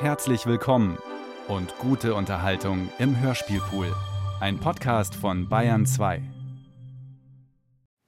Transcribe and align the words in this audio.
Herzlich 0.00 0.46
willkommen 0.46 0.96
und 1.46 1.76
gute 1.76 2.14
Unterhaltung 2.14 2.90
im 2.98 3.20
Hörspielpool. 3.20 3.94
Ein 4.40 4.58
Podcast 4.58 5.14
von 5.14 5.46
Bayern 5.46 5.84
2. 5.84 6.22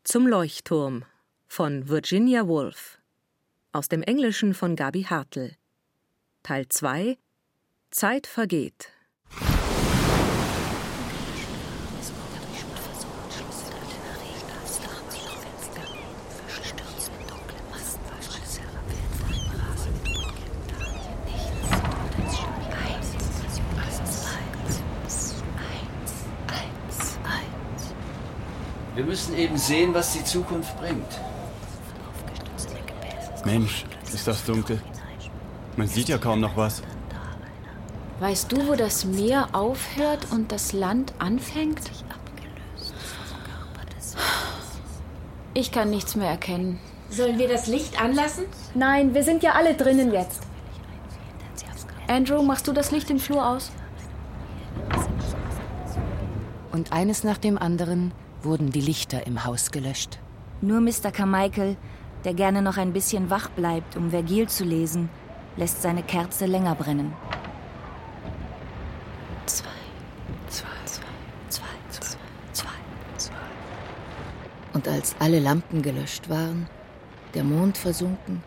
Zum 0.02 0.26
Leuchtturm 0.26 1.04
von 1.48 1.90
Virginia 1.90 2.48
Woolf. 2.48 2.98
Aus 3.72 3.90
dem 3.90 4.02
Englischen 4.02 4.54
von 4.54 4.74
Gabi 4.74 5.02
Hartl. 5.02 5.54
Teil 6.42 6.66
2 6.66 7.18
Zeit 7.90 8.26
vergeht. 8.26 8.90
Wir 28.94 29.08
müssen 29.32 29.38
eben 29.38 29.56
sehen, 29.56 29.94
was 29.94 30.12
die 30.12 30.24
Zukunft 30.24 30.78
bringt. 30.78 31.20
Mensch, 33.44 33.84
ist 34.12 34.26
das 34.26 34.44
dunkel. 34.44 34.80
Man 35.76 35.88
sieht 35.88 36.08
ja 36.08 36.18
kaum 36.18 36.40
noch 36.40 36.56
was. 36.56 36.82
Weißt 38.20 38.52
du, 38.52 38.68
wo 38.68 38.74
das 38.74 39.04
Meer 39.04 39.48
aufhört 39.52 40.28
und 40.30 40.52
das 40.52 40.72
Land 40.72 41.12
anfängt? 41.18 41.80
Ich 45.54 45.72
kann 45.72 45.90
nichts 45.90 46.14
mehr 46.14 46.30
erkennen. 46.30 46.78
Sollen 47.10 47.38
wir 47.38 47.48
das 47.48 47.66
Licht 47.66 48.00
anlassen? 48.00 48.44
Nein, 48.74 49.12
wir 49.12 49.22
sind 49.22 49.42
ja 49.42 49.52
alle 49.52 49.74
drinnen 49.74 50.12
jetzt. 50.12 50.40
Andrew, 52.06 52.42
machst 52.42 52.68
du 52.68 52.72
das 52.72 52.90
Licht 52.90 53.10
im 53.10 53.18
Flur 53.18 53.46
aus? 53.46 53.70
Und 56.70 56.92
eines 56.92 57.24
nach 57.24 57.38
dem 57.38 57.58
anderen 57.58 58.12
wurden 58.44 58.70
die 58.70 58.80
Lichter 58.80 59.26
im 59.26 59.44
Haus 59.44 59.70
gelöscht. 59.70 60.18
Nur 60.60 60.80
Mr. 60.80 61.10
Carmichael, 61.12 61.76
der 62.24 62.34
gerne 62.34 62.62
noch 62.62 62.76
ein 62.76 62.92
bisschen 62.92 63.30
wach 63.30 63.50
bleibt, 63.50 63.96
um 63.96 64.10
Vergil 64.10 64.48
zu 64.48 64.64
lesen, 64.64 65.08
lässt 65.56 65.82
seine 65.82 66.02
Kerze 66.02 66.46
länger 66.46 66.74
brennen. 66.74 67.12
Zwei, 69.46 69.68
zwei, 70.48 70.68
zwei, 70.86 71.02
zwei, 71.48 71.64
zwei, 71.88 72.08
zwei, 72.52 72.68
zwei. 73.16 73.32
Und 74.72 74.88
als 74.88 75.16
alle 75.18 75.40
Lampen 75.40 75.82
gelöscht 75.82 76.28
waren, 76.28 76.68
der 77.34 77.44
Mond 77.44 77.76
versunken 77.76 78.42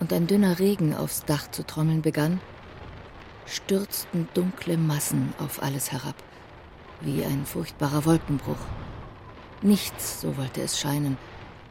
und 0.00 0.12
ein 0.12 0.26
dünner 0.26 0.58
Regen 0.58 0.94
aufs 0.94 1.24
Dach 1.24 1.50
zu 1.50 1.64
trommeln 1.64 2.02
begann, 2.02 2.40
stürzten 3.46 4.28
dunkle 4.34 4.76
Massen 4.76 5.32
auf 5.38 5.62
alles 5.62 5.92
herab, 5.92 6.16
wie 7.00 7.24
ein 7.24 7.44
furchtbarer 7.46 8.04
Wolkenbruch. 8.04 8.58
Nichts, 9.64 10.20
so 10.20 10.36
wollte 10.36 10.60
es 10.60 10.78
scheinen, 10.78 11.16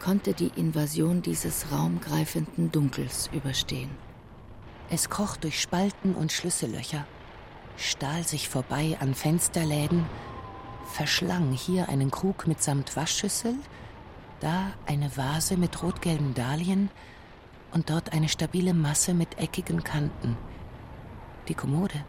konnte 0.04 0.34
die 0.34 0.52
Invasion 0.56 1.22
dieses 1.22 1.72
raumgreifenden 1.72 2.72
Dunkels 2.72 3.30
überstehen. 3.32 3.92
Es 4.90 5.12
kroch 5.12 5.38
durch 5.38 5.62
Spalten 5.62 6.16
und 6.16 6.32
Schlüssellöcher, 6.32 7.06
stahl 7.78 8.24
sich 8.24 8.50
vorbei 8.50 8.98
an 9.00 9.14
Fensterläden, 9.14 10.08
verschlang 10.92 11.52
hier 11.52 11.88
einen 11.88 12.10
Krug 12.10 12.48
mitsamt 12.48 12.96
Waschschüssel, 12.96 13.54
da 14.40 14.74
eine 14.88 15.16
Vase 15.16 15.56
mit 15.56 15.84
rotgelben 15.84 16.34
Dahlien 16.34 16.90
und 17.74 17.92
dort 17.92 18.12
eine 18.12 18.28
stabile 18.28 18.74
Masse 18.74 19.14
mit 19.14 19.38
eckigen 19.38 19.84
Kanten. 19.84 20.36
Die 21.48 21.54
Kommode. 21.54 22.04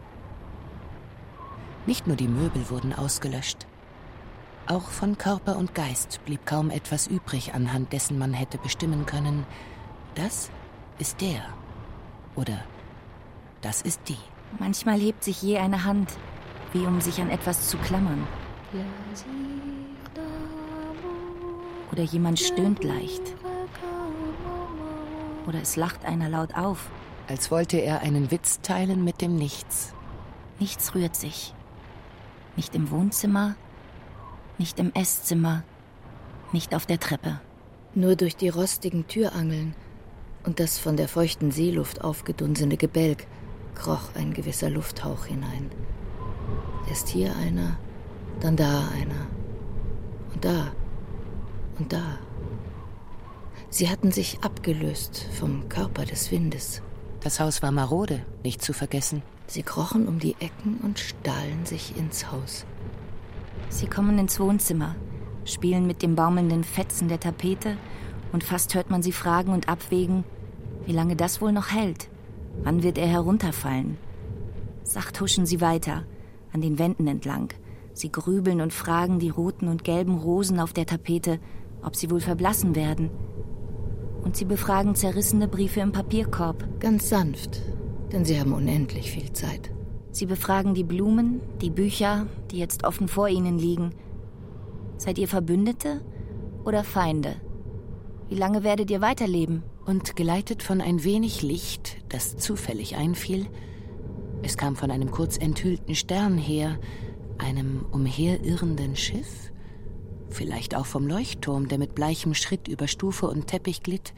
Nicht 1.85 2.07
nur 2.07 2.15
die 2.15 2.27
Möbel 2.27 2.71
wurden 2.71 2.91
ausgelöscht. 2.91 3.67
Auch 4.67 4.89
von 4.89 5.15
Körper 5.17 5.57
und 5.57 5.75
Geist 5.75 6.19
blieb 6.25 6.45
kaum 6.47 6.71
etwas 6.71 7.05
übrig, 7.05 7.53
anhand 7.53 7.93
dessen 7.93 8.17
man 8.17 8.33
hätte 8.33 8.57
bestimmen 8.57 9.05
können, 9.05 9.45
das 10.15 10.49
ist 10.97 11.21
der 11.21 11.43
oder 12.35 12.63
das 13.61 13.83
ist 13.83 14.01
die. 14.09 14.17
Manchmal 14.57 14.99
hebt 14.99 15.23
sich 15.23 15.41
je 15.41 15.59
eine 15.59 15.83
Hand, 15.83 16.17
wie 16.73 16.85
um 16.87 16.99
sich 16.99 17.21
an 17.21 17.29
etwas 17.29 17.67
zu 17.69 17.77
klammern. 17.77 18.27
Oder 21.91 22.03
jemand 22.03 22.39
stöhnt 22.39 22.83
leicht. 22.83 23.21
Oder 25.45 25.61
es 25.61 25.75
lacht 25.75 26.05
einer 26.05 26.29
laut 26.29 26.55
auf. 26.55 26.89
Als 27.27 27.51
wollte 27.51 27.77
er 27.77 28.01
einen 28.01 28.31
Witz 28.31 28.61
teilen 28.61 29.03
mit 29.03 29.21
dem 29.21 29.35
Nichts. 29.35 29.93
Nichts 30.59 30.95
rührt 30.95 31.15
sich. 31.15 31.53
Nicht 32.55 32.73
im 32.73 32.89
Wohnzimmer, 32.89 33.55
nicht 34.57 34.79
im 34.79 34.93
Esszimmer, 34.93 35.63
nicht 36.51 36.75
auf 36.75 36.85
der 36.85 36.99
Treppe. 36.99 37.39
Nur 37.93 38.15
durch 38.15 38.35
die 38.35 38.49
rostigen 38.49 39.07
Türangeln 39.07 39.73
und 40.43 40.59
das 40.59 40.77
von 40.77 40.97
der 40.97 41.07
feuchten 41.07 41.51
Seeluft 41.51 42.03
aufgedunsene 42.03 42.77
Gebälk 42.77 43.27
kroch 43.73 44.15
ein 44.15 44.33
gewisser 44.33 44.69
Lufthauch 44.69 45.25
hinein. 45.25 45.69
Erst 46.87 47.09
hier 47.09 47.35
einer, 47.35 47.77
dann 48.39 48.55
da 48.55 48.87
einer. 48.89 49.27
Und 50.33 50.45
da 50.45 50.71
und 51.77 51.91
da. 51.93 52.19
Sie 53.69 53.89
hatten 53.89 54.11
sich 54.11 54.39
abgelöst 54.41 55.27
vom 55.37 55.67
Körper 55.69 56.05
des 56.05 56.31
Windes. 56.31 56.81
Das 57.21 57.39
Haus 57.39 57.61
war 57.61 57.71
marode, 57.71 58.25
nicht 58.43 58.61
zu 58.61 58.71
vergessen. 58.71 59.21
Sie 59.47 59.63
krochen 59.63 60.07
um 60.07 60.19
die 60.19 60.35
Ecken 60.39 60.79
und 60.83 60.99
stahlen 60.99 61.65
sich 61.65 61.97
ins 61.97 62.31
Haus. 62.31 62.65
Sie 63.69 63.87
kommen 63.87 64.17
ins 64.19 64.39
Wohnzimmer, 64.39 64.95
spielen 65.43 65.87
mit 65.87 66.01
dem 66.01 66.15
baumelnden 66.15 66.63
Fetzen 66.63 67.07
der 67.07 67.19
Tapete 67.19 67.77
und 68.31 68.43
fast 68.43 68.75
hört 68.75 68.89
man 68.89 69.01
sie 69.01 69.11
fragen 69.11 69.51
und 69.51 69.69
abwägen, 69.69 70.23
wie 70.85 70.93
lange 70.93 71.15
das 71.15 71.41
wohl 71.41 71.51
noch 71.51 71.71
hält. 71.71 72.09
Wann 72.63 72.83
wird 72.83 72.97
er 72.97 73.07
herunterfallen? 73.07 73.97
Sacht 74.83 75.19
huschen 75.19 75.45
sie 75.45 75.61
weiter, 75.61 76.03
an 76.53 76.61
den 76.61 76.79
Wänden 76.79 77.07
entlang. 77.07 77.53
Sie 77.93 78.11
grübeln 78.11 78.61
und 78.61 78.73
fragen 78.73 79.19
die 79.19 79.29
roten 79.29 79.67
und 79.67 79.83
gelben 79.83 80.17
Rosen 80.17 80.59
auf 80.59 80.73
der 80.73 80.85
Tapete, 80.85 81.39
ob 81.81 81.95
sie 81.95 82.11
wohl 82.11 82.19
verblassen 82.19 82.75
werden. 82.75 83.09
Und 84.23 84.35
sie 84.35 84.45
befragen 84.45 84.95
zerrissene 84.95 85.47
Briefe 85.47 85.79
im 85.79 85.91
Papierkorb. 85.91 86.63
Ganz 86.79 87.09
sanft, 87.09 87.61
denn 88.11 88.25
sie 88.25 88.39
haben 88.39 88.53
unendlich 88.53 89.11
viel 89.11 89.31
Zeit. 89.33 89.71
Sie 90.15 90.27
befragen 90.27 90.73
die 90.73 90.85
Blumen, 90.85 91.41
die 91.59 91.69
Bücher, 91.69 92.27
die 92.49 92.57
jetzt 92.57 92.85
offen 92.85 93.09
vor 93.09 93.27
ihnen 93.27 93.59
liegen. 93.59 93.91
Seid 94.95 95.17
ihr 95.17 95.27
Verbündete 95.27 95.99
oder 96.63 96.85
Feinde? 96.85 97.35
Wie 98.29 98.35
lange 98.35 98.63
werdet 98.63 98.89
ihr 98.89 99.01
weiterleben? 99.01 99.63
Und 99.85 100.15
geleitet 100.15 100.63
von 100.63 100.79
ein 100.79 101.03
wenig 101.03 101.41
Licht, 101.41 101.97
das 102.07 102.37
zufällig 102.37 102.95
einfiel, 102.95 103.47
es 104.41 104.55
kam 104.55 104.77
von 104.77 104.89
einem 104.89 105.11
kurz 105.11 105.37
enthüllten 105.37 105.95
Stern 105.95 106.37
her, 106.37 106.79
einem 107.37 107.85
umherirrenden 107.91 108.95
Schiff, 108.95 109.51
vielleicht 110.29 110.75
auch 110.75 110.85
vom 110.85 111.07
Leuchtturm, 111.07 111.67
der 111.67 111.77
mit 111.77 111.93
bleichem 111.93 112.35
Schritt 112.35 112.69
über 112.69 112.87
Stufe 112.87 113.27
und 113.27 113.47
Teppich 113.47 113.83
glitt, 113.83 114.13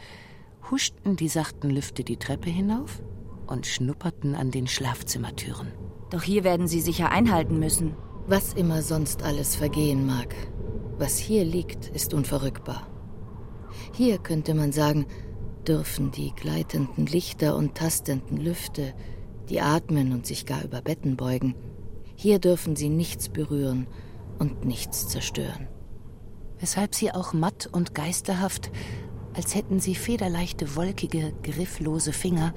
huschten 0.70 1.16
die 1.16 1.28
sachten 1.28 1.72
Lüfte 1.72 2.04
die 2.04 2.18
Treppe 2.18 2.52
hinauf 2.52 3.02
und 3.48 3.66
schnupperten 3.66 4.36
an 4.36 4.52
den 4.52 4.68
Schlafzimmertüren. 4.68 5.72
Doch 6.10 6.24
hier 6.24 6.44
werden 6.44 6.68
sie 6.68 6.82
sicher 6.82 7.12
einhalten 7.12 7.60
müssen. 7.60 7.96
Was 8.28 8.54
immer 8.54 8.82
sonst 8.82 9.24
alles 9.24 9.56
vergehen 9.56 10.06
mag, 10.06 10.36
was 10.98 11.18
hier 11.18 11.46
liegt, 11.46 11.88
ist 11.90 12.14
unverrückbar. 12.14 12.88
Hier 13.94 14.18
könnte 14.18 14.54
man 14.54 14.72
sagen, 14.72 15.06
dürfen 15.68 16.12
die 16.12 16.34
gleitenden 16.36 17.06
Lichter 17.06 17.56
und 17.56 17.76
tastenden 17.76 18.38
Lüfte, 18.38 18.94
die 19.50 19.62
atmen 19.62 20.12
und 20.12 20.26
sich 20.26 20.46
gar 20.46 20.64
über 20.64 20.82
Betten 20.82 21.16
beugen, 21.16 21.56
hier 22.16 22.40
dürfen 22.40 22.76
sie 22.76 22.90
nichts 22.90 23.30
berühren 23.30 23.88
und 24.40 24.66
nichts 24.66 25.08
zerstören. 25.08 25.68
Weshalb 26.60 26.96
sie 26.96 27.12
auch 27.12 27.34
matt 27.34 27.70
und 27.72 27.94
geisterhaft, 27.94 28.72
als 29.36 29.54
hätten 29.54 29.80
sie 29.80 29.94
federleichte, 29.94 30.76
wolkige, 30.76 31.34
grifflose 31.44 32.12
Finger, 32.12 32.54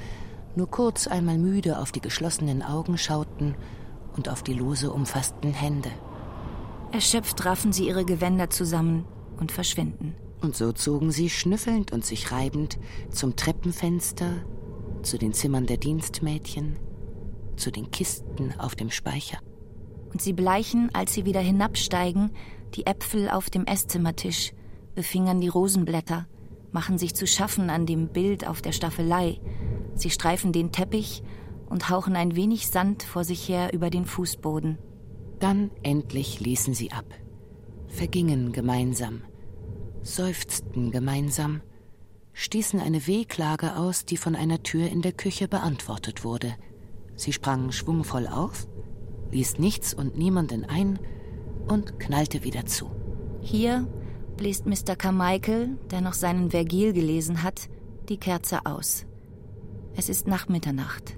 nur 0.56 0.70
kurz 0.70 1.06
einmal 1.06 1.38
müde 1.38 1.78
auf 1.78 1.92
die 1.92 2.00
geschlossenen 2.00 2.62
Augen 2.62 2.98
schauten 2.98 3.54
und 4.16 4.28
auf 4.28 4.42
die 4.42 4.54
lose 4.54 4.90
umfassten 4.90 5.52
Hände. 5.52 5.90
Erschöpft 6.92 7.44
raffen 7.44 7.72
sie 7.72 7.86
ihre 7.86 8.04
Gewänder 8.04 8.50
zusammen 8.50 9.04
und 9.38 9.52
verschwinden. 9.52 10.14
Und 10.40 10.56
so 10.56 10.72
zogen 10.72 11.12
sie 11.12 11.30
schnüffelnd 11.30 11.92
und 11.92 12.04
sich 12.04 12.32
reibend 12.32 12.78
zum 13.10 13.36
Treppenfenster, 13.36 14.44
zu 15.02 15.18
den 15.18 15.32
Zimmern 15.32 15.66
der 15.66 15.76
Dienstmädchen, 15.76 16.76
zu 17.56 17.70
den 17.70 17.90
Kisten 17.90 18.54
auf 18.58 18.74
dem 18.74 18.90
Speicher. 18.90 19.38
Und 20.12 20.20
sie 20.20 20.32
bleichen, 20.32 20.90
als 20.92 21.14
sie 21.14 21.24
wieder 21.24 21.40
hinabsteigen, 21.40 22.32
die 22.74 22.86
Äpfel 22.86 23.30
auf 23.30 23.50
dem 23.50 23.66
Esszimmertisch, 23.66 24.52
befingern 24.94 25.40
die 25.40 25.48
Rosenblätter, 25.48 26.26
machen 26.72 26.98
sich 26.98 27.14
zu 27.14 27.26
schaffen 27.26 27.70
an 27.70 27.86
dem 27.86 28.08
Bild 28.08 28.46
auf 28.46 28.62
der 28.62 28.72
Staffelei. 28.72 29.40
Sie 30.00 30.08
streifen 30.08 30.52
den 30.52 30.72
Teppich 30.72 31.22
und 31.68 31.90
hauchen 31.90 32.16
ein 32.16 32.34
wenig 32.34 32.68
Sand 32.68 33.02
vor 33.02 33.22
sich 33.22 33.46
her 33.46 33.74
über 33.74 33.90
den 33.90 34.06
Fußboden. 34.06 34.78
Dann 35.40 35.70
endlich 35.82 36.40
ließen 36.40 36.72
sie 36.72 36.90
ab, 36.90 37.04
vergingen 37.86 38.52
gemeinsam, 38.52 39.20
seufzten 40.00 40.90
gemeinsam, 40.90 41.60
stießen 42.32 42.80
eine 42.80 43.06
Wehklage 43.06 43.76
aus, 43.76 44.06
die 44.06 44.16
von 44.16 44.34
einer 44.34 44.62
Tür 44.62 44.88
in 44.88 45.02
der 45.02 45.12
Küche 45.12 45.48
beantwortet 45.48 46.24
wurde. 46.24 46.54
Sie 47.14 47.34
sprang 47.34 47.70
schwungvoll 47.70 48.26
auf, 48.26 48.66
ließ 49.32 49.58
nichts 49.58 49.92
und 49.92 50.16
niemanden 50.16 50.64
ein 50.64 50.98
und 51.68 52.00
knallte 52.00 52.42
wieder 52.42 52.64
zu. 52.64 52.90
Hier 53.42 53.86
bläst 54.38 54.64
Mr. 54.64 54.96
Carmichael, 54.96 55.76
der 55.90 56.00
noch 56.00 56.14
seinen 56.14 56.50
Vergil 56.50 56.94
gelesen 56.94 57.42
hat, 57.42 57.68
die 58.08 58.16
Kerze 58.16 58.64
aus. 58.64 59.04
Es 59.96 60.08
ist 60.08 60.26
nach 60.26 60.48
Mitternacht. 60.48 61.16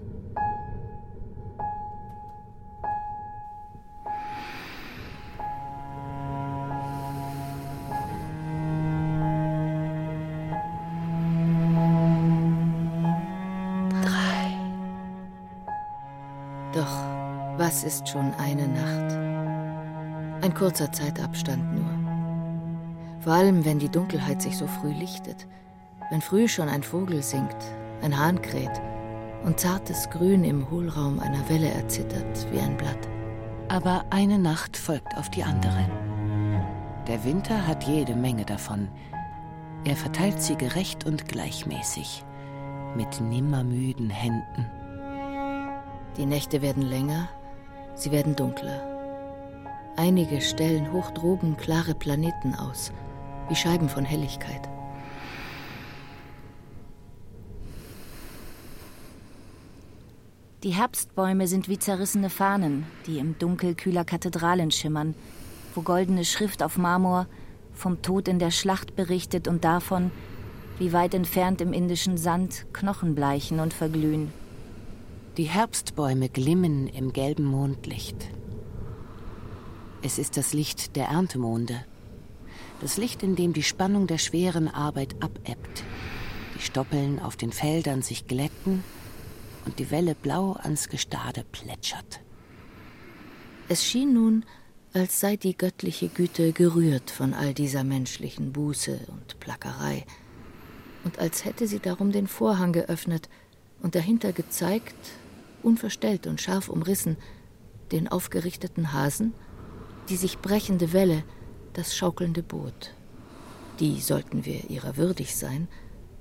Doch 16.75 17.13
was 17.59 17.85
ist 17.85 18.09
schon 18.09 18.33
eine 18.35 18.67
Nacht? 18.67 19.13
Ein 20.43 20.55
kurzer 20.55 20.91
Zeitabstand 20.91 21.75
nur. 21.75 22.03
Vor 23.21 23.35
allem, 23.35 23.65
wenn 23.65 23.79
die 23.79 23.91
Dunkelheit 23.91 24.43
sich 24.43 24.57
so 24.57 24.67
früh 24.67 24.93
lichtet, 24.93 25.47
wenn 26.11 26.21
früh 26.21 26.49
schon 26.49 26.69
ein 26.69 26.83
Vogel 26.83 27.23
singt, 27.23 27.57
ein 28.03 28.19
Hahn 28.19 28.43
kräht 28.43 28.83
und 29.45 29.59
zartes 29.59 30.11
Grün 30.11 30.45
im 30.45 30.71
Hohlraum 30.71 31.21
einer 31.21 31.49
Welle 31.49 31.69
erzittert 31.69 32.47
wie 32.53 32.61
ein 32.61 32.77
Blatt. 32.77 33.09
Aber 33.69 34.05
eine 34.11 34.39
Nacht 34.39 34.77
folgt 34.77 35.17
auf 35.17 35.31
die 35.31 35.43
andere. 35.43 35.89
Der 37.09 37.25
Winter 37.25 37.67
hat 37.67 37.85
jede 37.85 38.15
Menge 38.15 38.45
davon. 38.45 38.89
Er 39.85 39.97
verteilt 39.97 40.41
sie 40.41 40.57
gerecht 40.57 41.07
und 41.07 41.27
gleichmäßig, 41.27 42.25
mit 42.97 43.21
nimmermüden 43.21 44.11
Händen. 44.11 44.71
Die 46.17 46.27
Nächte 46.27 46.63
werden 46.63 46.83
länger, 46.83 47.29
sie 47.95 48.13
werden 48.13 48.37
dunkler. 48.37 48.93
Einige 49.97 50.41
stellen 50.41 50.93
hoch 50.93 51.11
droben 51.11 51.57
klare 51.57 51.95
Planeten 51.95 52.55
aus, 52.55 52.93
wie 53.49 53.57
Scheiben 53.57 53.89
von 53.89 54.05
Helligkeit. 54.05 54.72
Die 60.63 60.71
Herbstbäume 60.71 61.49
sind 61.49 61.69
wie 61.69 61.81
zerrissene 61.81 62.31
Fahnen, 62.31 62.87
die 63.09 63.19
im 63.19 63.37
Dunkel 63.37 63.75
kühler 63.75 64.05
Kathedralen 64.05 64.71
schimmern, 64.71 65.17
wo 65.75 65.83
goldene 65.83 66.25
Schrift 66.25 66.63
auf 66.63 66.79
Marmor 66.79 67.27
vom 67.73 68.01
Tod 68.01 68.29
in 68.29 68.39
der 68.39 68.53
Schlacht 68.53 68.95
berichtet 68.95 69.49
und 69.49 69.65
davon, 69.65 70.13
wie 70.79 70.93
weit 70.93 71.15
entfernt 71.15 71.61
im 71.61 71.73
indischen 71.73 72.17
Sand 72.17 72.67
Knochen 72.73 73.17
bleichen 73.17 73.59
und 73.59 73.75
verglühen. 73.75 74.33
Die 75.37 75.45
Herbstbäume 75.45 76.29
glimmen 76.29 76.87
im 76.87 77.13
gelben 77.13 77.45
Mondlicht. 77.45 78.29
Es 80.01 80.17
ist 80.17 80.37
das 80.37 80.53
Licht 80.53 80.95
der 80.95 81.07
Erntemonde. 81.07 81.85
Das 82.81 82.99
Licht, 82.99 83.25
in 83.25 83.35
dem 83.35 83.53
die 83.53 83.65
Spannung 83.65 84.07
der 84.07 84.19
schweren 84.19 84.69
Arbeit 84.69 85.17
abebbt, 85.21 85.83
die 86.57 86.63
Stoppeln 86.63 87.19
auf 87.19 87.35
den 87.35 87.51
Feldern 87.51 88.03
sich 88.03 88.29
glätten 88.29 88.85
und 89.65 89.79
die 89.79 89.91
Welle 89.91 90.15
blau 90.15 90.53
ans 90.55 90.89
Gestade 90.89 91.45
plätschert. 91.53 92.21
Es 93.69 93.85
schien 93.85 94.13
nun, 94.13 94.45
als 94.93 95.21
sei 95.21 95.37
die 95.37 95.57
göttliche 95.57 96.09
Güte 96.09 96.53
gerührt 96.53 97.11
von 97.11 97.33
all 97.33 97.55
dieser 97.55 97.85
menschlichen 97.85 98.53
Buße 98.53 99.01
und 99.09 99.41
Plackerei, 99.41 100.05
und 101.05 101.19
als 101.19 101.45
hätte 101.45 101.67
sie 101.67 101.81
darum 101.81 102.13
den 102.13 102.29
Vorhang 102.29 102.73
geöffnet 102.73 103.29
und 103.83 103.95
dahinter 103.95 104.33
gezeigt, 104.33 104.95
unverstellt 105.63 106.27
und 106.27 106.41
scharf 106.41 106.69
umrissen, 106.69 107.17
den 107.91 108.09
aufgerichteten 108.09 108.93
Hasen, 108.93 109.35
die 110.09 110.17
sich 110.17 110.39
brechende 110.39 110.93
Welle, 110.93 111.25
das 111.73 111.97
schaukelnde 111.97 112.43
Boot. 112.43 112.95
Die, 113.81 114.01
sollten 114.01 114.45
wir 114.45 114.71
ihrer 114.71 114.97
würdig 114.97 115.35
sein, 115.35 115.69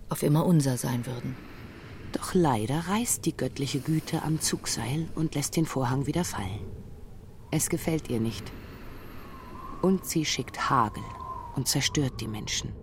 auf 0.09 0.23
immer 0.23 0.45
unser 0.45 0.77
sein 0.77 1.05
würden. 1.05 1.35
Doch 2.11 2.33
leider 2.33 2.87
reißt 2.87 3.25
die 3.25 3.35
göttliche 3.35 3.79
Güte 3.79 4.23
am 4.23 4.41
Zugseil 4.41 5.07
und 5.15 5.35
lässt 5.35 5.55
den 5.55 5.65
Vorhang 5.65 6.07
wieder 6.07 6.23
fallen. 6.23 6.59
Es 7.51 7.69
gefällt 7.69 8.09
ihr 8.09 8.19
nicht. 8.19 8.51
Und 9.81 10.05
sie 10.05 10.25
schickt 10.25 10.69
Hagel 10.69 11.03
und 11.55 11.67
zerstört 11.67 12.21
die 12.21 12.27
Menschen, 12.27 12.73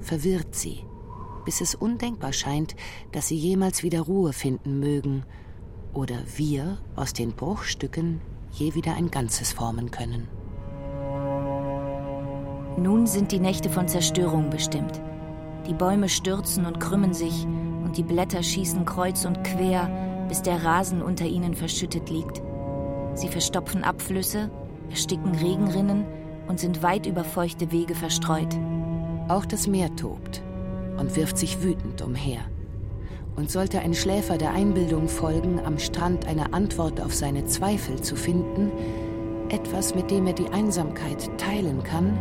verwirrt 0.00 0.54
sie, 0.54 0.84
bis 1.44 1.60
es 1.60 1.74
undenkbar 1.74 2.32
scheint, 2.32 2.76
dass 3.12 3.28
sie 3.28 3.36
jemals 3.36 3.82
wieder 3.82 4.02
Ruhe 4.02 4.32
finden 4.32 4.78
mögen 4.78 5.24
oder 5.92 6.16
wir 6.36 6.78
aus 6.94 7.12
den 7.12 7.32
Bruchstücken 7.32 8.20
je 8.52 8.74
wieder 8.74 8.94
ein 8.94 9.10
Ganzes 9.10 9.52
formen 9.52 9.90
können. 9.90 10.28
Nun 12.78 13.06
sind 13.06 13.32
die 13.32 13.40
Nächte 13.40 13.70
von 13.70 13.88
Zerstörung 13.88 14.50
bestimmt. 14.50 15.00
Die 15.66 15.74
Bäume 15.74 16.08
stürzen 16.08 16.66
und 16.66 16.78
krümmen 16.78 17.14
sich 17.14 17.46
und 17.86 17.96
die 17.96 18.02
Blätter 18.02 18.42
schießen 18.42 18.84
kreuz 18.84 19.24
und 19.24 19.44
quer, 19.44 19.88
bis 20.28 20.42
der 20.42 20.64
Rasen 20.64 21.02
unter 21.02 21.24
ihnen 21.24 21.54
verschüttet 21.54 22.10
liegt. 22.10 22.42
Sie 23.14 23.28
verstopfen 23.28 23.84
Abflüsse, 23.84 24.50
ersticken 24.90 25.36
Regenrinnen 25.36 26.04
und 26.48 26.58
sind 26.58 26.82
weit 26.82 27.06
über 27.06 27.22
feuchte 27.22 27.70
Wege 27.70 27.94
verstreut. 27.94 28.58
Auch 29.28 29.46
das 29.46 29.68
Meer 29.68 29.94
tobt 29.94 30.42
und 30.98 31.14
wirft 31.14 31.38
sich 31.38 31.62
wütend 31.62 32.02
umher. 32.02 32.40
Und 33.36 33.52
sollte 33.52 33.78
ein 33.78 33.94
Schläfer 33.94 34.36
der 34.36 34.50
Einbildung 34.50 35.08
folgen, 35.08 35.60
am 35.64 35.78
Strand 35.78 36.26
eine 36.26 36.54
Antwort 36.54 37.00
auf 37.00 37.14
seine 37.14 37.44
Zweifel 37.44 38.00
zu 38.00 38.16
finden, 38.16 38.72
etwas, 39.48 39.94
mit 39.94 40.10
dem 40.10 40.26
er 40.26 40.32
die 40.32 40.48
Einsamkeit 40.48 41.30
teilen 41.38 41.84
kann, 41.84 42.18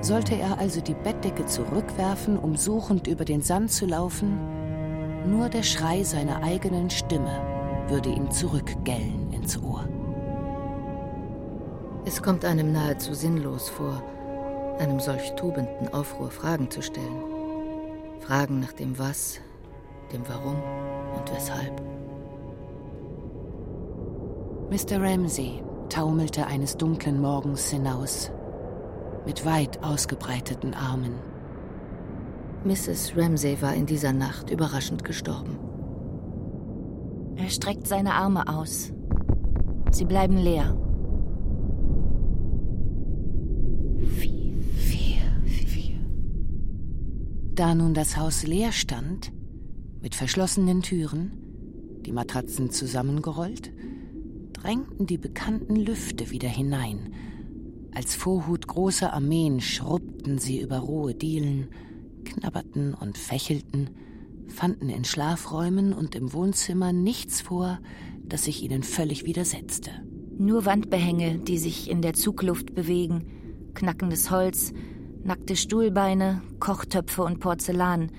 sollte 0.00 0.34
er 0.34 0.58
also 0.58 0.80
die 0.80 0.94
Bettdecke 0.94 1.46
zurückwerfen, 1.46 2.38
um 2.38 2.56
suchend 2.56 3.06
über 3.06 3.24
den 3.24 3.40
Sand 3.40 3.70
zu 3.70 3.86
laufen, 3.86 4.38
nur 5.26 5.48
der 5.48 5.62
Schrei 5.62 6.02
seiner 6.02 6.42
eigenen 6.42 6.90
Stimme 6.90 7.40
würde 7.88 8.10
ihm 8.10 8.30
zurückgellen 8.30 9.32
ins 9.32 9.60
Ohr. 9.62 9.88
Es 12.04 12.22
kommt 12.22 12.44
einem 12.44 12.72
nahezu 12.72 13.14
sinnlos 13.14 13.68
vor, 13.68 14.02
einem 14.78 15.00
solch 15.00 15.34
tobenden 15.36 15.92
Aufruhr 15.92 16.30
Fragen 16.30 16.70
zu 16.70 16.82
stellen. 16.82 17.22
Fragen 18.20 18.60
nach 18.60 18.72
dem 18.72 18.98
Was, 18.98 19.40
dem 20.12 20.28
Warum 20.28 20.56
und 21.16 21.34
Weshalb. 21.34 21.82
Mr. 24.70 25.00
Ramsey 25.00 25.62
taumelte 25.88 26.46
eines 26.46 26.76
dunklen 26.76 27.20
Morgens 27.20 27.70
hinaus, 27.70 28.30
mit 29.24 29.46
weit 29.46 29.82
ausgebreiteten 29.82 30.74
Armen. 30.74 31.33
Mrs. 32.64 33.14
Ramsey 33.14 33.60
war 33.60 33.74
in 33.74 33.84
dieser 33.84 34.14
Nacht 34.14 34.48
überraschend 34.48 35.04
gestorben. 35.04 35.58
Er 37.36 37.50
streckt 37.50 37.86
seine 37.86 38.14
Arme 38.14 38.48
aus. 38.48 38.90
Sie 39.90 40.06
bleiben 40.06 40.38
leer. 40.38 40.74
Vier, 44.16 44.52
vier, 45.44 45.66
vier. 45.66 45.98
Da 47.54 47.74
nun 47.74 47.92
das 47.92 48.16
Haus 48.16 48.46
leer 48.46 48.72
stand, 48.72 49.30
mit 50.00 50.14
verschlossenen 50.14 50.80
Türen, 50.80 51.32
die 52.06 52.12
Matratzen 52.12 52.70
zusammengerollt, 52.70 53.72
drängten 54.54 55.06
die 55.06 55.18
bekannten 55.18 55.76
Lüfte 55.76 56.30
wieder 56.30 56.48
hinein. 56.48 57.12
Als 57.94 58.14
Vorhut 58.14 58.66
großer 58.66 59.12
Armeen 59.12 59.60
schrubbten 59.60 60.38
sie 60.38 60.60
über 60.60 60.78
rohe 60.78 61.14
Dielen, 61.14 61.68
knabberten 62.24 62.94
und 62.94 63.18
fächelten, 63.18 63.90
fanden 64.48 64.88
in 64.88 65.04
Schlafräumen 65.04 65.92
und 65.92 66.14
im 66.14 66.32
Wohnzimmer 66.32 66.92
nichts 66.92 67.40
vor, 67.40 67.78
das 68.24 68.44
sich 68.44 68.62
ihnen 68.62 68.82
völlig 68.82 69.24
widersetzte. 69.24 69.90
Nur 70.38 70.64
Wandbehänge, 70.64 71.38
die 71.38 71.58
sich 71.58 71.90
in 71.90 72.02
der 72.02 72.14
Zugluft 72.14 72.74
bewegen, 72.74 73.70
knackendes 73.74 74.30
Holz, 74.30 74.72
nackte 75.22 75.56
Stuhlbeine, 75.56 76.42
Kochtöpfe 76.58 77.22
und 77.22 77.40
Porzellan, 77.40 78.10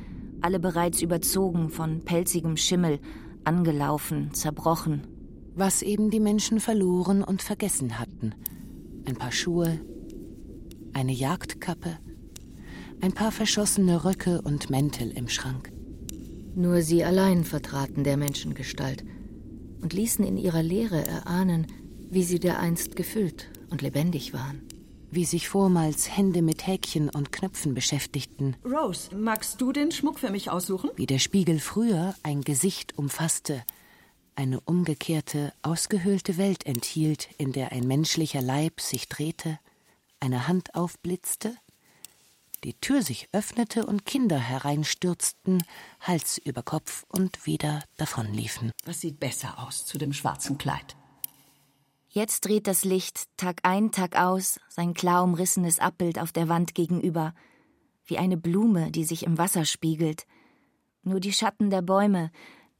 alle 0.41 0.59
bereits 0.59 1.01
überzogen 1.01 1.69
von 1.69 2.05
pelzigem 2.05 2.57
Schimmel, 2.57 3.00
angelaufen, 3.43 4.33
zerbrochen. 4.33 5.07
Was 5.55 5.81
eben 5.81 6.09
die 6.09 6.19
Menschen 6.19 6.59
verloren 6.59 7.24
und 7.24 7.41
vergessen 7.41 7.97
hatten. 7.97 8.35
Ein 9.05 9.15
paar 9.15 9.31
Schuhe, 9.31 9.79
eine 10.93 11.13
Jagdkappe, 11.13 11.97
ein 13.05 13.13
paar 13.13 13.31
verschossene 13.31 14.03
Röcke 14.03 14.41
und 14.41 14.71
Mäntel 14.71 15.12
im 15.12 15.29
Schrank. 15.29 15.71
Nur 16.55 16.81
sie 16.81 17.03
allein 17.03 17.43
vertraten 17.43 18.03
der 18.03 18.17
Menschengestalt, 18.17 19.05
und 19.79 19.93
ließen 19.93 20.25
in 20.25 20.38
ihrer 20.38 20.63
Leere 20.63 21.05
erahnen, 21.05 21.67
wie 22.09 22.24
sie 22.24 22.39
dereinst 22.39 22.95
gefüllt 22.95 23.51
und 23.69 23.83
lebendig 23.83 24.33
waren. 24.33 24.63
Wie 25.12 25.24
sich 25.24 25.47
vormals 25.47 26.17
Hände 26.17 26.41
mit 26.41 26.65
Häkchen 26.65 27.12
und 27.12 27.31
Knöpfen 27.31 27.75
beschäftigten. 27.75 28.55
Rose, 28.65 29.15
magst 29.15 29.62
du 29.62 29.71
den 29.71 29.91
Schmuck 29.91 30.17
für 30.17 30.31
mich 30.31 30.50
aussuchen? 30.50 30.89
Wie 30.95 31.05
der 31.05 31.19
Spiegel 31.19 31.59
früher 31.59 32.15
ein 32.24 32.41
Gesicht 32.41 32.97
umfasste, 32.97 33.62
eine 34.33 34.62
umgekehrte, 34.62 35.53
ausgehöhlte 35.62 36.39
Welt 36.39 36.65
enthielt, 36.65 37.29
in 37.38 37.51
der 37.51 37.71
ein 37.71 37.88
menschlicher 37.88 38.41
Leib 38.41 38.81
sich 38.81 39.07
drehte, 39.09 39.59
eine 40.19 40.47
Hand 40.47 40.74
aufblitzte, 40.74 41.55
die 42.65 42.74
Tür 42.74 43.03
sich 43.03 43.29
öffnete 43.31 43.86
und 43.86 44.05
Kinder 44.07 44.39
hereinstürzten, 44.39 45.63
Hals 46.00 46.39
über 46.39 46.63
Kopf 46.63 47.05
und 47.10 47.45
wieder 47.45 47.84
davonliefen. 47.95 48.72
Was 48.86 49.01
sieht 49.01 49.19
besser 49.19 49.60
aus 49.60 49.86
zu 49.86 50.00
dem 50.00 50.13
schwarzen 50.13 50.57
Kleid? 50.57 50.95
Jetzt 52.10 52.45
dreht 52.45 52.65
das 52.65 52.84
Licht 52.84 53.25
Tag 53.38 53.60
ein, 53.62 53.91
Tag 53.91 54.15
aus 54.15 54.60
sein 54.67 54.95
klar 54.95 55.24
umrissenes 55.24 55.77
Abbild 55.77 56.17
auf 56.17 56.31
der 56.31 56.50
Wand 56.50 56.74
gegenüber, 56.74 57.36
wie 58.05 58.17
eine 58.17 58.36
Blume, 58.36 58.89
die 58.89 59.03
sich 59.03 59.27
im 59.27 59.38
Wasser 59.38 59.65
spiegelt. 59.65 60.25
Nur 61.03 61.19
die 61.19 61.34
Schatten 61.34 61.69
der 61.69 61.84
Bäume, 61.84 62.31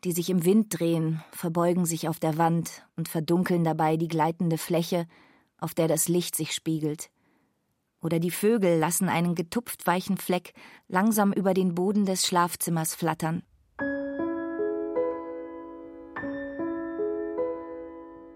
die 0.04 0.14
sich 0.14 0.32
im 0.32 0.46
Wind 0.46 0.80
drehen, 0.80 1.24
verbeugen 1.32 1.86
sich 1.86 2.10
auf 2.10 2.18
der 2.18 2.40
Wand 2.40 2.88
und 2.96 3.08
verdunkeln 3.08 3.64
dabei 3.64 3.98
die 3.98 4.08
gleitende 4.08 4.58
Fläche, 4.58 5.06
auf 5.60 5.76
der 5.76 5.88
das 5.88 6.08
Licht 6.08 6.36
sich 6.36 6.54
spiegelt. 6.54 7.12
Oder 8.02 8.20
die 8.20 8.32
Vögel 8.32 8.78
lassen 8.78 9.10
einen 9.10 9.36
getupft 9.36 9.88
weichen 9.88 10.18
Fleck 10.18 10.54
langsam 10.88 11.34
über 11.34 11.54
den 11.54 11.76
Boden 11.76 12.06
des 12.06 12.26
Schlafzimmers 12.26 12.94
flattern. 12.94 13.44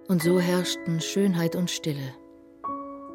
Und 0.08 0.24
so 0.24 0.39
herrschten 0.39 1.01
Schönheit 1.01 1.56
und 1.56 1.70
Stille 1.70 2.16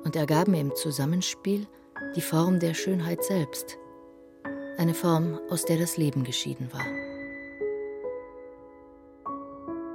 und 0.05 0.15
ergaben 0.15 0.55
im 0.55 0.75
Zusammenspiel 0.77 1.67
die 2.15 2.21
Form 2.21 2.61
der 2.61 2.75
Schönheit 2.75 3.25
selbst, 3.25 3.79
eine 4.77 4.95
Form, 4.95 5.41
aus 5.51 5.65
der 5.65 5.79
das 5.79 5.97
Leben 5.97 6.23
geschieden 6.23 6.73
war. 6.73 6.87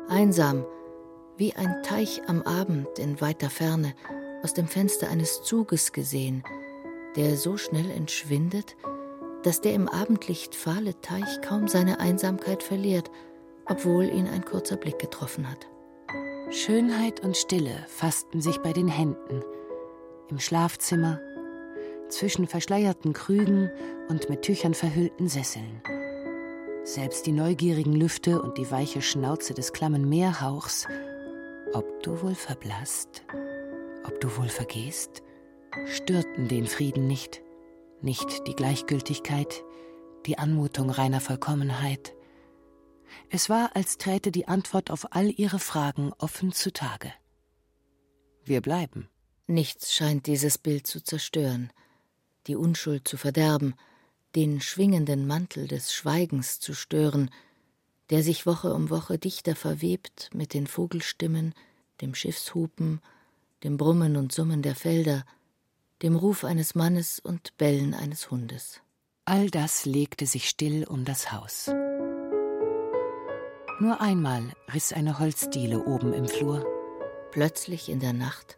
Einsam, 0.09 0.65
wie 1.37 1.53
ein 1.53 1.81
Teich 1.83 2.21
am 2.27 2.41
Abend 2.41 2.99
in 2.99 3.21
weiter 3.21 3.49
Ferne, 3.49 3.93
aus 4.43 4.53
dem 4.53 4.67
Fenster 4.67 5.09
eines 5.09 5.43
Zuges 5.43 5.91
gesehen, 5.91 6.43
der 7.15 7.35
so 7.35 7.57
schnell 7.57 7.89
entschwindet, 7.91 8.75
dass 9.43 9.61
der 9.61 9.73
im 9.73 9.87
Abendlicht 9.87 10.55
fahle 10.55 10.99
Teich 11.01 11.41
kaum 11.41 11.67
seine 11.67 11.99
Einsamkeit 11.99 12.63
verliert, 12.63 13.09
obwohl 13.65 14.05
ihn 14.05 14.27
ein 14.27 14.43
kurzer 14.43 14.77
Blick 14.77 14.99
getroffen 14.99 15.49
hat. 15.49 15.67
Schönheit 16.51 17.23
und 17.23 17.37
Stille 17.37 17.85
fassten 17.87 18.41
sich 18.41 18.57
bei 18.59 18.73
den 18.73 18.87
Händen, 18.87 19.43
im 20.29 20.39
Schlafzimmer, 20.39 21.19
zwischen 22.09 22.47
verschleierten 22.47 23.13
Krügen 23.13 23.69
und 24.09 24.29
mit 24.29 24.41
Tüchern 24.41 24.73
verhüllten 24.73 25.27
Sesseln. 25.27 25.81
Selbst 26.83 27.27
die 27.27 27.31
neugierigen 27.31 27.93
Lüfte 27.93 28.41
und 28.41 28.57
die 28.57 28.71
weiche 28.71 29.01
Schnauze 29.01 29.53
des 29.53 29.73
klammen 29.73 30.09
Meerhauchs, 30.09 30.87
ob 31.73 32.01
du 32.01 32.19
wohl 32.23 32.33
verblasst, 32.33 33.23
ob 34.09 34.19
du 34.21 34.35
wohl 34.37 34.49
vergehst, 34.49 35.21
störten 35.85 36.47
den 36.47 36.65
Frieden 36.65 37.05
nicht, 37.05 37.41
nicht 38.01 38.47
die 38.47 38.55
Gleichgültigkeit, 38.55 39.63
die 40.25 40.39
Anmutung 40.39 40.89
reiner 40.89 41.21
Vollkommenheit. 41.21 42.15
Es 43.29 43.49
war, 43.49 43.75
als 43.75 43.99
träte 43.99 44.31
die 44.31 44.47
Antwort 44.47 44.89
auf 44.89 45.13
all 45.13 45.29
ihre 45.29 45.59
Fragen 45.59 46.11
offen 46.17 46.51
zutage. 46.51 47.13
Wir 48.43 48.61
bleiben. 48.61 49.09
Nichts 49.45 49.93
scheint 49.93 50.25
dieses 50.25 50.57
Bild 50.57 50.87
zu 50.87 51.03
zerstören, 51.03 51.71
die 52.47 52.55
Unschuld 52.55 53.07
zu 53.07 53.15
verderben, 53.15 53.75
den 54.35 54.59
schwingenden 54.59 55.27
Mantel 55.27 55.67
des 55.67 55.93
Schweigens 55.93 56.59
zu 56.59 56.73
stören, 56.73 57.29
der 58.09 58.23
sich 58.23 58.47
Woche 58.47 58.73
um 58.73 58.89
Woche 58.89 59.19
dichter 59.19 59.55
verwebt 59.55 60.31
mit 60.33 60.55
den 60.55 60.65
Vogelstimmen, 60.65 61.53
dem 62.01 62.15
Schiffshupen, 62.15 63.01
dem 63.63 63.77
Brummen 63.77 64.15
und 64.15 64.31
Summen 64.31 64.61
der 64.61 64.75
Felder, 64.75 65.23
dem 66.01 66.15
Ruf 66.15 66.43
eines 66.43 66.75
Mannes 66.75 67.19
und 67.19 67.57
Bellen 67.57 67.93
eines 67.93 68.31
Hundes. 68.31 68.81
All 69.25 69.49
das 69.49 69.85
legte 69.85 70.25
sich 70.25 70.49
still 70.49 70.85
um 70.85 71.05
das 71.05 71.31
Haus. 71.31 71.69
Nur 73.79 74.01
einmal 74.01 74.43
riss 74.73 74.91
eine 74.91 75.19
Holzdiele 75.19 75.85
oben 75.85 76.13
im 76.13 76.27
Flur. 76.27 76.65
Plötzlich 77.31 77.89
in 77.89 77.99
der 77.99 78.13
Nacht 78.13 78.57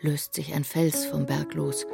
löst 0.00 0.34
sich 0.34 0.52
ein 0.54 0.64
Fels 0.64 1.06
vom 1.06 1.26
Berg 1.26 1.54
los 1.54 1.86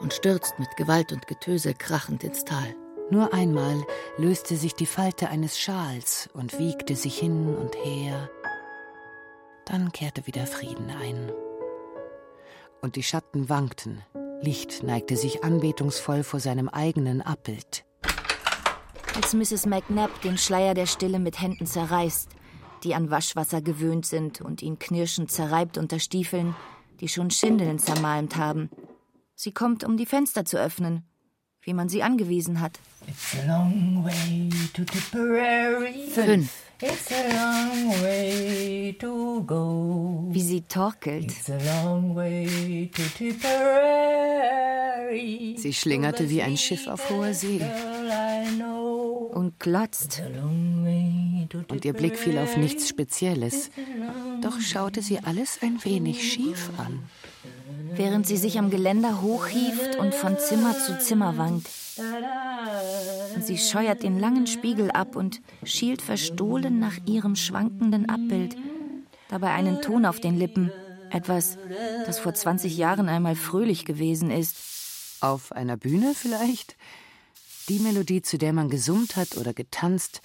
und 0.00 0.12
stürzt 0.12 0.58
mit 0.58 0.76
Gewalt 0.76 1.12
und 1.12 1.26
Getöse 1.26 1.74
krachend 1.74 2.22
ins 2.22 2.44
Tal. 2.44 2.74
Nur 3.10 3.32
einmal 3.34 3.84
löste 4.16 4.56
sich 4.56 4.74
die 4.74 4.86
Falte 4.86 5.28
eines 5.28 5.58
Schals 5.58 6.28
und 6.32 6.58
wiegte 6.58 6.96
sich 6.96 7.18
hin 7.18 7.54
und 7.54 7.74
her. 7.76 8.30
Dann 9.64 9.92
kehrte 9.92 10.26
wieder 10.26 10.46
Frieden 10.46 10.90
ein. 10.90 11.32
Und 12.84 12.96
die 12.96 13.02
Schatten 13.02 13.48
wankten. 13.48 14.02
Licht 14.42 14.82
neigte 14.82 15.16
sich 15.16 15.42
anbetungsvoll 15.42 16.22
vor 16.22 16.38
seinem 16.38 16.68
eigenen 16.68 17.22
Abbild. 17.22 17.86
Als 19.14 19.32
Mrs. 19.32 19.64
McNabb 19.64 20.20
den 20.20 20.36
Schleier 20.36 20.74
der 20.74 20.84
Stille 20.84 21.18
mit 21.18 21.40
Händen 21.40 21.64
zerreißt, 21.66 22.28
die 22.82 22.94
an 22.94 23.10
Waschwasser 23.10 23.62
gewöhnt 23.62 24.04
sind 24.04 24.42
und 24.42 24.60
ihn 24.60 24.78
knirschend 24.78 25.32
zerreibt 25.32 25.78
unter 25.78 25.98
Stiefeln, 25.98 26.54
die 27.00 27.08
schon 27.08 27.30
Schindeln 27.30 27.78
zermalmt 27.78 28.36
haben, 28.36 28.68
Sie 29.36 29.52
kommt, 29.52 29.82
um 29.82 29.96
die 29.96 30.06
Fenster 30.06 30.44
zu 30.44 30.58
öffnen, 30.58 31.04
wie 31.62 31.74
man 31.74 31.88
sie 31.88 32.02
angewiesen 32.02 32.60
hat. 32.60 32.78
It's 33.08 33.34
a 33.42 33.46
long 33.46 34.04
way 34.04 34.48
to 34.74 34.84
Tipperary. 34.84 36.06
Fünf. 36.10 36.63
It's 36.80 37.10
a 37.10 37.28
long 37.32 38.02
way 38.02 38.96
to 39.00 39.42
go. 39.46 40.28
Wie 40.30 40.42
sie 40.42 40.62
torkelt. 40.62 41.24
It's 41.26 41.48
a 41.48 41.58
long 41.82 42.14
way 42.16 42.90
to 42.94 43.02
Tipperary. 43.16 43.54
Sie 45.58 45.72
schlingerte 45.72 46.28
wie 46.28 46.42
ein 46.42 46.56
Schiff 46.56 46.86
auf 46.88 47.08
hoher 47.10 47.34
See. 47.34 47.60
Und 49.32 49.58
glotzt. 49.60 50.22
Und 51.68 51.84
ihr 51.84 51.92
Blick 51.92 52.18
fiel 52.18 52.38
auf 52.38 52.56
nichts 52.56 52.88
Spezielles. 52.88 53.70
Doch 54.42 54.60
schaute 54.60 55.02
sie 55.02 55.20
alles 55.20 55.60
ein 55.62 55.84
wenig 55.84 56.32
schief 56.32 56.70
an 56.76 57.04
während 57.96 58.26
sie 58.26 58.36
sich 58.36 58.58
am 58.58 58.70
Geländer 58.70 59.22
hochhieft 59.22 59.96
und 59.96 60.14
von 60.14 60.38
Zimmer 60.38 60.76
zu 60.78 60.98
Zimmer 60.98 61.36
wankt. 61.38 61.68
Sie 63.40 63.58
scheuert 63.58 64.02
den 64.02 64.18
langen 64.18 64.46
Spiegel 64.46 64.90
ab 64.90 65.14
und 65.16 65.40
schielt 65.62 66.02
verstohlen 66.02 66.78
nach 66.78 66.98
ihrem 67.06 67.36
schwankenden 67.36 68.08
Abbild, 68.08 68.56
dabei 69.28 69.52
einen 69.52 69.80
Ton 69.80 70.04
auf 70.04 70.18
den 70.18 70.36
Lippen, 70.36 70.72
etwas, 71.10 71.56
das 72.06 72.18
vor 72.18 72.34
20 72.34 72.76
Jahren 72.76 73.08
einmal 73.08 73.36
fröhlich 73.36 73.84
gewesen 73.84 74.30
ist. 74.30 74.56
Auf 75.20 75.52
einer 75.52 75.76
Bühne 75.76 76.14
vielleicht? 76.14 76.76
Die 77.68 77.78
Melodie, 77.78 78.22
zu 78.22 78.38
der 78.38 78.52
man 78.52 78.68
gesummt 78.68 79.16
hat 79.16 79.36
oder 79.36 79.54
getanzt, 79.54 80.20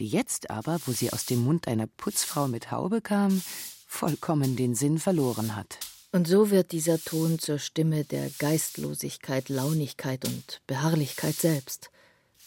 die 0.00 0.08
jetzt 0.08 0.50
aber, 0.50 0.80
wo 0.86 0.92
sie 0.92 1.12
aus 1.12 1.26
dem 1.26 1.44
Mund 1.44 1.68
einer 1.68 1.86
Putzfrau 1.86 2.48
mit 2.48 2.70
Haube 2.70 3.00
kam, 3.00 3.42
vollkommen 3.86 4.56
den 4.56 4.74
Sinn 4.74 4.98
verloren 4.98 5.54
hat. 5.54 5.78
Und 6.12 6.26
so 6.26 6.50
wird 6.50 6.72
dieser 6.72 6.98
Ton 6.98 7.38
zur 7.38 7.60
Stimme 7.60 8.04
der 8.04 8.30
Geistlosigkeit, 8.38 9.48
Launigkeit 9.48 10.24
und 10.24 10.60
Beharrlichkeit 10.66 11.36
selbst. 11.36 11.90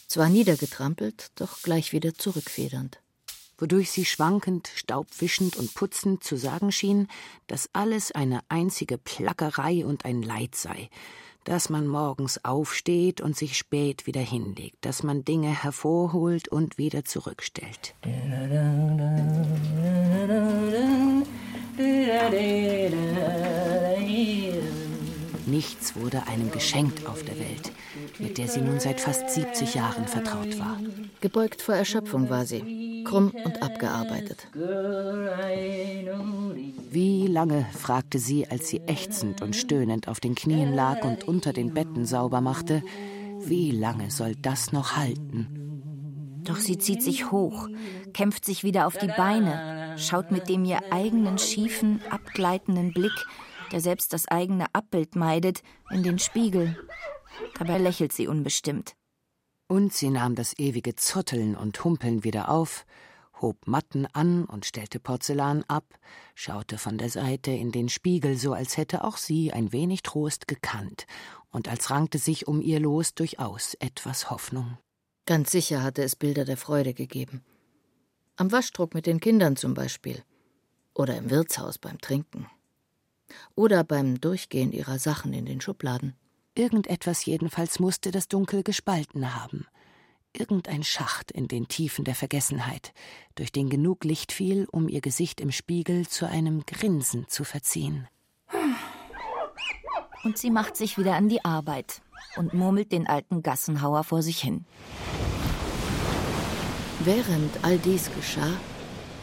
Zwar 0.08 0.28
niedergetrampelt, 0.28 1.32
doch 1.36 1.62
gleich 1.62 1.94
wieder 1.94 2.14
zurückfedernd. 2.14 3.00
Wodurch 3.58 3.92
sie 3.92 4.04
schwankend, 4.04 4.70
staubwischend 4.76 5.56
und 5.56 5.74
putzend 5.76 6.26
zu 6.26 6.36
sagen 6.36 6.74
schien, 6.74 7.08
dass 7.48 7.70
alles 7.72 8.12
eine 8.12 8.42
einzige 8.50 8.98
Plackerei 8.98 9.86
und 9.86 10.04
ein 10.04 10.22
Leid 10.22 10.56
sei, 10.56 10.90
dass 11.44 11.70
man 11.70 11.88
morgens 11.88 12.44
aufsteht 12.44 13.22
und 13.22 13.36
sich 13.36 13.58
spät 13.58 14.08
wieder 14.08 14.22
hinlegt, 14.22 14.86
dass 14.86 15.04
man 15.04 15.26
Dinge 15.26 15.64
hervorholt 15.64 16.48
und 16.48 16.78
wieder 16.78 17.06
zurückstellt. 17.06 17.96
Nichts 25.46 25.96
wurde 25.96 26.28
einem 26.28 26.52
geschenkt 26.52 27.06
auf 27.06 27.24
der 27.24 27.38
Welt, 27.38 27.72
mit 28.20 28.38
der 28.38 28.48
sie 28.48 28.62
nun 28.62 28.80
seit 28.80 29.02
fast 29.02 29.30
70 29.30 29.76
Jahren 29.76 30.08
vertraut 30.08 30.58
war. 30.58 30.80
Gebeugt 31.22 31.62
vor 31.62 31.76
Erschöpfung 31.76 32.30
war 32.30 32.46
sie, 32.46 33.04
krumm 33.06 33.32
und 33.44 33.62
abgearbeitet. 33.62 34.48
Wie 36.92 37.28
lange, 37.28 37.66
fragte 37.78 38.20
sie, 38.20 38.48
als 38.48 38.70
sie 38.70 38.82
ächzend 38.88 39.42
und 39.42 39.56
stöhnend 39.56 40.08
auf 40.08 40.20
den 40.20 40.36
Knien 40.36 40.74
lag 40.74 41.04
und 41.04 41.28
unter 41.28 41.52
den 41.52 41.74
Betten 41.74 42.06
sauber 42.06 42.40
machte, 42.40 42.82
wie 43.40 43.72
lange 43.72 44.12
soll 44.12 44.36
das 44.36 44.72
noch 44.72 44.96
halten? 44.96 45.64
Doch 46.44 46.58
sie 46.58 46.78
zieht 46.78 47.02
sich 47.02 47.32
hoch, 47.32 47.68
kämpft 48.14 48.46
sich 48.46 48.64
wieder 48.64 48.86
auf 48.88 48.98
die 48.98 49.08
Beine, 49.08 49.96
schaut 49.98 50.32
mit 50.32 50.50
dem 50.50 50.66
ihr 50.66 50.80
eigenen 50.92 51.38
schiefen, 51.38 52.02
abgleitenden 52.10 52.94
Blick, 52.94 53.26
der 53.72 53.82
selbst 53.82 54.14
das 54.14 54.28
eigene 54.28 54.66
Abbild 54.74 55.16
meidet, 55.16 55.62
in 55.92 56.04
den 56.04 56.20
Spiegel. 56.20 56.78
Dabei 57.58 57.78
lächelt 57.78 58.14
sie 58.14 58.28
unbestimmt. 58.28 58.96
Und 59.68 59.94
sie 59.94 60.10
nahm 60.10 60.36
das 60.36 60.58
ewige 60.60 60.96
Zotteln 60.96 61.56
und 61.56 61.84
Humpeln 61.84 62.24
wieder 62.24 62.50
auf, 62.50 62.86
hob 63.42 63.68
Matten 63.68 64.06
an 64.08 64.46
und 64.46 64.66
stellte 64.66 65.00
Porzellan 65.00 65.64
ab, 65.68 65.86
schaute 66.36 66.78
von 66.78 66.98
der 66.98 67.10
Seite 67.10 67.52
in 67.52 67.72
den 67.72 67.90
Spiegel, 67.90 68.38
so 68.38 68.54
als 68.54 68.78
hätte 68.78 69.04
auch 69.04 69.18
sie 69.18 69.52
ein 69.52 69.72
wenig 69.72 70.04
Trost 70.04 70.48
gekannt 70.48 71.06
und 71.52 71.68
als 71.68 71.90
rankte 71.90 72.18
sich 72.18 72.48
um 72.48 72.62
ihr 72.62 72.80
Los 72.80 73.14
durchaus 73.14 73.76
etwas 73.76 74.30
Hoffnung. 74.30 74.78
Ganz 75.26 75.52
sicher 75.52 75.84
hatte 75.84 76.04
es 76.04 76.16
Bilder 76.16 76.46
der 76.46 76.58
Freude 76.58 76.94
gegeben. 76.94 77.44
Am 78.36 78.52
Waschdruck 78.52 78.94
mit 78.94 79.06
den 79.06 79.20
Kindern 79.20 79.56
zum 79.56 79.74
Beispiel. 79.74 80.24
Oder 80.96 81.18
im 81.18 81.30
Wirtshaus 81.30 81.78
beim 81.78 82.00
Trinken. 82.00 82.48
Oder 83.56 83.84
beim 83.84 84.20
Durchgehen 84.20 84.72
ihrer 84.72 85.00
Sachen 85.00 85.34
in 85.34 85.46
den 85.46 85.62
Schubladen. 85.62 86.16
Irgendetwas 86.56 87.26
jedenfalls 87.26 87.80
musste 87.80 88.12
das 88.12 88.28
Dunkel 88.28 88.64
gespalten 88.64 89.36
haben. 89.36 89.66
Irgendein 90.36 90.84
Schacht 90.84 91.32
in 91.32 91.48
den 91.48 91.68
Tiefen 91.68 92.06
der 92.06 92.16
Vergessenheit, 92.16 92.94
durch 93.36 93.52
den 93.52 93.70
genug 93.70 94.04
Licht 94.04 94.32
fiel, 94.32 94.68
um 94.72 94.90
ihr 94.90 95.02
Gesicht 95.02 95.40
im 95.42 95.52
Spiegel 95.52 96.08
zu 96.08 96.28
einem 96.28 96.66
Grinsen 96.66 97.28
zu 97.28 97.44
verziehen. 97.44 98.08
Und 100.24 100.38
sie 100.38 100.52
macht 100.52 100.78
sich 100.78 100.98
wieder 100.98 101.16
an 101.16 101.30
die 101.30 101.44
Arbeit 101.44 102.02
und 102.38 102.54
murmelt 102.54 102.92
den 102.92 103.08
alten 103.08 103.44
Gassenhauer 103.44 104.04
vor 104.04 104.22
sich 104.22 104.40
hin. 104.40 104.66
Während 107.00 107.64
all 107.64 107.78
dies 107.78 108.10
geschah, 108.16 108.54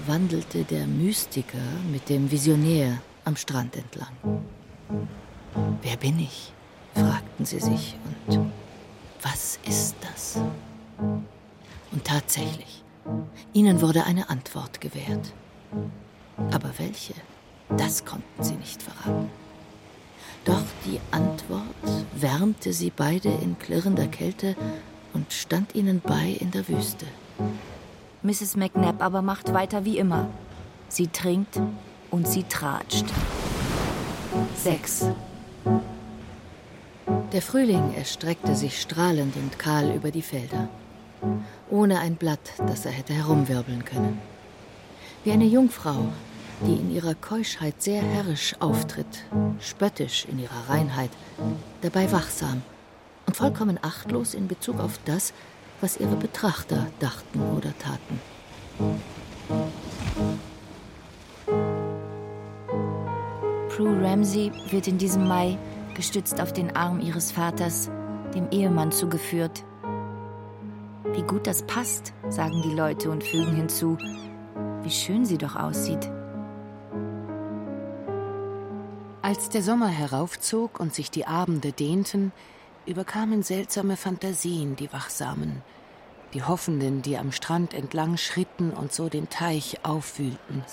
wandelte 0.07 0.65
der 0.65 0.87
Mystiker 0.87 1.59
mit 1.91 2.09
dem 2.09 2.31
Visionär 2.31 3.01
am 3.25 3.37
Strand 3.37 3.77
entlang. 3.77 4.13
Wer 5.83 5.97
bin 5.97 6.19
ich? 6.19 6.53
fragten 6.95 7.45
sie 7.45 7.61
sich. 7.61 7.97
Und 8.27 8.51
was 9.23 9.59
ist 9.67 9.97
das? 10.01 10.41
Und 11.93 12.05
tatsächlich, 12.05 12.83
ihnen 13.53 13.81
wurde 13.81 14.05
eine 14.05 14.31
Antwort 14.31 14.81
gewährt. 14.81 15.33
Aber 16.51 16.71
welche? 16.79 17.15
Das 17.77 18.05
konnten 18.05 18.43
sie 18.43 18.55
nicht 18.55 18.83
verraten. 18.83 19.31
Doch 20.45 20.63
die 20.87 21.01
Antwort 21.11 21.63
wärmte 22.15 22.73
sie 22.73 22.91
beide 22.91 23.29
in 23.29 23.59
klirrender 23.59 24.07
Kälte 24.07 24.57
und 25.13 25.33
stand 25.33 25.75
ihnen 25.75 26.01
bei 26.01 26.37
in 26.41 26.51
der 26.51 26.67
Wüste. 26.69 27.07
Mrs. 28.23 28.57
McNabb 28.57 29.03
aber 29.03 29.23
macht 29.23 29.53
weiter 29.53 29.85
wie 29.85 29.99
immer. 29.99 30.29
Sie 30.89 31.09
trinkt 31.09 31.61
und 32.11 32.29
sie 32.29 32.45
tratscht. 32.45 33.07
Sechs. 34.57 35.07
Der 37.33 37.43
Frühling 37.43 37.95
erstreckte 37.95 38.55
sich 38.55 38.81
strahlend 38.81 39.37
und 39.37 39.59
kahl 39.59 39.91
über 39.95 40.11
die 40.11 40.23
Felder, 40.23 40.69
ohne 41.71 42.01
ein 42.01 42.17
Blatt, 42.17 42.53
das 42.67 42.85
er 42.85 42.93
hätte 42.93 43.13
herumwirbeln 43.13 43.85
können. 43.85 44.21
Wie 45.25 45.33
eine 45.33 45.45
Jungfrau, 45.45 46.07
die 46.67 46.75
in 46.75 46.91
ihrer 46.91 47.15
Keuschheit 47.15 47.83
sehr 47.83 48.03
herrisch 48.03 48.55
auftritt, 48.59 49.25
spöttisch 49.61 50.27
in 50.31 50.39
ihrer 50.39 50.69
Reinheit, 50.69 51.11
dabei 51.83 52.11
wachsam 52.11 52.63
und 53.27 53.37
vollkommen 53.37 53.79
achtlos 53.83 54.35
in 54.35 54.49
Bezug 54.49 54.81
auf 54.81 54.99
das, 55.05 55.33
was 55.81 55.97
ihre 55.99 56.17
Betrachter 56.17 56.87
dachten 56.99 57.41
oder 57.57 57.73
taten. 57.79 58.21
Prue 63.71 64.03
Ramsey 64.03 64.51
wird 64.71 64.89
in 64.89 64.99
diesem 64.99 65.29
Mai 65.29 65.57
gestützt 65.95 66.41
auf 66.41 66.53
den 66.53 66.75
Arm 66.75 66.99
ihres 67.01 67.31
Vaters, 67.31 67.89
dem 68.35 68.51
Ehemann 68.51 68.91
zugeführt. 68.91 69.65
Wie 71.13 71.23
gut 71.23 71.47
das 71.47 71.63
passt, 71.63 72.13
sagen 72.29 72.63
die 72.63 72.75
Leute 72.75 73.11
und 73.11 73.23
fügen 73.23 73.55
hinzu, 73.55 73.97
wie 74.83 74.91
schön 74.91 75.25
sie 75.25 75.39
doch 75.39 75.55
aussieht. 75.55 76.11
Als 79.23 79.49
der 79.51 79.63
Sommer 79.63 79.89
heraufzog 79.89 80.81
und 80.81 80.93
sich 80.93 81.13
die 81.13 81.27
Abende 81.27 81.71
dehnten, 81.71 82.33
überkamen 82.87 83.45
seltsame 83.45 83.97
Fantasien 83.97 84.75
die 84.75 84.93
Wachsamen, 84.93 85.63
die 86.35 86.43
Hoffenden, 86.43 87.03
die 87.03 87.17
am 87.17 87.31
Strand 87.31 87.73
entlang 87.73 88.17
schritten 88.17 88.73
und 88.73 88.93
so 88.93 89.09
den 89.09 89.29
Teich 89.29 89.85
aufwühlten. 89.85 90.65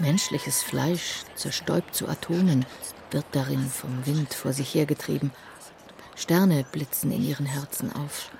Menschliches 0.00 0.62
Fleisch, 0.62 1.24
zerstäubt 1.34 1.92
zu 1.92 2.06
Atomen, 2.08 2.64
wird 3.10 3.24
darin 3.32 3.68
vom 3.68 4.06
Wind 4.06 4.32
vor 4.32 4.52
sich 4.52 4.72
hergetrieben. 4.72 5.32
Sterne 6.14 6.64
blitzen 6.70 7.10
in 7.10 7.24
ihren 7.24 7.46
Herzen 7.46 7.92
auf. 7.92 8.30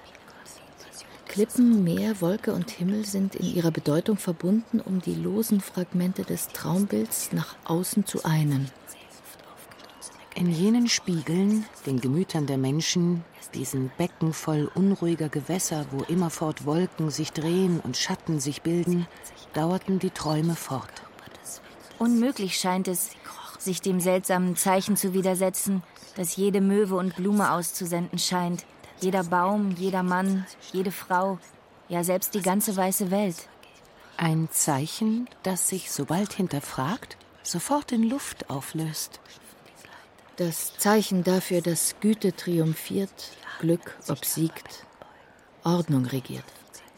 Klippen, 1.27 1.83
Meer, 1.83 2.21
Wolke 2.21 2.53
und 2.55 2.71
Himmel 2.71 3.05
sind 3.05 3.35
in 3.35 3.55
ihrer 3.55 3.73
Bedeutung 3.73 4.19
verbunden, 4.19 4.81
um 4.81 5.01
die 5.01 5.15
losen 5.15 5.61
Fragmente 5.61 6.23
des 6.23 6.49
Traumbilds 6.49 7.33
nach 7.33 7.57
außen 7.65 8.07
zu 8.07 8.25
einen. 8.25 8.71
In 10.37 10.51
jenen 10.51 10.89
Spiegeln, 10.89 11.67
den 11.87 12.01
Gemütern 12.01 12.47
der 12.47 12.59
Menschen, 12.59 13.25
diesen 13.55 13.91
Becken 13.99 14.33
voll 14.33 14.71
unruhiger 14.75 15.29
Gewässer, 15.29 15.87
wo 15.91 16.05
immerfort 16.05 16.65
Wolken 16.65 17.11
sich 17.11 17.33
drehen 17.33 17.81
und 17.81 17.97
Schatten 17.97 18.39
sich 18.39 18.63
bilden, 18.63 19.09
dauerten 19.55 19.99
die 19.99 20.11
Träume 20.11 20.55
fort. 20.55 21.08
Unmöglich 21.99 22.59
scheint 22.59 22.89
es, 22.89 23.11
sich 23.59 23.81
dem 23.81 24.01
seltsamen 24.01 24.57
Zeichen 24.57 24.97
zu 24.97 25.15
widersetzen, 25.15 25.83
das 26.17 26.37
jede 26.37 26.61
Möwe 26.61 26.97
und 26.97 27.17
Blume 27.17 27.53
auszusenden 27.53 28.19
scheint, 28.19 28.65
jeder 29.01 29.25
Baum, 29.25 29.73
jeder 29.77 30.03
Mann, 30.03 30.47
jede 30.73 30.93
Frau, 30.93 31.39
ja 31.89 32.05
selbst 32.05 32.35
die 32.35 32.43
ganze 32.43 32.77
weiße 32.77 33.11
Welt. 33.11 33.49
Ein 34.17 34.49
Zeichen, 34.51 35.29
das 35.43 35.69
sich, 35.69 35.91
sobald 35.91 36.33
hinterfragt, 36.33 37.17
sofort 37.43 37.93
in 37.93 38.03
Luft 38.09 38.51
auflöst. 38.51 39.21
Das 40.37 40.77
Zeichen 40.77 41.25
dafür, 41.25 41.63
dass 41.63 41.97
Güte 42.01 42.35
triumphiert, 42.35 43.33
Glück 43.61 43.97
obsiegt, 44.09 44.87
Ordnung 45.65 46.07
regiert. 46.07 46.45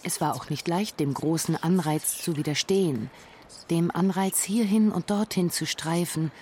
Es 0.03 0.21
war 0.21 0.35
auch 0.35 0.49
nicht 0.51 0.69
leicht, 0.69 1.01
dem 1.01 1.13
großen 1.13 1.57
Anreiz 1.57 2.23
zu 2.23 2.37
widerstehen, 2.37 3.11
dem 3.71 3.91
Anreiz 3.91 4.43
hierhin 4.43 4.91
und 4.91 5.11
dorthin 5.11 5.51
zu 5.51 5.67
streifen, 5.67 6.33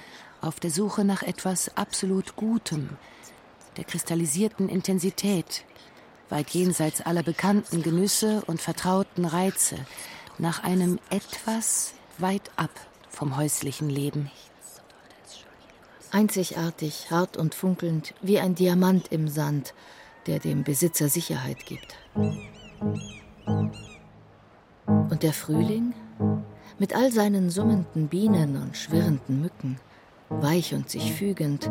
auf 0.40 0.60
der 0.60 0.70
Suche 0.70 1.04
nach 1.04 1.22
etwas 1.22 1.76
absolut 1.76 2.36
Gutem, 2.36 2.90
der 3.76 3.84
kristallisierten 3.84 4.68
Intensität, 4.68 5.64
weit 6.28 6.50
jenseits 6.50 7.00
aller 7.00 7.22
bekannten 7.22 7.82
Genüsse 7.82 8.42
und 8.46 8.60
vertrauten 8.60 9.24
Reize, 9.24 9.76
nach 10.38 10.62
einem 10.62 10.98
etwas 11.10 11.94
weit 12.18 12.50
ab 12.56 12.70
vom 13.08 13.36
häuslichen 13.36 13.90
Leben. 13.90 14.30
Einzigartig, 16.10 17.10
hart 17.10 17.36
und 17.36 17.54
funkelnd, 17.54 18.14
wie 18.22 18.38
ein 18.38 18.54
Diamant 18.54 19.08
im 19.08 19.28
Sand, 19.28 19.74
der 20.26 20.38
dem 20.38 20.64
Besitzer 20.64 21.08
Sicherheit 21.08 21.66
gibt. 21.66 21.96
Und 24.86 25.22
der 25.22 25.32
Frühling? 25.32 25.92
Mit 26.80 26.94
all 26.94 27.10
seinen 27.10 27.50
summenden 27.50 28.06
Bienen 28.06 28.56
und 28.56 28.76
schwirrenden 28.76 29.40
Mücken, 29.40 29.80
weich 30.28 30.74
und 30.74 30.88
sich 30.88 31.12
fügend, 31.12 31.68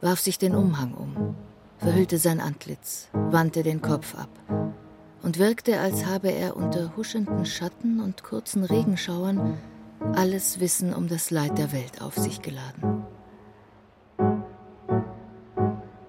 warf 0.00 0.20
sich 0.20 0.38
den 0.38 0.54
Umhang 0.54 0.94
um, 0.94 1.34
verhüllte 1.78 2.18
sein 2.18 2.40
Antlitz, 2.40 3.08
wandte 3.12 3.64
den 3.64 3.82
Kopf 3.82 4.14
ab 4.14 4.28
und 5.22 5.38
wirkte, 5.38 5.80
als 5.80 6.06
habe 6.06 6.30
er 6.30 6.56
unter 6.56 6.96
huschenden 6.96 7.44
Schatten 7.44 8.00
und 8.00 8.22
kurzen 8.22 8.62
Regenschauern 8.64 9.58
alles 10.14 10.60
Wissen 10.60 10.94
um 10.94 11.08
das 11.08 11.30
Leid 11.30 11.58
der 11.58 11.72
Welt 11.72 12.00
auf 12.00 12.16
sich 12.16 12.40
geladen. 12.40 13.04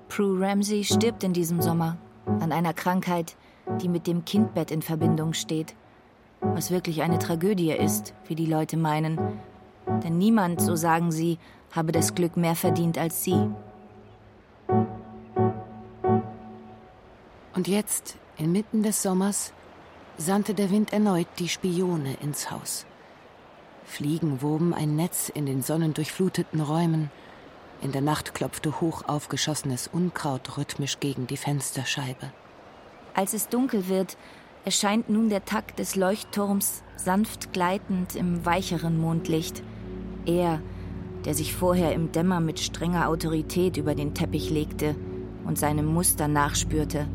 Prue 0.09 0.39
Ramsey 0.39 0.83
stirbt 0.83 1.23
in 1.23 1.33
diesem 1.33 1.61
Sommer 1.61 1.97
an 2.25 2.51
einer 2.51 2.73
Krankheit, 2.73 3.35
die 3.81 3.89
mit 3.89 4.07
dem 4.07 4.25
Kindbett 4.25 4.69
in 4.69 4.81
Verbindung 4.81 5.33
steht, 5.33 5.75
was 6.41 6.71
wirklich 6.71 7.01
eine 7.01 7.19
Tragödie 7.19 7.71
ist, 7.71 8.13
wie 8.27 8.35
die 8.35 8.45
Leute 8.45 8.77
meinen. 8.77 9.19
Denn 10.03 10.17
niemand, 10.17 10.61
so 10.61 10.75
sagen 10.75 11.11
sie, 11.11 11.37
habe 11.71 11.91
das 11.91 12.15
Glück 12.15 12.37
mehr 12.37 12.55
verdient 12.55 12.97
als 12.97 13.23
sie. 13.23 13.49
Und 17.53 17.67
jetzt, 17.67 18.17
inmitten 18.37 18.83
des 18.83 19.01
Sommers, 19.01 19.53
sandte 20.17 20.53
der 20.53 20.71
Wind 20.71 20.93
erneut 20.93 21.27
die 21.39 21.49
Spione 21.49 22.15
ins 22.21 22.51
Haus. 22.51 22.85
Fliegen 23.85 24.41
woben 24.41 24.73
ein 24.73 24.95
Netz 24.95 25.29
in 25.29 25.45
den 25.45 25.61
sonnendurchfluteten 25.61 26.61
Räumen. 26.61 27.11
In 27.81 27.91
der 27.91 28.01
Nacht 28.01 28.33
klopfte 28.33 28.79
hoch 28.79 29.03
aufgeschossenes 29.07 29.89
Unkraut 29.91 30.57
rhythmisch 30.57 30.99
gegen 30.99 31.27
die 31.27 31.37
Fensterscheibe. 31.37 32.31
Als 33.13 33.33
es 33.33 33.49
dunkel 33.49 33.89
wird, 33.89 34.17
erscheint 34.65 35.09
nun 35.09 35.29
der 35.29 35.45
Takt 35.45 35.79
des 35.79 35.95
Leuchtturms 35.95 36.83
sanft 36.95 37.51
gleitend 37.51 38.15
im 38.15 38.45
weicheren 38.45 38.99
Mondlicht. 38.99 39.63
Er, 40.25 40.61
der 41.25 41.33
sich 41.33 41.55
vorher 41.55 41.93
im 41.93 42.11
Dämmer 42.11 42.39
mit 42.39 42.59
strenger 42.59 43.07
Autorität 43.07 43.77
über 43.77 43.95
den 43.95 44.13
Teppich 44.13 44.49
legte 44.49 44.95
und 45.45 45.57
seinem 45.57 45.85
Muster 45.85 46.27
nachspürte. 46.27 47.07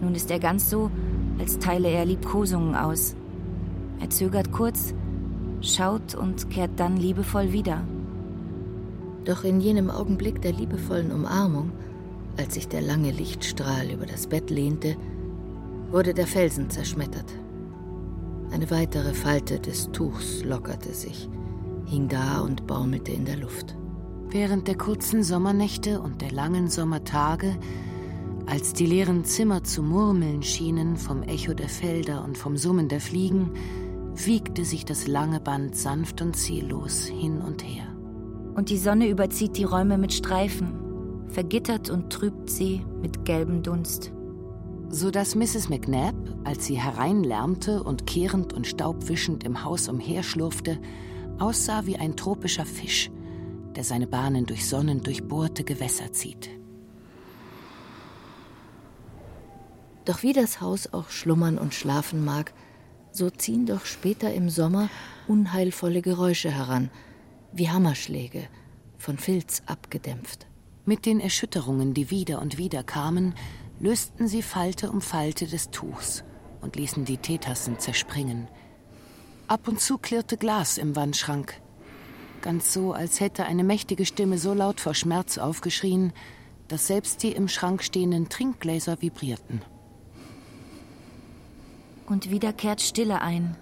Nun 0.00 0.14
ist 0.14 0.30
er 0.30 0.38
ganz 0.38 0.70
so, 0.70 0.90
als 1.38 1.58
teile 1.58 1.88
er 1.88 2.04
Liebkosungen 2.04 2.76
aus. 2.76 3.16
Er 4.00 4.10
zögert 4.10 4.52
kurz, 4.52 4.94
schaut 5.60 6.14
und 6.14 6.50
kehrt 6.50 6.72
dann 6.78 6.96
liebevoll 6.96 7.52
wieder. 7.52 7.84
Doch 9.24 9.44
in 9.44 9.60
jenem 9.60 9.90
Augenblick 9.90 10.42
der 10.42 10.52
liebevollen 10.52 11.12
Umarmung, 11.12 11.72
als 12.36 12.54
sich 12.54 12.68
der 12.68 12.80
lange 12.80 13.10
Lichtstrahl 13.10 13.90
über 13.90 14.06
das 14.06 14.26
Bett 14.26 14.50
lehnte, 14.50 14.96
wurde 15.92 16.14
der 16.14 16.26
Felsen 16.26 16.70
zerschmettert. 16.70 17.32
Eine 18.50 18.70
weitere 18.70 19.12
Falte 19.12 19.60
des 19.60 19.92
Tuchs 19.92 20.42
lockerte 20.42 20.94
sich, 20.94 21.28
hing 21.86 22.08
da 22.08 22.40
und 22.40 22.66
baumelte 22.66 23.12
in 23.12 23.26
der 23.26 23.36
Luft. 23.36 23.76
Während 24.30 24.66
der 24.66 24.76
kurzen 24.76 25.22
Sommernächte 25.22 26.00
und 26.00 26.22
der 26.22 26.32
langen 26.32 26.68
Sommertage, 26.68 27.56
als 28.46 28.72
die 28.72 28.86
leeren 28.86 29.24
Zimmer 29.24 29.62
zu 29.62 29.82
murmeln 29.82 30.42
schienen 30.42 30.96
vom 30.96 31.22
Echo 31.22 31.52
der 31.52 31.68
Felder 31.68 32.24
und 32.24 32.38
vom 32.38 32.56
Summen 32.56 32.88
der 32.88 33.00
Fliegen, 33.00 33.50
wiegte 34.14 34.64
sich 34.64 34.86
das 34.86 35.06
lange 35.06 35.40
Band 35.40 35.76
sanft 35.76 36.22
und 36.22 36.36
ziellos 36.36 37.04
hin 37.04 37.40
und 37.42 37.62
her. 37.62 37.86
Und 38.54 38.70
die 38.70 38.78
Sonne 38.78 39.08
überzieht 39.08 39.56
die 39.58 39.64
Räume 39.64 39.98
mit 39.98 40.12
Streifen, 40.12 40.74
vergittert 41.28 41.90
und 41.90 42.10
trübt 42.10 42.50
sie 42.50 42.82
mit 43.00 43.24
gelbem 43.24 43.62
Dunst. 43.62 44.12
So 44.94 45.10
dass 45.10 45.34
Mrs. 45.34 45.70
McNabb, 45.70 46.14
als 46.44 46.66
sie 46.66 46.78
hereinlärmte 46.78 47.82
und 47.82 48.06
kehrend 48.06 48.52
und 48.52 48.66
staubwischend 48.66 49.42
im 49.42 49.64
Haus 49.64 49.88
umherschlurfte, 49.88 50.78
aussah 51.38 51.86
wie 51.86 51.96
ein 51.96 52.14
tropischer 52.14 52.66
Fisch, 52.66 53.10
der 53.74 53.84
seine 53.84 54.06
Bahnen 54.06 54.44
durch 54.44 54.68
sonnendurchbohrte 54.68 55.64
Gewässer 55.64 56.12
zieht. 56.12 56.50
Doch 60.04 60.22
wie 60.22 60.34
das 60.34 60.60
Haus 60.60 60.92
auch 60.92 61.08
schlummern 61.08 61.56
und 61.56 61.72
schlafen 61.72 62.22
mag, 62.22 62.52
so 63.12 63.30
ziehen 63.30 63.64
doch 63.64 63.86
später 63.86 64.34
im 64.34 64.50
Sommer 64.50 64.90
unheilvolle 65.26 66.02
Geräusche 66.02 66.50
heran, 66.50 66.90
wie 67.50 67.70
Hammerschläge, 67.70 68.42
von 68.98 69.16
Filz 69.16 69.62
abgedämpft. 69.64 70.46
Mit 70.84 71.06
den 71.06 71.18
Erschütterungen, 71.18 71.94
die 71.94 72.10
wieder 72.10 72.42
und 72.42 72.58
wieder 72.58 72.82
kamen, 72.82 73.34
lösten 73.82 74.28
sie 74.28 74.42
Falte 74.42 74.90
um 74.90 75.00
Falte 75.00 75.46
des 75.46 75.70
Tuchs 75.70 76.22
und 76.60 76.76
ließen 76.76 77.04
die 77.04 77.18
Teetassen 77.18 77.80
zerspringen. 77.80 78.46
Ab 79.48 79.66
und 79.66 79.80
zu 79.80 79.98
klirrte 79.98 80.36
Glas 80.36 80.78
im 80.78 80.94
Wandschrank. 80.94 81.60
Ganz 82.42 82.72
so, 82.72 82.92
als 82.92 83.18
hätte 83.18 83.44
eine 83.44 83.64
mächtige 83.64 84.06
Stimme 84.06 84.38
so 84.38 84.54
laut 84.54 84.80
vor 84.80 84.94
Schmerz 84.94 85.36
aufgeschrien, 85.36 86.12
dass 86.68 86.86
selbst 86.86 87.24
die 87.24 87.32
im 87.32 87.48
Schrank 87.48 87.82
stehenden 87.82 88.28
Trinkgläser 88.28 89.02
vibrierten. 89.02 89.62
Und 92.06 92.30
wieder 92.30 92.52
kehrt 92.52 92.80
Stille 92.80 93.20
ein. 93.20 93.56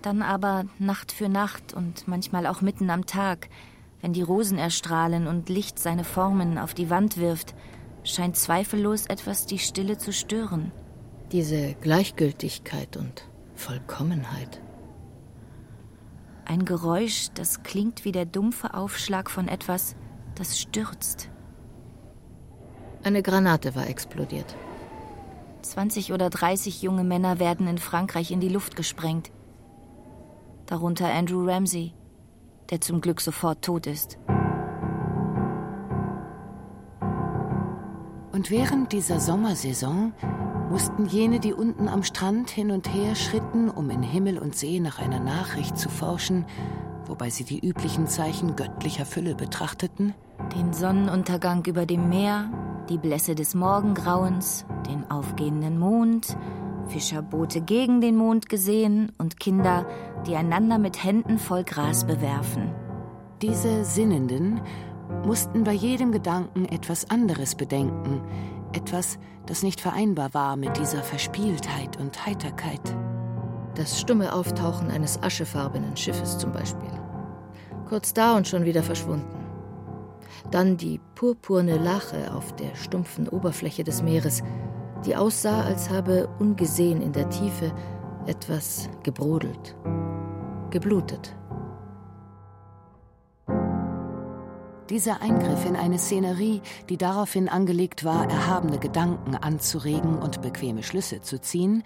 Dann 0.00 0.22
aber 0.22 0.64
Nacht 0.78 1.10
für 1.10 1.28
Nacht 1.28 1.74
und 1.74 2.06
manchmal 2.06 2.46
auch 2.46 2.60
mitten 2.60 2.88
am 2.88 3.04
Tag, 3.04 3.48
wenn 4.00 4.12
die 4.12 4.22
Rosen 4.22 4.58
erstrahlen 4.58 5.26
und 5.26 5.48
Licht 5.48 5.80
seine 5.80 6.04
Formen 6.04 6.56
auf 6.56 6.72
die 6.72 6.88
Wand 6.88 7.16
wirft, 7.16 7.54
scheint 8.04 8.36
zweifellos 8.36 9.06
etwas 9.06 9.46
die 9.46 9.58
Stille 9.58 9.98
zu 9.98 10.12
stören. 10.12 10.72
Diese 11.30 11.74
Gleichgültigkeit 11.74 12.96
und 12.96 13.28
Vollkommenheit. 13.54 14.60
Ein 16.44 16.64
Geräusch, 16.64 17.28
das 17.34 17.62
klingt 17.62 18.04
wie 18.04 18.12
der 18.12 18.26
dumpfe 18.26 18.74
Aufschlag 18.74 19.30
von 19.30 19.48
etwas, 19.48 19.96
das 20.34 20.58
stürzt. 20.58 21.30
Eine 23.04 23.22
Granate 23.22 23.74
war 23.74 23.88
explodiert. 23.88 24.56
20 25.62 26.12
oder 26.12 26.28
30 26.28 26.82
junge 26.82 27.04
Männer 27.04 27.38
werden 27.38 27.66
in 27.66 27.78
Frankreich 27.78 28.30
in 28.30 28.40
die 28.40 28.48
Luft 28.48 28.76
gesprengt. 28.76 29.30
Darunter 30.66 31.12
Andrew 31.12 31.46
Ramsey, 31.48 31.94
der 32.70 32.80
zum 32.80 33.00
Glück 33.00 33.20
sofort 33.20 33.62
tot 33.62 33.86
ist. 33.86 34.18
Und 38.42 38.50
während 38.50 38.90
dieser 38.90 39.20
Sommersaison 39.20 40.12
mussten 40.68 41.06
jene, 41.06 41.38
die 41.38 41.52
unten 41.52 41.86
am 41.86 42.02
Strand 42.02 42.50
hin 42.50 42.72
und 42.72 42.92
her 42.92 43.14
schritten, 43.14 43.70
um 43.70 43.88
in 43.88 44.02
Himmel 44.02 44.36
und 44.36 44.56
See 44.56 44.80
nach 44.80 44.98
einer 44.98 45.20
Nachricht 45.20 45.78
zu 45.78 45.88
forschen, 45.88 46.44
wobei 47.06 47.30
sie 47.30 47.44
die 47.44 47.64
üblichen 47.64 48.08
Zeichen 48.08 48.56
göttlicher 48.56 49.06
Fülle 49.06 49.36
betrachteten, 49.36 50.12
den 50.56 50.72
Sonnenuntergang 50.72 51.64
über 51.66 51.86
dem 51.86 52.08
Meer, 52.08 52.50
die 52.88 52.98
Blässe 52.98 53.36
des 53.36 53.54
Morgengrauens, 53.54 54.66
den 54.88 55.08
aufgehenden 55.08 55.78
Mond, 55.78 56.36
Fischerboote 56.88 57.60
gegen 57.60 58.00
den 58.00 58.16
Mond 58.16 58.48
gesehen 58.48 59.12
und 59.18 59.38
Kinder, 59.38 59.86
die 60.26 60.34
einander 60.34 60.78
mit 60.78 61.04
Händen 61.04 61.38
voll 61.38 61.62
Gras 61.62 62.04
bewerfen. 62.08 62.72
Diese 63.40 63.84
Sinnenden 63.84 64.60
mussten 65.24 65.64
bei 65.64 65.72
jedem 65.72 66.12
Gedanken 66.12 66.66
etwas 66.66 67.10
anderes 67.10 67.54
bedenken, 67.54 68.22
etwas, 68.72 69.18
das 69.46 69.62
nicht 69.62 69.80
vereinbar 69.80 70.34
war 70.34 70.56
mit 70.56 70.78
dieser 70.78 71.02
Verspieltheit 71.02 71.98
und 71.98 72.26
Heiterkeit. 72.26 72.80
Das 73.74 74.00
stumme 74.00 74.34
Auftauchen 74.34 74.90
eines 74.90 75.22
aschefarbenen 75.22 75.96
Schiffes 75.96 76.38
zum 76.38 76.52
Beispiel. 76.52 76.90
Kurz 77.88 78.12
da 78.12 78.36
und 78.36 78.46
schon 78.46 78.64
wieder 78.64 78.82
verschwunden. 78.82 79.42
Dann 80.50 80.76
die 80.76 81.00
purpurne 81.14 81.78
Lache 81.78 82.34
auf 82.34 82.54
der 82.56 82.74
stumpfen 82.74 83.28
Oberfläche 83.28 83.84
des 83.84 84.02
Meeres, 84.02 84.42
die 85.06 85.16
aussah, 85.16 85.62
als 85.62 85.90
habe 85.90 86.28
ungesehen 86.38 87.00
in 87.00 87.12
der 87.12 87.28
Tiefe 87.30 87.72
etwas 88.26 88.88
gebrodelt, 89.02 89.76
geblutet. 90.70 91.34
Dieser 94.92 95.22
Eingriff 95.22 95.64
in 95.64 95.74
eine 95.74 95.98
Szenerie, 95.98 96.60
die 96.90 96.98
daraufhin 96.98 97.48
angelegt 97.48 98.04
war, 98.04 98.28
erhabene 98.28 98.78
Gedanken 98.78 99.34
anzuregen 99.34 100.18
und 100.18 100.42
bequeme 100.42 100.82
Schlüsse 100.82 101.22
zu 101.22 101.40
ziehen, 101.40 101.82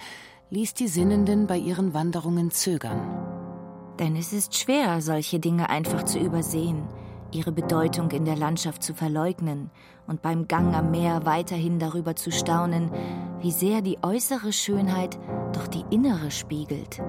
ließ 0.51 0.75
die 0.75 0.89
Sinnenden 0.89 1.47
bei 1.47 1.57
ihren 1.57 1.95
Wanderungen 1.95 2.51
zögern. 2.51 3.01
Denn 4.01 4.17
es 4.17 4.33
ist 4.33 4.59
schwer, 4.59 5.01
solche 5.03 5.39
Dinge 5.39 5.71
einfach 5.71 6.03
zu 6.03 6.19
übersehen, 6.19 6.83
ihre 7.31 7.53
Bedeutung 7.53 8.11
in 8.11 8.25
der 8.25 8.35
Landschaft 8.35 8.83
zu 8.83 8.93
verleugnen 8.93 9.71
und 10.09 10.21
beim 10.21 10.49
Gang 10.49 10.75
am 10.75 10.91
Meer 10.91 11.25
weiterhin 11.25 11.79
darüber 11.79 12.17
zu 12.17 12.33
staunen, 12.33 12.91
wie 13.41 13.53
sehr 13.53 13.83
die 13.83 13.99
äußere 14.03 14.53
Schönheit 14.53 15.17
doch 15.53 15.69
die 15.69 15.85
innere 15.91 16.33
spiegelt. 16.33 17.01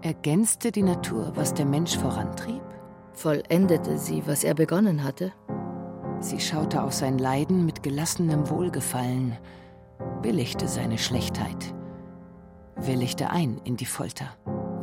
Ergänzte 0.00 0.72
die 0.72 0.82
Natur, 0.82 1.32
was 1.34 1.52
der 1.52 1.66
Mensch 1.66 1.98
vorantrieb? 1.98 2.69
Vollendete 3.20 3.98
sie, 3.98 4.26
was 4.26 4.44
er 4.44 4.54
begonnen 4.54 5.04
hatte? 5.04 5.30
Sie 6.20 6.40
schaute 6.40 6.82
auf 6.82 6.94
sein 6.94 7.18
Leiden 7.18 7.66
mit 7.66 7.82
gelassenem 7.82 8.48
Wohlgefallen, 8.48 9.36
billigte 10.22 10.66
seine 10.66 10.96
Schlechtheit, 10.96 11.74
willigte 12.76 13.28
ein 13.28 13.60
in 13.64 13.76
die 13.76 13.84
Folter. 13.84 14.24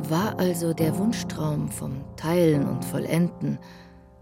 War 0.08 0.38
also 0.38 0.72
der 0.72 0.96
Wunschtraum 0.98 1.68
vom 1.68 2.04
Teilen 2.14 2.68
und 2.68 2.84
Vollenden 2.84 3.58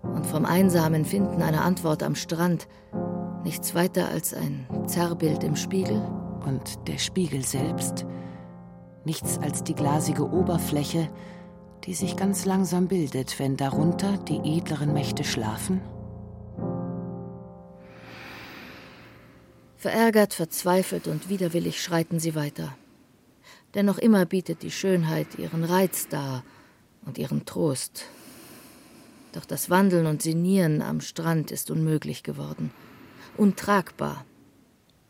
und 0.01 0.25
vom 0.25 0.47
einsamen 0.47 1.05
Finden 1.05 1.43
einer 1.43 1.63
Antwort 1.63 2.03
am 2.03 2.15
Strand 2.15 2.69
nichts 3.45 3.75
weiter 3.75 4.09
als 4.09 4.33
ein 4.33 4.67
Zerrbild 4.87 5.45
im 5.45 5.57
Spiegel? 5.57 6.01
Und 6.47 6.89
der 6.89 6.97
Spiegel 6.97 7.45
selbst 7.45 8.07
nichts 9.05 9.39
als 9.43 9.63
die 9.63 9.75
glasige 9.75 10.27
Oberfläche, 10.27 11.11
die 11.85 11.95
sich 11.95 12.17
ganz 12.17 12.45
langsam 12.45 12.89
bildet, 12.89 13.39
wenn 13.39 13.57
darunter 13.57 14.19
die 14.19 14.39
edleren 14.59 14.93
Mächte 14.93 15.25
schlafen? 15.25 15.81
Verärgert, 19.77 20.35
verzweifelt 20.35 21.07
und 21.07 21.29
widerwillig 21.29 21.81
schreiten 21.81 22.19
sie 22.19 22.35
weiter. 22.35 22.77
Denn 23.75 23.87
noch 23.87 23.99
immer 23.99 24.25
bietet 24.27 24.62
die 24.62 24.71
Schönheit 24.71 25.39
ihren 25.39 25.62
Reiz 25.62 26.09
dar 26.09 26.43
und 27.05 27.19
ihren 27.19 27.45
Trost. 27.45 28.07
Doch 29.33 29.45
das 29.45 29.69
Wandeln 29.69 30.07
und 30.07 30.23
Sinieren 30.23 30.81
am 30.83 31.01
Strand 31.01 31.51
ist 31.51 31.71
unmöglich 31.71 32.23
geworden. 32.23 32.73
Untragbar. 33.37 34.25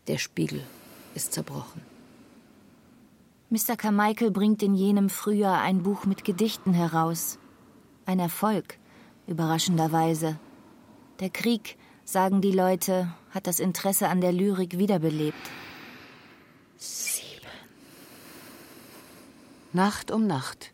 Der 0.09 0.19
Spiegel 0.19 0.63
ist 1.15 1.33
zerbrochen. 1.33 1.96
Mr. 3.49 3.77
Carmichael 3.77 4.33
bringt 4.33 4.61
in 4.65 4.75
jenem 4.75 5.09
Frühjahr 5.09 5.61
ein 5.61 5.85
Buch 5.85 6.05
mit 6.05 6.25
Gedichten 6.25 6.73
heraus. 6.73 7.39
Ein 8.05 8.19
Erfolg, 8.19 8.77
überraschenderweise. 9.29 10.37
Der 11.21 11.31
Krieg, 11.31 11.77
sagen 12.05 12.41
die 12.41 12.51
Leute, 12.51 13.09
hat 13.31 13.47
das 13.47 13.61
Interesse 13.61 14.09
an 14.09 14.21
der 14.21 14.33
Lyrik 14.33 14.79
wiederbelebt. 14.79 15.39
sieben. 16.77 17.47
Nacht 19.73 20.11
um 20.11 20.27
Nacht, 20.27 20.73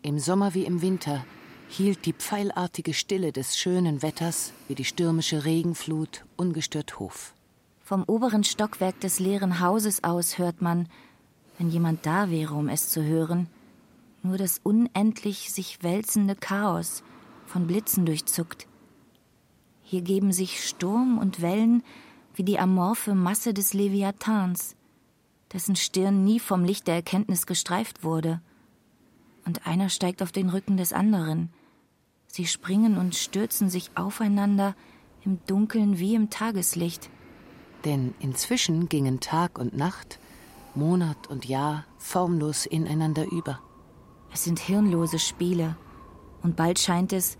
im 0.00 0.18
Sommer 0.18 0.54
wie 0.54 0.64
im 0.64 0.80
Winter, 0.80 1.22
hielt 1.68 2.06
die 2.06 2.14
pfeilartige 2.14 2.94
Stille 2.94 3.30
des 3.32 3.58
schönen 3.58 4.00
Wetters 4.00 4.54
wie 4.68 4.74
die 4.74 4.86
stürmische 4.86 5.44
Regenflut 5.44 6.24
ungestört 6.36 6.98
Hof. 6.98 7.34
Vom 7.82 8.04
oberen 8.04 8.42
Stockwerk 8.42 9.00
des 9.00 9.18
leeren 9.18 9.60
Hauses 9.60 10.02
aus 10.02 10.38
hört 10.38 10.62
man, 10.62 10.88
wenn 11.58 11.70
jemand 11.70 12.04
da 12.06 12.30
wäre, 12.30 12.54
um 12.54 12.68
es 12.68 12.90
zu 12.90 13.02
hören, 13.02 13.48
nur 14.22 14.38
das 14.38 14.60
unendlich 14.62 15.52
sich 15.52 15.82
wälzende 15.82 16.34
Chaos, 16.34 17.02
von 17.46 17.66
Blitzen 17.66 18.04
durchzuckt. 18.04 18.66
Hier 19.82 20.02
geben 20.02 20.32
sich 20.32 20.68
Sturm 20.68 21.18
und 21.18 21.40
Wellen 21.40 21.82
wie 22.34 22.42
die 22.42 22.58
amorphe 22.58 23.14
Masse 23.14 23.54
des 23.54 23.72
Leviathans, 23.72 24.76
dessen 25.52 25.76
Stirn 25.76 26.24
nie 26.24 26.40
vom 26.40 26.64
Licht 26.64 26.86
der 26.86 26.96
Erkenntnis 26.96 27.46
gestreift 27.46 28.04
wurde. 28.04 28.40
Und 29.46 29.66
einer 29.66 29.88
steigt 29.88 30.22
auf 30.22 30.32
den 30.32 30.50
Rücken 30.50 30.76
des 30.76 30.92
anderen. 30.92 31.50
Sie 32.26 32.46
springen 32.46 32.98
und 32.98 33.14
stürzen 33.14 33.70
sich 33.70 33.90
aufeinander 33.94 34.74
im 35.24 35.38
Dunkeln 35.46 35.98
wie 35.98 36.14
im 36.14 36.30
Tageslicht. 36.30 37.08
Denn 37.84 38.12
inzwischen 38.18 38.88
gingen 38.88 39.20
Tag 39.20 39.58
und 39.58 39.76
Nacht, 39.76 40.18
Monat 40.76 41.28
und 41.28 41.46
Jahr 41.46 41.84
formlos 41.96 42.66
ineinander 42.66 43.30
über. 43.30 43.60
Es 44.32 44.44
sind 44.44 44.58
hirnlose 44.58 45.18
Spiele, 45.18 45.76
und 46.42 46.54
bald 46.54 46.78
scheint 46.78 47.12
es, 47.12 47.38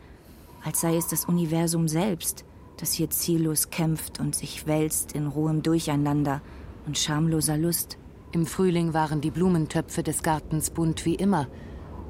als 0.65 0.81
sei 0.81 0.97
es 0.97 1.07
das 1.07 1.27
Universum 1.27 1.87
selbst, 1.87 2.45
das 2.79 2.93
hier 2.93 3.11
ziellos 3.11 3.71
kämpft 3.71 4.21
und 4.21 4.35
sich 4.35 4.67
wälzt 4.67 5.13
in 5.13 5.27
rohem 5.27 5.63
Durcheinander 5.63 6.41
und 6.87 6.99
schamloser 6.99 7.57
Lust. 7.57 7.99
Im 8.33 8.47
Frühling 8.47 8.95
waren 8.95 9.21
die 9.21 9.31
Blumentöpfe 9.31 10.03
des 10.03 10.23
Gartens 10.23 10.71
bunt 10.71 11.05
wie 11.05 11.15
immer, 11.15 11.47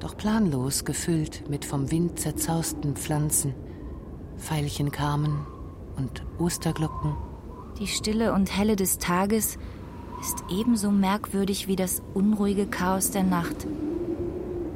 doch 0.00 0.16
planlos 0.16 0.84
gefüllt 0.84 1.48
mit 1.48 1.64
vom 1.64 1.90
Wind 1.90 2.18
zerzausten 2.18 2.96
Pflanzen. 2.96 3.54
Veilchen 4.36 4.90
kamen 4.90 5.46
und 5.96 6.24
Osterglocken. 6.38 7.16
Die 7.78 7.86
Stille 7.86 8.32
und 8.32 8.56
Helle 8.56 8.76
des 8.76 8.98
Tages 8.98 9.58
ist 10.20 10.44
ebenso 10.50 10.90
merkwürdig 10.90 11.68
wie 11.68 11.76
das 11.76 12.02
unruhige 12.14 12.66
Chaos 12.66 13.10
der 13.10 13.22
Nacht. 13.22 13.66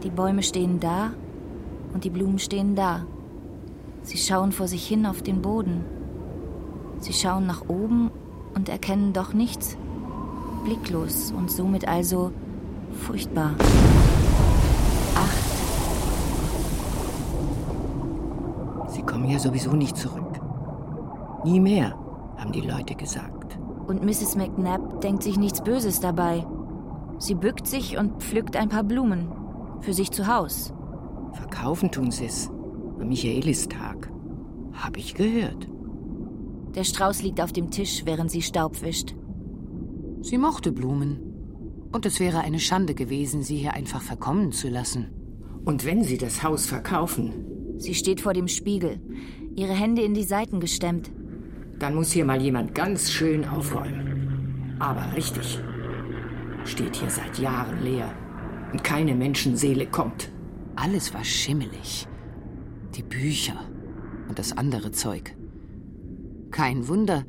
Die 0.03 0.11
Bäume 0.11 0.43
stehen 0.43 0.81
da 0.81 1.13
und 1.93 2.05
die 2.05 2.11
Blumen 2.11 2.39
stehen 2.39 2.75
da. 2.75 3.05
Sie 4.03 4.19
schauen 4.19 4.53
vor 4.53 4.69
sich 4.69 4.87
hin 4.87 5.07
auf 5.07 5.23
den 5.23 5.43
Boden. 5.43 5.85
Sie 7.01 7.13
schauen 7.13 7.47
nach 7.47 7.69
oben 7.69 8.11
und 8.55 8.69
erkennen 8.69 9.13
doch 9.13 9.33
nichts. 9.33 9.77
Blicklos 10.65 11.33
und 11.33 11.51
somit 11.51 11.89
also 11.89 12.33
furchtbar. 12.93 13.55
Acht. 15.15 15.45
Sie 18.93 19.03
kommen 19.03 19.29
ja 19.29 19.39
sowieso 19.39 19.73
nicht 19.73 19.97
zurück. 19.97 20.41
Nie 21.45 21.61
mehr, 21.61 21.97
haben 22.37 22.53
die 22.53 22.61
Leute 22.61 22.95
gesagt. 22.95 23.40
Und 23.91 24.05
Mrs. 24.05 24.37
McNabb 24.37 25.01
denkt 25.01 25.25
sich 25.25 25.37
nichts 25.37 25.65
Böses 25.65 25.99
dabei. 25.99 26.47
Sie 27.19 27.35
bückt 27.35 27.67
sich 27.67 27.99
und 27.99 28.23
pflückt 28.23 28.55
ein 28.55 28.69
paar 28.69 28.85
Blumen. 28.85 29.27
Für 29.81 29.93
sich 29.93 30.13
zu 30.13 30.29
Haus. 30.29 30.73
Verkaufen 31.33 31.91
tun 31.91 32.13
sie's. 32.13 32.53
Am 33.01 33.09
Michaelistag. 33.09 34.09
Hab 34.75 34.97
ich 34.97 35.15
gehört. 35.15 35.69
Der 36.77 36.85
Strauß 36.85 37.23
liegt 37.25 37.41
auf 37.41 37.53
dem 37.53 37.73
Tisch, 37.73 38.03
während 38.05 38.31
sie 38.31 38.43
Staub 38.43 38.81
wischt. 38.81 39.17
Sie 40.21 40.39
mochte 40.39 40.71
Blumen. 40.71 41.89
Und 41.91 42.07
es 42.07 42.21
wäre 42.21 42.43
eine 42.43 42.61
Schande 42.61 42.95
gewesen, 42.95 43.43
sie 43.43 43.57
hier 43.57 43.75
einfach 43.75 44.03
verkommen 44.03 44.53
zu 44.53 44.69
lassen. 44.69 45.11
Und 45.65 45.85
wenn 45.85 46.05
Sie 46.05 46.17
das 46.17 46.45
Haus 46.45 46.67
verkaufen? 46.67 47.75
Sie 47.77 47.95
steht 47.95 48.21
vor 48.21 48.35
dem 48.35 48.47
Spiegel, 48.47 49.01
ihre 49.57 49.75
Hände 49.75 50.03
in 50.03 50.15
die 50.15 50.23
Seiten 50.23 50.61
gestemmt. 50.61 51.11
Dann 51.81 51.95
muss 51.95 52.13
hier 52.13 52.27
mal 52.27 52.41
jemand 52.41 52.75
ganz 52.75 53.11
schön 53.11 53.47
aufräumen. 53.47 54.77
Aber 54.79 55.17
richtig. 55.17 55.59
Steht 56.65 56.97
hier 56.97 57.09
seit 57.09 57.39
Jahren 57.39 57.83
leer. 57.83 58.15
Und 58.71 58.85
keine 58.85 59.15
Menschenseele 59.15 59.87
kommt. 59.87 60.31
Alles 60.77 61.15
war 61.15 61.25
schimmelig. 61.25 62.07
Die 62.95 63.03
Bücher 63.03 63.65
und 64.29 64.39
das 64.39 64.57
andere 64.57 64.93
Zeug. 64.93 65.35
Kein 66.51 66.87
Wunder, 66.87 67.25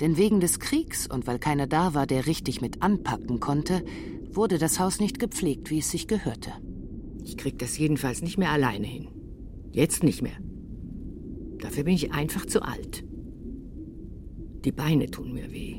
denn 0.00 0.16
wegen 0.16 0.38
des 0.38 0.60
Kriegs 0.60 1.08
und 1.08 1.26
weil 1.26 1.40
keiner 1.40 1.66
da 1.66 1.92
war, 1.92 2.06
der 2.06 2.26
richtig 2.26 2.60
mit 2.60 2.82
anpacken 2.82 3.40
konnte, 3.40 3.84
wurde 4.30 4.58
das 4.58 4.78
Haus 4.78 5.00
nicht 5.00 5.18
gepflegt, 5.18 5.70
wie 5.70 5.78
es 5.78 5.90
sich 5.90 6.06
gehörte. 6.06 6.52
Ich 7.24 7.36
krieg 7.36 7.58
das 7.58 7.76
jedenfalls 7.76 8.22
nicht 8.22 8.38
mehr 8.38 8.52
alleine 8.52 8.86
hin. 8.86 9.08
Jetzt 9.72 10.04
nicht 10.04 10.22
mehr. 10.22 10.38
Dafür 11.58 11.82
bin 11.82 11.94
ich 11.94 12.12
einfach 12.12 12.46
zu 12.46 12.62
alt. 12.62 13.07
Die 14.64 14.72
Beine 14.72 15.10
tun 15.10 15.32
mir 15.32 15.52
weh. 15.52 15.76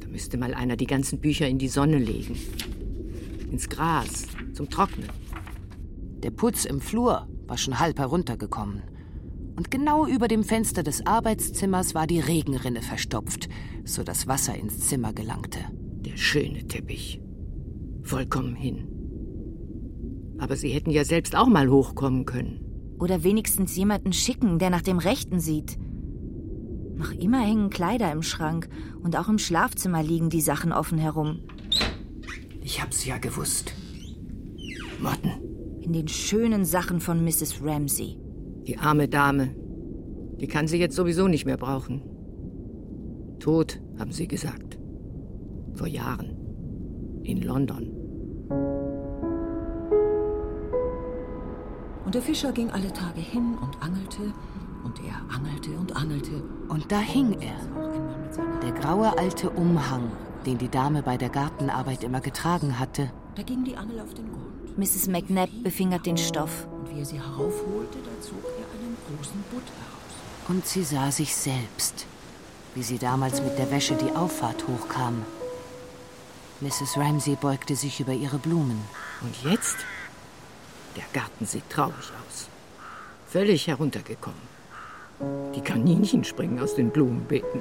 Da 0.00 0.08
müsste 0.08 0.38
mal 0.38 0.54
einer 0.54 0.76
die 0.76 0.86
ganzen 0.86 1.20
Bücher 1.20 1.48
in 1.48 1.58
die 1.58 1.68
Sonne 1.68 1.98
legen. 1.98 2.36
Ins 3.50 3.68
Gras, 3.68 4.26
zum 4.52 4.68
Trocknen. 4.70 5.08
Der 6.22 6.30
Putz 6.30 6.64
im 6.64 6.80
Flur 6.80 7.26
war 7.46 7.58
schon 7.58 7.80
halb 7.80 7.98
heruntergekommen. 7.98 8.82
Und 9.56 9.70
genau 9.70 10.06
über 10.06 10.28
dem 10.28 10.44
Fenster 10.44 10.82
des 10.82 11.04
Arbeitszimmers 11.06 11.94
war 11.94 12.06
die 12.06 12.20
Regenrinne 12.20 12.80
verstopft, 12.80 13.48
so 13.84 14.02
dass 14.02 14.26
Wasser 14.26 14.54
ins 14.54 14.78
Zimmer 14.88 15.12
gelangte. 15.12 15.58
Der 16.04 16.16
schöne 16.16 16.66
Teppich. 16.66 17.20
Vollkommen 18.02 18.54
hin. 18.54 18.88
Aber 20.38 20.56
Sie 20.56 20.70
hätten 20.70 20.90
ja 20.90 21.04
selbst 21.04 21.36
auch 21.36 21.48
mal 21.48 21.70
hochkommen 21.70 22.24
können. 22.24 22.60
Oder 22.98 23.22
wenigstens 23.22 23.76
jemanden 23.76 24.12
schicken, 24.12 24.58
der 24.58 24.70
nach 24.70 24.82
dem 24.82 24.98
Rechten 24.98 25.40
sieht. 25.40 25.78
Noch 26.94 27.12
immer 27.12 27.40
hängen 27.40 27.70
Kleider 27.70 28.12
im 28.12 28.22
Schrank 28.22 28.68
und 29.02 29.16
auch 29.16 29.28
im 29.28 29.38
Schlafzimmer 29.38 30.02
liegen 30.02 30.30
die 30.30 30.40
Sachen 30.40 30.72
offen 30.72 30.98
herum. 30.98 31.40
Ich 32.60 32.80
hab's 32.80 33.04
ja 33.04 33.18
gewusst. 33.18 33.74
Motten. 35.00 35.32
In 35.80 35.92
den 35.92 36.08
schönen 36.08 36.64
Sachen 36.64 37.00
von 37.00 37.24
Mrs. 37.24 37.60
Ramsey. 37.62 38.18
Die 38.66 38.78
arme 38.78 39.08
Dame. 39.08 39.54
Die 40.40 40.46
kann 40.46 40.68
sie 40.68 40.78
jetzt 40.78 40.94
sowieso 40.94 41.26
nicht 41.26 41.44
mehr 41.44 41.56
brauchen. 41.56 42.02
Tot, 43.40 43.80
haben 43.98 44.12
sie 44.12 44.28
gesagt. 44.28 44.78
Vor 45.74 45.88
Jahren. 45.88 46.36
In 47.24 47.42
London. 47.42 47.90
Und 52.04 52.14
der 52.14 52.22
Fischer 52.22 52.52
ging 52.52 52.70
alle 52.70 52.92
Tage 52.92 53.20
hin 53.20 53.56
und 53.60 53.82
angelte, 53.82 54.32
und 54.84 54.98
er 55.04 55.34
angelte 55.34 55.70
und 55.70 55.96
angelte. 55.96 56.42
Und 56.68 56.90
da 56.90 56.98
hing 56.98 57.40
er. 57.40 57.56
Der 58.62 58.72
graue 58.72 59.16
alte 59.18 59.50
Umhang, 59.50 60.10
den 60.46 60.58
die 60.58 60.68
Dame 60.68 61.02
bei 61.02 61.16
der 61.16 61.28
Gartenarbeit 61.28 62.04
immer 62.04 62.20
getragen 62.20 62.78
hatte. 62.78 63.10
Da 63.34 63.42
ging 63.42 63.64
die 63.64 63.76
Angel 63.76 64.00
auf 64.00 64.14
den 64.14 64.30
Grund. 64.30 64.78
Mrs. 64.78 65.08
McNabb 65.08 65.50
befingert 65.62 66.06
den 66.06 66.16
Stoff. 66.16 66.66
Und 66.70 66.94
wie 66.94 67.00
er 67.00 67.04
sie 67.06 67.20
heraufholte, 67.20 67.98
da 67.98 68.22
zog 68.22 68.42
er 68.44 68.78
einen 68.78 68.96
großen 69.06 69.44
Butt 69.50 69.64
heraus. 69.64 70.48
Und 70.48 70.66
sie 70.66 70.82
sah 70.82 71.10
sich 71.10 71.36
selbst, 71.36 72.06
wie 72.74 72.82
sie 72.82 72.98
damals 72.98 73.42
mit 73.42 73.58
der 73.58 73.70
Wäsche 73.70 73.94
die 73.94 74.14
Auffahrt 74.16 74.66
hochkam. 74.66 75.24
Mrs. 76.60 76.96
Ramsey 76.96 77.36
beugte 77.36 77.76
sich 77.76 78.00
über 78.00 78.12
ihre 78.12 78.38
Blumen. 78.38 78.80
Und 79.20 79.34
jetzt? 79.42 79.76
Der 80.96 81.04
Garten 81.12 81.46
sieht 81.46 81.68
traurig 81.70 81.94
aus. 82.26 82.48
Völlig 83.28 83.66
heruntergekommen. 83.66 84.51
Die 85.54 85.60
Kaninchen 85.60 86.24
springen 86.24 86.58
aus 86.60 86.74
den 86.74 86.90
Blumenbeeten. 86.90 87.60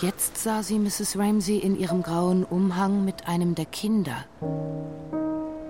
Jetzt 0.00 0.38
sah 0.38 0.62
sie 0.62 0.78
Mrs. 0.78 1.18
Ramsey 1.18 1.58
in 1.58 1.78
ihrem 1.78 2.02
grauen 2.02 2.44
Umhang 2.44 3.04
mit 3.04 3.26
einem 3.28 3.54
der 3.54 3.66
Kinder. 3.66 4.24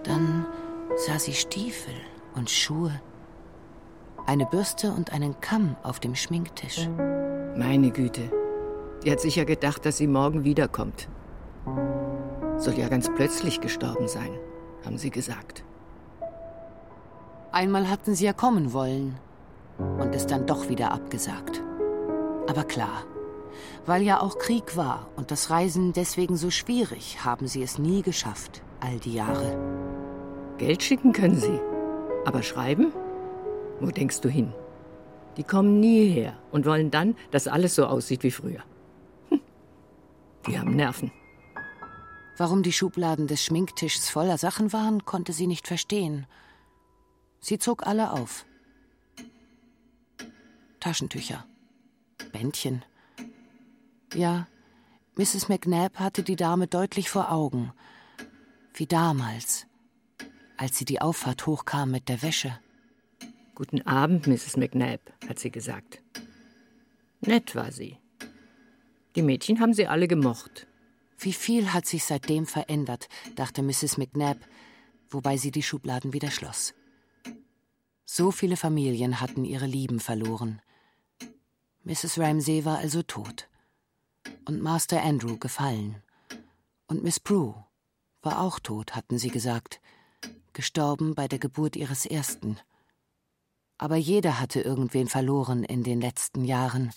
Dann 0.03 0.47
sah 0.97 1.19
sie 1.19 1.35
Stiefel 1.35 1.95
und 2.35 2.51
Schuhe, 2.51 3.01
eine 4.27 4.47
Bürste 4.47 4.93
und 4.93 5.13
einen 5.13 5.41
Kamm 5.41 5.77
auf 5.83 6.01
dem 6.01 6.15
Schminktisch. 6.15 6.89
Meine 7.57 7.91
Güte. 7.91 8.31
Die 9.05 9.11
hat 9.11 9.21
sicher 9.21 9.45
gedacht, 9.45 9.87
dass 9.87 9.97
sie 9.97 10.07
morgen 10.07 10.45
wiederkommt. 10.45 11.09
Soll 12.59 12.79
ja 12.79 12.89
ganz 12.89 13.09
plötzlich 13.15 13.61
gestorben 13.61 14.09
sein, 14.09 14.31
haben 14.85 14.99
sie 14.99 15.11
gesagt. 15.11 15.65
Einmal 17.51 17.89
hatten 17.89 18.15
sie 18.15 18.27
ja 18.27 18.33
kommen 18.33 18.73
wollen 18.73 19.19
und 19.99 20.15
es 20.15 20.27
dann 20.27 20.47
doch 20.47 20.69
wieder 20.69 20.93
abgesagt. 20.93 21.63
Aber 22.49 22.65
klar, 22.65 23.05
weil 23.87 24.03
ja 24.03 24.21
auch 24.21 24.39
Krieg 24.39 24.77
war 24.77 25.09
und 25.17 25.31
das 25.31 25.51
Reisen 25.51 25.93
deswegen 25.93 26.37
so 26.37 26.51
schwierig, 26.51 27.25
haben 27.25 27.47
sie 27.47 27.63
es 27.63 27.79
nie 27.79 28.03
geschafft, 28.03 28.63
all 28.81 28.99
die 28.99 29.15
Jahre. 29.15 29.57
Geld 30.59 30.83
schicken 30.83 31.13
können 31.13 31.37
sie, 31.37 31.61
aber 32.25 32.43
schreiben? 32.43 32.93
Wo 33.81 33.87
denkst 33.91 34.21
du 34.21 34.29
hin? 34.29 34.53
Die 35.37 35.45
kommen 35.45 35.81
nie 35.81 36.09
her 36.09 36.37
und 36.51 36.67
wollen 36.67 36.91
dann, 36.91 37.17
dass 37.31 37.49
alles 37.49 37.75
so 37.75 37.87
aussieht 37.87 38.23
wie 38.23 38.31
früher. 38.31 38.63
Hm. 39.29 39.41
Die 40.47 40.59
haben 40.59 40.77
Nerven. 40.77 41.13
Warum 42.37 42.63
die 42.63 42.73
Schubladen 42.73 43.27
des 43.27 43.45
Schminktischs 43.45 44.09
voller 44.09 44.39
Sachen 44.39 44.73
waren, 44.73 45.05
konnte 45.05 45.33
sie 45.33 45.47
nicht 45.47 45.67
verstehen. 45.67 46.27
Sie 47.39 47.59
zog 47.59 47.87
alle 47.87 48.13
auf. 48.13 48.47
Taschentücher, 50.81 51.47
Bändchen. 52.33 52.85
Ja, 54.15 54.49
Mrs. 55.17 55.49
McNabb 55.49 55.99
hatte 55.99 56.23
die 56.23 56.37
Dame 56.37 56.67
deutlich 56.67 57.11
vor 57.11 57.31
Augen. 57.31 57.73
Wie 58.75 58.87
damals, 58.87 59.67
als 60.57 60.79
sie 60.79 60.87
die 60.87 61.01
Auffahrt 61.01 61.47
hochkam 61.47 61.91
mit 61.91 62.09
der 62.09 62.23
Wäsche. 62.23 62.59
Guten 63.55 63.83
Abend, 63.83 64.27
Mrs. 64.27 64.57
McNabb, 64.57 65.01
hat 65.29 65.39
sie 65.39 65.51
gesagt. 65.51 66.03
Nett 67.21 67.55
war 67.55 67.71
sie. 67.71 67.99
Die 69.17 69.23
Mädchen 69.23 69.61
haben 69.61 69.75
sie 69.75 69.87
alle 69.87 70.09
gemocht. 70.09 70.67
Wie 71.19 71.35
viel 71.35 71.75
hat 71.75 71.85
sich 71.85 72.05
seitdem 72.05 72.47
verändert, 72.47 73.09
dachte 73.35 73.63
Mrs. 73.63 73.99
McNabb, 73.99 74.39
wobei 75.11 75.37
sie 75.37 75.51
die 75.51 75.63
Schubladen 75.63 76.15
wieder 76.15 76.31
schloss. 76.31 76.73
So 78.07 78.31
viele 78.31 78.57
Familien 78.57 79.21
hatten 79.21 79.45
ihre 79.45 79.67
Lieben 79.67 80.01
verloren. 80.01 80.63
Mrs. 81.85 82.19
Ramsay 82.19 82.65
war 82.65 82.79
also 82.79 83.03
tot. 83.03 83.49
Und 84.45 84.61
Master 84.61 85.03
Andrew 85.03 85.39
gefallen. 85.39 86.03
Und 86.87 87.03
Miss 87.03 87.21
Prue 87.21 87.55
war 88.23 88.41
auch 88.41 88.59
tot, 88.59 88.95
hatten 88.95 89.19
sie 89.19 89.31
gesagt, 89.31 89.81
gestorben 90.53 91.15
bei 91.15 91.29
der 91.29 91.39
Geburt 91.39 91.77
ihres 91.77 92.05
ersten. 92.05 92.59
Aber 93.79 93.97
jeder 93.97 94.39
hatte 94.39 94.61
irgendwen 94.61 95.09
verloren 95.09 95.65
in 95.65 95.83
den 95.83 96.01
letzten 96.01 96.45
Jahren. 96.45 96.93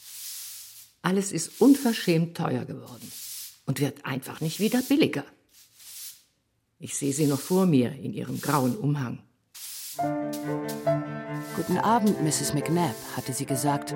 Alles 1.02 1.32
ist 1.32 1.62
unverschämt 1.62 2.36
teuer 2.36 2.66
geworden 2.66 3.12
und 3.66 3.80
wird 3.80 4.06
einfach 4.06 4.42
nicht 4.42 4.60
wieder 4.60 4.82
billiger. 4.82 5.26
Ich 6.80 6.96
sehe 6.96 7.14
sie 7.14 7.28
noch 7.28 7.40
vor 7.40 7.66
mir 7.66 7.94
in 7.94 8.14
ihrem 8.14 8.42
grauen 8.42 8.76
Umhang. 8.76 9.24
Guten 9.98 11.78
Abend, 11.78 12.24
Mrs. 12.24 12.54
McNabb, 12.54 12.96
hatte 13.16 13.32
sie 13.32 13.46
gesagt 13.46 13.94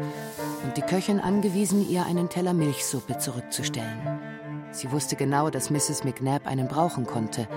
und 0.64 0.78
die 0.78 0.82
Köchin 0.82 1.20
angewiesen, 1.20 1.90
ihr 1.90 2.06
einen 2.06 2.30
Teller 2.30 2.54
Milchsuppe 2.54 3.18
zurückzustellen. 3.18 4.20
Sie 4.72 4.92
wusste 4.92 5.16
genau, 5.16 5.50
dass 5.50 5.72
Mrs. 5.72 6.04
McNabb 6.04 6.46
einen 6.46 6.68
brauchen 6.68 7.08
konnte, 7.08 7.48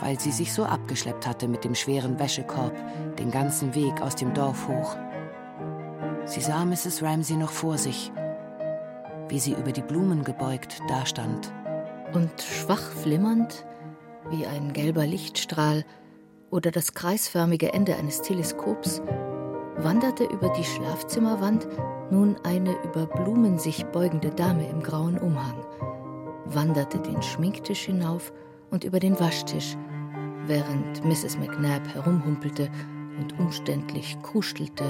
weil 0.00 0.18
sie 0.18 0.32
sich 0.32 0.54
so 0.54 0.64
abgeschleppt 0.64 1.26
hatte 1.26 1.48
mit 1.48 1.64
dem 1.64 1.74
schweren 1.74 2.18
Wäschekorb 2.18 2.72
den 3.18 3.30
ganzen 3.30 3.74
Weg 3.74 4.00
aus 4.00 4.16
dem 4.16 4.32
Dorf 4.32 4.68
hoch. 4.68 4.96
Sie 6.24 6.40
sah 6.40 6.64
Mrs. 6.64 7.02
Ramsay 7.02 7.36
noch 7.36 7.52
vor 7.52 7.76
sich, 7.76 8.10
wie 9.28 9.38
sie 9.38 9.52
über 9.52 9.72
die 9.72 9.82
Blumen 9.82 10.24
gebeugt 10.24 10.80
dastand. 10.88 11.52
Und 12.14 12.40
schwach 12.40 12.90
flimmernd, 13.02 13.66
wie 14.30 14.46
ein 14.46 14.72
gelber 14.72 15.06
Lichtstrahl 15.06 15.84
oder 16.50 16.70
das 16.70 16.94
kreisförmige 16.94 17.72
Ende 17.72 17.96
eines 17.96 18.22
Teleskops, 18.22 19.02
wanderte 19.78 20.24
über 20.24 20.48
die 20.50 20.64
Schlafzimmerwand 20.64 21.66
nun 22.10 22.36
eine 22.44 22.76
über 22.84 23.06
Blumen 23.06 23.58
sich 23.58 23.84
beugende 23.86 24.30
Dame 24.30 24.68
im 24.68 24.82
grauen 24.82 25.18
Umhang, 25.18 25.64
wanderte 26.46 26.98
den 26.98 27.20
Schminktisch 27.22 27.86
hinauf 27.86 28.32
und 28.70 28.84
über 28.84 29.00
den 29.00 29.18
Waschtisch, 29.18 29.76
während 30.46 31.04
Mrs. 31.04 31.38
McNabb 31.38 31.86
herumhumpelte 31.94 32.70
und 33.18 33.38
umständlich 33.38 34.16
kuschelte, 34.22 34.84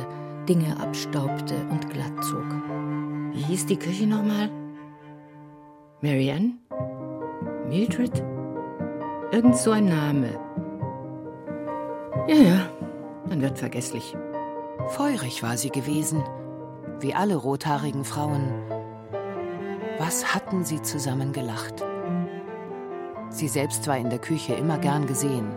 Dinge 0.49 0.79
abstaubte 0.79 1.55
und 1.71 1.91
glatt 1.91 2.25
zog. 2.25 2.47
Wie 3.33 3.43
hieß 3.43 3.67
die 3.67 3.79
Küche 3.79 4.07
nochmal? 4.07 4.51
Marianne? 6.03 6.53
Mildred? 7.69 8.23
Irgend 9.33 9.57
so 9.57 9.73
ein 9.73 9.87
Name. 9.87 10.39
Ja, 12.27 12.35
ja, 12.35 12.71
dann 13.29 13.41
wird 13.41 13.59
vergesslich. 13.59 14.17
Feurig 14.89 15.43
war 15.43 15.57
sie 15.57 15.71
gewesen, 15.71 16.25
wie 17.01 17.15
alle 17.15 17.37
rothaarigen 17.37 18.05
Frauen. 18.05 18.53
Was 19.99 20.35
hatten 20.35 20.65
sie 20.65 20.83
zusammen 20.83 21.33
gelacht? 21.33 21.85
Sie 23.31 23.49
selbst 23.49 23.87
war 23.87 23.97
in 23.97 24.11
der 24.11 24.19
Küche 24.19 24.55
immer 24.55 24.79
gern 24.79 25.07
gesehen. 25.07 25.57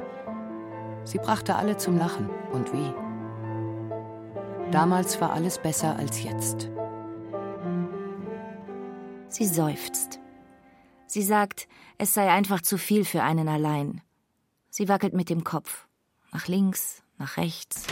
Sie 1.04 1.18
brachte 1.18 1.56
alle 1.56 1.78
zum 1.78 1.98
Lachen. 1.98 2.30
Und 2.52 2.72
wie? 2.74 2.94
Damals 4.72 5.20
war 5.20 5.34
alles 5.34 5.58
besser 5.58 5.96
als 5.96 6.24
jetzt. 6.24 6.70
Sie 9.30 9.46
seufzt. 9.46 10.20
Sie 11.08 11.24
sagt, 11.24 11.68
es 11.98 12.14
sei 12.14 12.30
einfach 12.30 12.62
zu 12.62 12.78
viel 12.78 13.06
für 13.06 13.24
einen 13.24 13.48
allein. 13.48 14.02
Sie 14.70 14.88
wackelt 14.88 15.14
mit 15.14 15.30
dem 15.30 15.44
Kopf. 15.44 15.89
Nach 16.32 16.48
links, 16.48 17.02
nach 17.18 17.38
rechts. 17.38 17.84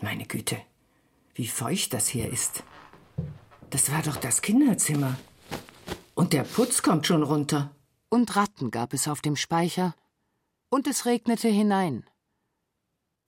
Meine 0.00 0.26
Güte, 0.26 0.60
wie 1.34 1.48
feucht 1.48 1.92
das 1.92 2.08
hier 2.08 2.30
ist. 2.30 2.62
Das 3.70 3.90
war 3.92 4.02
doch 4.02 4.16
das 4.16 4.42
Kinderzimmer. 4.42 5.18
Und 6.14 6.32
der 6.32 6.44
Putz 6.44 6.82
kommt 6.82 7.06
schon 7.06 7.22
runter. 7.22 7.74
Und 8.08 8.36
Ratten 8.36 8.70
gab 8.70 8.92
es 8.92 9.08
auf 9.08 9.20
dem 9.20 9.36
Speicher. 9.36 9.94
Und 10.68 10.86
es 10.86 11.04
regnete 11.04 11.48
hinein. 11.48 12.04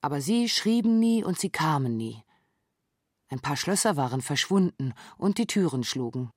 Aber 0.01 0.21
sie 0.21 0.49
schrieben 0.49 0.99
nie 0.99 1.23
und 1.23 1.39
sie 1.39 1.49
kamen 1.49 1.97
nie. 1.97 2.23
Ein 3.29 3.39
paar 3.39 3.57
Schlösser 3.57 3.95
waren 3.97 4.21
verschwunden 4.21 4.93
und 5.17 5.37
die 5.37 5.47
Türen 5.47 5.83
schlugen. 5.83 6.31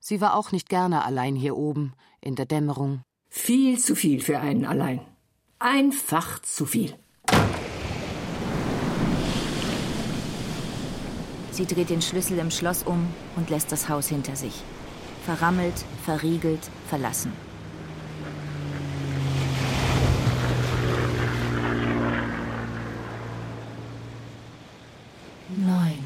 Sie 0.00 0.20
war 0.20 0.36
auch 0.36 0.52
nicht 0.52 0.68
gerne 0.68 1.04
allein 1.04 1.34
hier 1.34 1.56
oben, 1.56 1.94
in 2.20 2.36
der 2.36 2.46
Dämmerung. 2.46 3.02
Viel 3.28 3.78
zu 3.78 3.94
viel 3.96 4.20
für 4.20 4.38
einen 4.38 4.64
allein. 4.64 5.00
Einfach 5.60 6.40
zu 6.42 6.66
viel. 6.66 6.94
Sie 11.50 11.66
dreht 11.66 11.90
den 11.90 12.00
Schlüssel 12.00 12.38
im 12.38 12.52
Schloss 12.52 12.84
um 12.84 13.08
und 13.34 13.50
lässt 13.50 13.72
das 13.72 13.88
Haus 13.88 14.06
hinter 14.06 14.36
sich. 14.36 14.62
Verrammelt, 15.24 15.74
verriegelt, 16.04 16.60
verlassen. 16.88 17.32
Neun. 25.56 25.98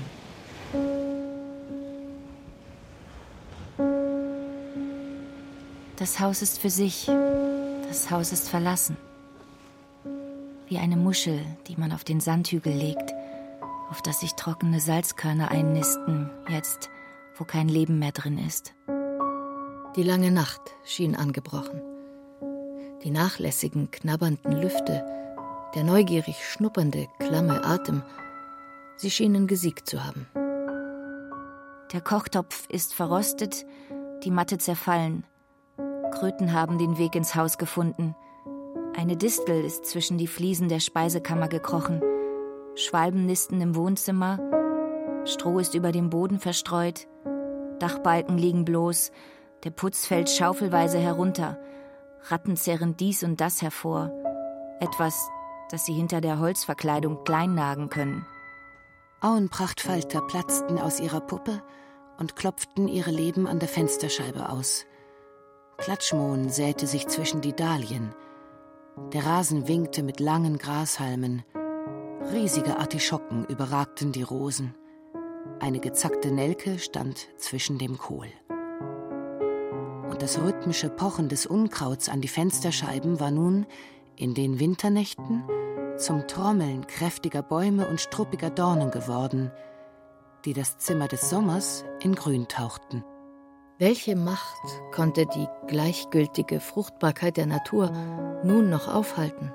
Das 5.96 6.18
Haus 6.20 6.40
ist 6.40 6.58
für 6.58 6.70
sich. 6.70 7.10
Das 7.86 8.10
Haus 8.10 8.32
ist 8.32 8.48
verlassen. 8.48 8.96
Wie 10.72 10.78
eine 10.78 10.96
Muschel, 10.96 11.44
die 11.66 11.76
man 11.76 11.92
auf 11.92 12.02
den 12.02 12.20
Sandhügel 12.20 12.72
legt, 12.72 13.12
auf 13.90 14.00
das 14.00 14.20
sich 14.20 14.32
trockene 14.36 14.80
Salzkörner 14.80 15.50
einnisten, 15.50 16.30
jetzt, 16.48 16.88
wo 17.36 17.44
kein 17.44 17.68
Leben 17.68 17.98
mehr 17.98 18.12
drin 18.12 18.38
ist. 18.38 18.72
Die 19.96 20.02
lange 20.02 20.30
Nacht 20.30 20.62
schien 20.82 21.14
angebrochen. 21.14 21.82
Die 23.04 23.10
nachlässigen, 23.10 23.90
knabbernden 23.90 24.62
Lüfte, 24.62 25.04
der 25.74 25.84
neugierig 25.84 26.36
schnuppernde, 26.42 27.06
klamme 27.18 27.62
Atem, 27.66 28.02
sie 28.96 29.10
schienen 29.10 29.46
gesiegt 29.46 29.86
zu 29.86 30.02
haben. 30.02 30.26
Der 31.92 32.00
Kochtopf 32.00 32.66
ist 32.70 32.94
verrostet, 32.94 33.66
die 34.24 34.30
Matte 34.30 34.56
zerfallen. 34.56 35.24
Kröten 36.12 36.54
haben 36.54 36.78
den 36.78 36.96
Weg 36.96 37.14
ins 37.14 37.34
Haus 37.34 37.58
gefunden. 37.58 38.16
Eine 38.94 39.16
Distel 39.16 39.64
ist 39.64 39.86
zwischen 39.86 40.18
die 40.18 40.26
Fliesen 40.26 40.68
der 40.68 40.80
Speisekammer 40.80 41.48
gekrochen. 41.48 42.02
Schwalben 42.74 43.24
nisten 43.24 43.60
im 43.60 43.74
Wohnzimmer. 43.74 44.38
Stroh 45.24 45.58
ist 45.58 45.74
über 45.74 45.92
dem 45.92 46.10
Boden 46.10 46.38
verstreut. 46.38 47.08
Dachbalken 47.78 48.36
liegen 48.36 48.64
bloß. 48.64 49.10
Der 49.64 49.70
Putz 49.70 50.06
fällt 50.06 50.28
schaufelweise 50.28 50.98
herunter. 50.98 51.58
Ratten 52.24 52.56
zerren 52.56 52.96
dies 52.96 53.24
und 53.24 53.40
das 53.40 53.62
hervor. 53.62 54.12
Etwas, 54.78 55.28
das 55.70 55.86
sie 55.86 55.94
hinter 55.94 56.20
der 56.20 56.38
Holzverkleidung 56.38 57.24
kleinnagen 57.24 57.88
können. 57.88 58.26
Auenprachtfalter 59.22 60.20
platzten 60.20 60.78
aus 60.78 61.00
ihrer 61.00 61.20
Puppe 61.20 61.62
und 62.18 62.36
klopften 62.36 62.88
ihre 62.88 63.10
Leben 63.10 63.46
an 63.46 63.58
der 63.58 63.68
Fensterscheibe 63.68 64.50
aus. 64.50 64.84
Klatschmohn 65.78 66.50
säte 66.50 66.86
sich 66.86 67.08
zwischen 67.08 67.40
die 67.40 67.54
Dahlien. 67.54 68.14
Der 69.12 69.24
Rasen 69.24 69.68
winkte 69.68 70.02
mit 70.02 70.20
langen 70.20 70.58
Grashalmen. 70.58 71.44
Riesige 72.30 72.78
Artischocken 72.78 73.46
überragten 73.46 74.12
die 74.12 74.22
Rosen. 74.22 74.74
Eine 75.60 75.80
gezackte 75.80 76.30
Nelke 76.30 76.78
stand 76.78 77.28
zwischen 77.38 77.78
dem 77.78 77.96
Kohl. 77.96 78.28
Und 80.10 80.20
das 80.20 80.42
rhythmische 80.42 80.90
Pochen 80.90 81.30
des 81.30 81.46
Unkrauts 81.46 82.10
an 82.10 82.20
die 82.20 82.28
Fensterscheiben 82.28 83.18
war 83.18 83.30
nun, 83.30 83.66
in 84.16 84.34
den 84.34 84.60
Winternächten, 84.60 85.42
zum 85.96 86.26
Trommeln 86.28 86.86
kräftiger 86.86 87.42
Bäume 87.42 87.88
und 87.88 87.98
struppiger 87.98 88.50
Dornen 88.50 88.90
geworden, 88.90 89.50
die 90.44 90.52
das 90.52 90.76
Zimmer 90.76 91.08
des 91.08 91.30
Sommers 91.30 91.84
in 92.00 92.14
Grün 92.14 92.46
tauchten. 92.46 93.04
Welche 93.82 94.14
Macht 94.14 94.62
konnte 94.94 95.26
die 95.26 95.48
gleichgültige 95.66 96.60
Fruchtbarkeit 96.60 97.36
der 97.36 97.46
Natur 97.46 97.90
nun 98.44 98.70
noch 98.70 98.86
aufhalten? 98.86 99.50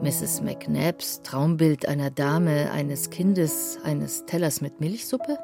Mrs. 0.00 0.40
McNabs 0.40 1.22
Traumbild 1.22 1.86
einer 1.86 2.10
Dame, 2.10 2.72
eines 2.72 3.10
Kindes, 3.10 3.78
eines 3.84 4.26
Tellers 4.26 4.60
mit 4.60 4.80
Milchsuppe? 4.80 5.38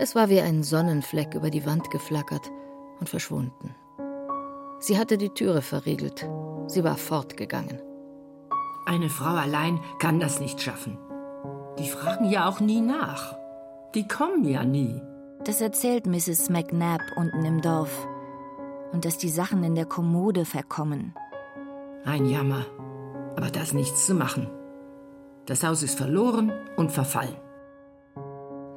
Es 0.00 0.16
war 0.16 0.28
wie 0.30 0.40
ein 0.40 0.64
Sonnenfleck 0.64 1.34
über 1.34 1.48
die 1.48 1.64
Wand 1.64 1.92
geflackert 1.92 2.50
und 2.98 3.08
verschwunden. 3.08 3.76
Sie 4.80 4.98
hatte 4.98 5.16
die 5.16 5.30
Türe 5.30 5.62
verriegelt. 5.62 6.28
Sie 6.66 6.82
war 6.82 6.96
fortgegangen. 6.96 7.80
Eine 8.84 9.10
Frau 9.10 9.36
allein 9.36 9.78
kann 10.00 10.18
das 10.18 10.40
nicht 10.40 10.60
schaffen. 10.60 10.98
Die 11.78 11.88
fragen 11.88 12.28
ja 12.28 12.48
auch 12.48 12.58
nie 12.58 12.80
nach. 12.80 13.36
Die 13.94 14.08
kommen 14.08 14.44
ja 14.44 14.64
nie. 14.64 15.00
Das 15.44 15.60
erzählt 15.60 16.06
Mrs. 16.06 16.50
McNabb 16.50 17.00
unten 17.16 17.44
im 17.44 17.60
Dorf. 17.62 18.06
Und 18.92 19.04
dass 19.04 19.16
die 19.16 19.30
Sachen 19.30 19.64
in 19.64 19.74
der 19.74 19.86
Kommode 19.86 20.44
verkommen. 20.44 21.14
Ein 22.04 22.26
Jammer. 22.26 22.66
Aber 23.36 23.50
da 23.50 23.62
ist 23.62 23.72
nichts 23.72 24.06
zu 24.06 24.14
machen. 24.14 24.50
Das 25.46 25.64
Haus 25.64 25.82
ist 25.82 25.96
verloren 25.96 26.52
und 26.76 26.92
verfallen. 26.92 27.36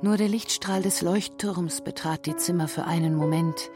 Nur 0.02 0.18
der 0.18 0.28
Lichtstrahl 0.28 0.82
des 0.82 1.02
Leuchtturms 1.02 1.82
betrat 1.82 2.26
die 2.26 2.36
Zimmer 2.36 2.68
für 2.68 2.86
einen 2.86 3.16
Moment, 3.16 3.72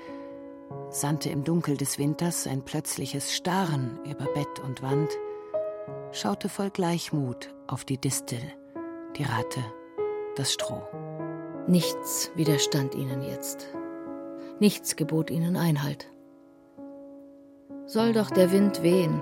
sandte 0.90 1.30
im 1.30 1.44
Dunkel 1.44 1.78
des 1.78 1.98
Winters 1.98 2.48
ein 2.48 2.64
plötzliches 2.64 3.34
Starren 3.34 4.00
über 4.06 4.26
Bett 4.34 4.60
und 4.66 4.82
Wand, 4.82 5.10
schaute 6.12 6.50
voll 6.50 6.70
Gleichmut 6.70 7.54
auf 7.68 7.86
die 7.86 7.98
Distel, 7.98 8.42
die 9.18 9.24
Ratte, 9.24 9.64
das 10.36 10.54
Stroh. 10.54 10.84
Nichts 11.68 12.32
widerstand 12.36 12.96
ihnen 12.96 13.22
jetzt. 13.22 13.68
Nichts 14.62 14.96
gebot 14.96 15.30
ihnen 15.30 15.58
Einhalt. 15.58 16.10
Soll 17.86 18.14
doch 18.14 18.32
der 18.32 18.54
Wind 18.54 18.84
wehen, 18.84 19.22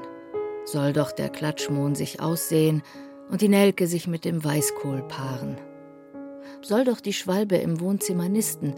soll 0.63 0.93
doch 0.93 1.11
der 1.11 1.29
Klatschmohn 1.29 1.95
sich 1.95 2.21
aussehen 2.21 2.83
und 3.31 3.41
die 3.41 3.49
Nelke 3.49 3.87
sich 3.87 4.07
mit 4.07 4.25
dem 4.25 4.43
Weißkohl 4.43 5.01
paaren. 5.07 5.57
Soll 6.61 6.83
doch 6.83 7.01
die 7.01 7.13
Schwalbe 7.13 7.55
im 7.55 7.79
Wohnzimmer 7.79 8.29
nisten, 8.29 8.75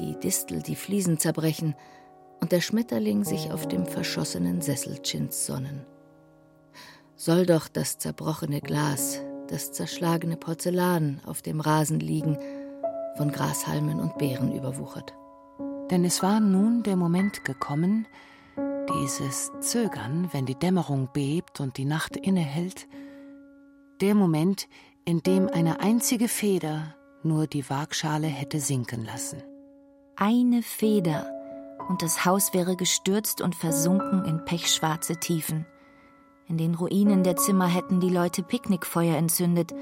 die 0.00 0.18
Distel 0.18 0.60
die 0.62 0.76
Fliesen 0.76 1.18
zerbrechen 1.18 1.76
und 2.40 2.50
der 2.50 2.60
Schmetterling 2.60 3.22
sich 3.22 3.52
auf 3.52 3.68
dem 3.68 3.86
verschossenen 3.86 4.60
Sesselchins 4.60 5.46
sonnen. 5.46 5.86
Soll 7.14 7.46
doch 7.46 7.68
das 7.68 7.98
zerbrochene 7.98 8.60
Glas, 8.60 9.20
das 9.46 9.70
zerschlagene 9.70 10.36
Porzellan 10.36 11.20
auf 11.26 11.42
dem 11.42 11.60
Rasen 11.60 12.00
liegen, 12.00 12.38
von 13.18 13.32
Grashalmen 13.32 14.00
und 14.00 14.16
Beeren 14.16 14.54
überwuchert. 14.54 15.12
Denn 15.90 16.04
es 16.04 16.22
war 16.22 16.38
nun 16.38 16.84
der 16.84 16.96
Moment 16.96 17.44
gekommen, 17.44 18.06
dieses 18.88 19.50
Zögern, 19.60 20.28
wenn 20.32 20.46
die 20.46 20.54
Dämmerung 20.54 21.08
bebt 21.12 21.60
und 21.60 21.76
die 21.76 21.84
Nacht 21.84 22.16
innehält, 22.16 22.88
der 24.00 24.14
Moment, 24.14 24.68
in 25.04 25.22
dem 25.22 25.48
eine 25.48 25.80
einzige 25.80 26.28
Feder 26.28 26.94
nur 27.24 27.46
die 27.48 27.68
Waagschale 27.68 28.28
hätte 28.28 28.60
sinken 28.60 29.04
lassen. 29.04 29.42
Eine 30.14 30.62
Feder, 30.62 31.28
und 31.88 32.02
das 32.02 32.24
Haus 32.24 32.54
wäre 32.54 32.76
gestürzt 32.76 33.40
und 33.40 33.56
versunken 33.56 34.24
in 34.26 34.44
pechschwarze 34.44 35.16
Tiefen. 35.16 35.66
In 36.46 36.56
den 36.56 36.74
Ruinen 36.74 37.24
der 37.24 37.36
Zimmer 37.36 37.66
hätten 37.66 37.98
die 38.00 38.10
Leute 38.10 38.42
Picknickfeuer 38.42 39.16
entzündet, 39.16 39.74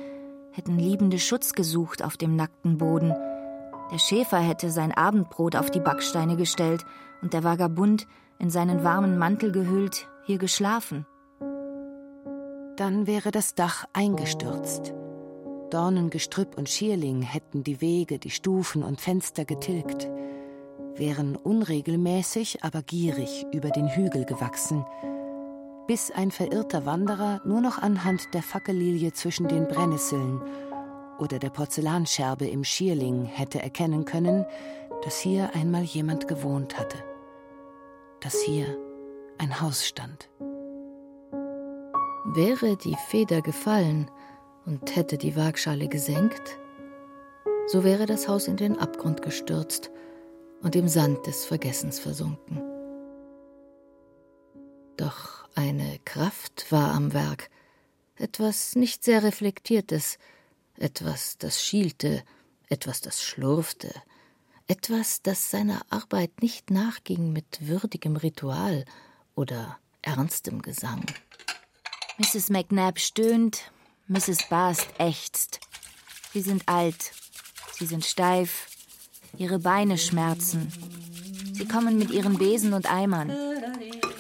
hätten 0.53 0.79
liebende 0.79 1.19
Schutz 1.19 1.53
gesucht 1.53 2.03
auf 2.03 2.17
dem 2.17 2.35
nackten 2.35 2.79
Boden. 2.79 3.15
Der 3.91 3.99
Schäfer 3.99 4.39
hätte 4.39 4.71
sein 4.71 4.93
Abendbrot 4.93 5.55
auf 5.55 5.71
die 5.71 5.81
Backsteine 5.81 6.37
gestellt 6.37 6.85
und 7.23 7.33
der 7.33 7.45
Vagabund 7.45 8.07
in 8.39 8.51
seinen 8.51 8.83
warmen 8.83 9.17
Mantel 9.17 9.53
gehüllt, 9.53 10.09
hier 10.25 10.39
geschlafen. 10.39 11.07
Dann 12.77 13.07
wäre 13.07 13.31
das 13.31 13.55
Dach 13.55 13.87
eingestürzt. 13.93 14.93
Dornengestrüpp 15.71 16.59
und 16.59 16.69
Schierling 16.69 17.23
hätten 17.23 17.65
die 17.65 17.81
Wege, 17.81 18.19
die 18.19 18.31
Stufen 18.31 18.83
und 18.83 19.01
Fenster 19.01 19.45
getilgt, 19.45 20.09
wären 20.95 21.37
unregelmäßig, 21.37 22.63
aber 22.63 22.83
gierig 22.83 23.47
über 23.53 23.71
den 23.71 23.89
Hügel 23.89 24.25
gewachsen, 24.25 24.85
bis 25.87 26.11
ein 26.11 26.31
verirrter 26.31 26.87
Wanderer 26.87 27.41
nur 27.45 27.61
noch 27.61 27.79
anhand 27.79 28.35
der 28.35 28.43
Fackellilie 28.43 29.13
zwischen 29.13 29.49
den 29.49 29.69
Brennnesseln 29.69 30.41
oder 31.19 31.39
der 31.39 31.51
Porzellanscherbe 31.51 32.47
im 32.47 32.65
Schierling 32.65 33.25
hätte 33.25 33.61
erkennen 33.61 34.05
können, 34.05 34.45
dass 35.05 35.19
hier 35.19 35.55
einmal 35.55 35.83
jemand 35.83 36.29
gewohnt 36.29 36.79
hatte 36.79 36.99
dass 38.21 38.41
hier 38.41 38.67
ein 39.39 39.61
Haus 39.61 39.87
stand. 39.87 40.29
Wäre 42.25 42.77
die 42.77 42.97
Feder 43.09 43.41
gefallen 43.41 44.11
und 44.65 44.97
hätte 44.97 45.17
die 45.17 45.37
Waagschale 45.37 45.89
gesenkt, 45.89 46.59
so 47.69 47.85
wäre 47.85 48.07
das 48.07 48.29
Haus 48.29 48.49
in 48.49 48.57
den 48.57 48.79
Abgrund 48.79 49.23
gestürzt 49.23 49.91
und 50.61 50.75
im 50.75 50.89
Sand 50.89 51.27
des 51.27 51.45
Vergessens 51.45 51.99
versunken. 51.99 52.63
Doch 54.97 55.49
eine 55.55 55.99
Kraft 56.05 56.73
war 56.73 56.95
am 56.95 57.13
Werk, 57.13 57.49
etwas 58.17 58.75
nicht 58.75 59.05
sehr 59.05 59.23
Reflektiertes, 59.23 60.19
etwas, 60.79 61.39
das 61.39 61.63
schielte, 61.63 62.23
etwas, 62.69 63.01
das 63.01 63.23
schlurfte, 63.23 63.93
etwas, 64.67 65.23
das 65.23 65.51
seiner 65.51 65.83
Arbeit 65.91 66.43
nicht 66.43 66.71
nachging 66.71 67.33
mit 67.33 67.67
würdigem 67.67 68.17
Ritual 68.17 68.85
oder 69.35 69.79
ernstem 70.03 70.63
Gesang. 70.63 71.05
Mrs. 72.19 72.51
McNabb 72.51 72.99
stöhnt, 72.99 73.71
Mrs. 74.09 74.49
Bast 74.49 74.89
ächzt. 74.99 75.61
Sie 76.33 76.41
sind 76.41 76.69
alt, 76.69 77.13
sie 77.79 77.87
sind 77.87 78.05
steif, 78.05 78.69
ihre 79.37 79.59
Beine 79.59 79.99
schmerzen. 79.99 80.73
Sie 81.53 81.67
kommen 81.67 81.99
mit 81.99 82.11
ihren 82.11 82.39
Besen 82.39 82.73
und 82.73 82.91
Eimern. 82.91 83.33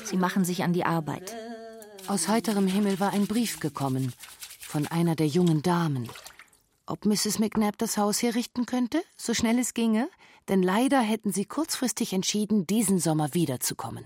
Sie 0.04 0.16
machen 0.16 0.44
sich 0.44 0.62
an 0.62 0.72
die 0.72 0.84
Arbeit. 0.84 1.34
Aus 2.06 2.28
heiterem 2.28 2.66
Himmel 2.66 3.00
war 3.00 3.12
ein 3.12 3.26
Brief 3.26 3.60
gekommen 3.60 4.12
von 4.60 4.86
einer 4.86 5.16
der 5.16 5.26
jungen 5.26 5.62
Damen. 5.62 6.08
Ob 6.86 7.04
Mrs. 7.04 7.38
McNabb 7.38 7.78
das 7.78 7.96
Haus 7.96 8.22
herrichten 8.22 8.64
könnte, 8.64 9.02
so 9.16 9.34
schnell 9.34 9.58
es 9.58 9.74
ginge? 9.74 10.08
denn 10.48 10.62
leider 10.62 11.00
hätten 11.00 11.32
sie 11.32 11.44
kurzfristig 11.44 12.12
entschieden, 12.12 12.66
diesen 12.66 12.98
Sommer 12.98 13.34
wiederzukommen. 13.34 14.04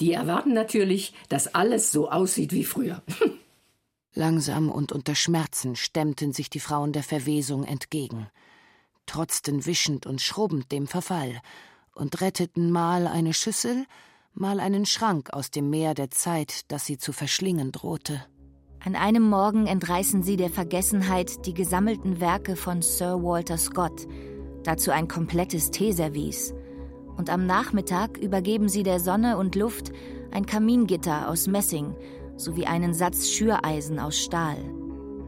Die 0.00 0.12
erwarten 0.12 0.52
natürlich, 0.52 1.12
dass 1.28 1.54
alles 1.54 1.90
so 1.90 2.10
aussieht 2.10 2.52
wie 2.52 2.64
früher. 2.64 3.02
Langsam 4.14 4.70
und 4.70 4.92
unter 4.92 5.14
Schmerzen 5.14 5.76
stemmten 5.76 6.32
sich 6.32 6.50
die 6.50 6.60
Frauen 6.60 6.92
der 6.92 7.02
Verwesung 7.02 7.64
entgegen, 7.64 8.28
trotzten 9.06 9.66
wischend 9.66 10.06
und 10.06 10.20
schrubbend 10.20 10.70
dem 10.70 10.86
Verfall 10.86 11.40
und 11.94 12.20
retteten 12.20 12.70
mal 12.70 13.06
eine 13.06 13.34
Schüssel, 13.34 13.86
mal 14.34 14.60
einen 14.60 14.86
Schrank 14.86 15.32
aus 15.32 15.50
dem 15.50 15.70
Meer 15.70 15.94
der 15.94 16.10
Zeit, 16.10 16.70
das 16.70 16.86
sie 16.86 16.98
zu 16.98 17.12
verschlingen 17.12 17.72
drohte. 17.72 18.24
An 18.84 18.94
einem 18.94 19.28
Morgen 19.28 19.66
entreißen 19.66 20.22
sie 20.22 20.36
der 20.36 20.50
Vergessenheit 20.50 21.46
die 21.46 21.54
gesammelten 21.54 22.20
Werke 22.20 22.54
von 22.54 22.80
Sir 22.80 23.22
Walter 23.22 23.58
Scott, 23.58 24.06
dazu 24.62 24.92
ein 24.92 25.08
komplettes 25.08 25.72
Teeservice. 25.72 26.54
Und 27.16 27.28
am 27.28 27.44
Nachmittag 27.44 28.18
übergeben 28.18 28.68
sie 28.68 28.84
der 28.84 29.00
Sonne 29.00 29.36
und 29.36 29.56
Luft 29.56 29.90
ein 30.30 30.46
Kamingitter 30.46 31.28
aus 31.28 31.48
Messing 31.48 31.96
sowie 32.36 32.66
einen 32.66 32.94
Satz 32.94 33.30
Schüreisen 33.30 33.98
aus 33.98 34.16
Stahl. 34.16 34.58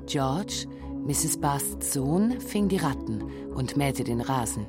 George, 0.07 0.67
Mrs. 1.05 1.39
Basts 1.39 1.93
Sohn, 1.93 2.41
fing 2.41 2.69
die 2.69 2.77
Ratten 2.77 3.25
und 3.53 3.77
mähte 3.77 4.05
den 4.05 4.21
Rasen. 4.21 4.67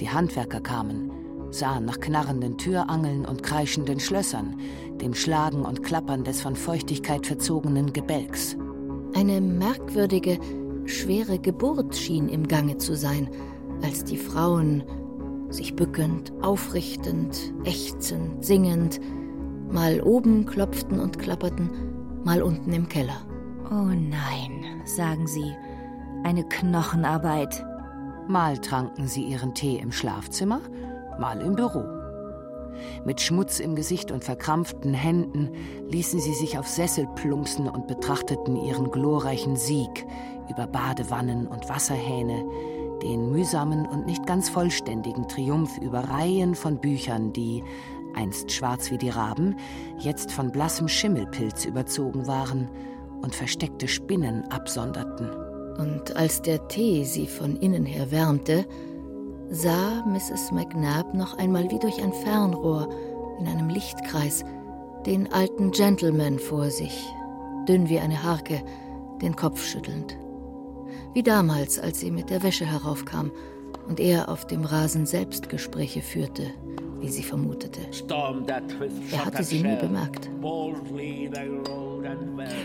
Die 0.00 0.08
Handwerker 0.08 0.60
kamen, 0.60 1.10
sahen 1.50 1.84
nach 1.84 2.00
knarrenden 2.00 2.56
Türangeln 2.56 3.26
und 3.26 3.42
kreischenden 3.42 4.00
Schlössern, 4.00 4.56
dem 4.98 5.14
Schlagen 5.14 5.64
und 5.64 5.82
Klappern 5.82 6.24
des 6.24 6.40
von 6.40 6.56
Feuchtigkeit 6.56 7.26
verzogenen 7.26 7.92
Gebälks. 7.92 8.56
Eine 9.14 9.40
merkwürdige, 9.40 10.38
schwere 10.84 11.38
Geburt 11.38 11.96
schien 11.96 12.28
im 12.28 12.46
Gange 12.46 12.78
zu 12.78 12.96
sein, 12.96 13.28
als 13.82 14.04
die 14.04 14.16
Frauen, 14.16 14.84
sich 15.50 15.74
bückend, 15.74 16.32
aufrichtend, 16.42 17.54
ächzend, 17.64 18.44
singend, 18.44 19.00
mal 19.70 20.00
oben 20.02 20.46
klopften 20.46 21.00
und 21.00 21.18
klapperten, 21.18 21.70
mal 22.24 22.42
unten 22.42 22.72
im 22.72 22.88
Keller. 22.88 23.20
Oh 23.70 23.86
nein, 23.86 24.82
sagen 24.84 25.26
sie, 25.26 25.54
eine 26.24 26.44
Knochenarbeit. 26.44 27.64
Mal 28.28 28.58
tranken 28.58 29.06
sie 29.08 29.22
ihren 29.22 29.54
Tee 29.54 29.78
im 29.78 29.92
Schlafzimmer, 29.92 30.60
mal 31.18 31.40
im 31.40 31.54
Büro. 31.54 31.97
Mit 33.04 33.20
Schmutz 33.20 33.60
im 33.60 33.74
Gesicht 33.74 34.10
und 34.10 34.24
verkrampften 34.24 34.94
Händen 34.94 35.50
ließen 35.88 36.20
sie 36.20 36.34
sich 36.34 36.58
auf 36.58 36.68
Sessel 36.68 37.06
plumpsen 37.16 37.68
und 37.68 37.86
betrachteten 37.86 38.56
ihren 38.56 38.90
glorreichen 38.90 39.56
Sieg 39.56 40.06
über 40.50 40.66
Badewannen 40.66 41.46
und 41.46 41.68
Wasserhähne, 41.68 42.44
den 43.02 43.30
mühsamen 43.30 43.86
und 43.86 44.06
nicht 44.06 44.26
ganz 44.26 44.48
vollständigen 44.48 45.28
Triumph 45.28 45.78
über 45.78 46.00
Reihen 46.00 46.54
von 46.54 46.80
Büchern, 46.80 47.32
die, 47.32 47.62
einst 48.14 48.50
schwarz 48.50 48.90
wie 48.90 48.98
die 48.98 49.10
Raben, 49.10 49.56
jetzt 49.98 50.32
von 50.32 50.50
blassem 50.50 50.88
Schimmelpilz 50.88 51.64
überzogen 51.64 52.26
waren 52.26 52.68
und 53.22 53.34
versteckte 53.34 53.88
Spinnen 53.88 54.50
absonderten. 54.50 55.30
Und 55.78 56.16
als 56.16 56.42
der 56.42 56.66
Tee 56.68 57.04
sie 57.04 57.26
von 57.26 57.56
innen 57.56 57.86
her 57.86 58.10
wärmte, 58.10 58.66
sah 59.50 60.04
Mrs. 60.06 60.52
McNabb 60.52 61.14
noch 61.14 61.38
einmal 61.38 61.70
wie 61.70 61.78
durch 61.78 62.02
ein 62.02 62.12
Fernrohr 62.12 62.88
in 63.40 63.46
einem 63.46 63.68
Lichtkreis 63.68 64.44
den 65.06 65.32
alten 65.32 65.70
Gentleman 65.70 66.38
vor 66.38 66.70
sich, 66.70 67.06
dünn 67.68 67.88
wie 67.88 67.98
eine 67.98 68.22
Harke, 68.22 68.62
den 69.22 69.36
Kopf 69.36 69.64
schüttelnd. 69.64 70.16
Wie 71.14 71.22
damals, 71.22 71.78
als 71.78 72.00
sie 72.00 72.10
mit 72.10 72.30
der 72.30 72.42
Wäsche 72.42 72.66
heraufkam 72.66 73.30
und 73.88 74.00
er 74.00 74.28
auf 74.28 74.46
dem 74.46 74.64
Rasen 74.64 75.06
Selbstgespräche 75.06 76.02
führte, 76.02 76.44
wie 77.00 77.08
sie 77.08 77.22
vermutete. 77.22 77.80
Er 79.12 79.24
hatte 79.24 79.42
sie 79.44 79.62
nie 79.62 79.76
bemerkt. 79.76 80.30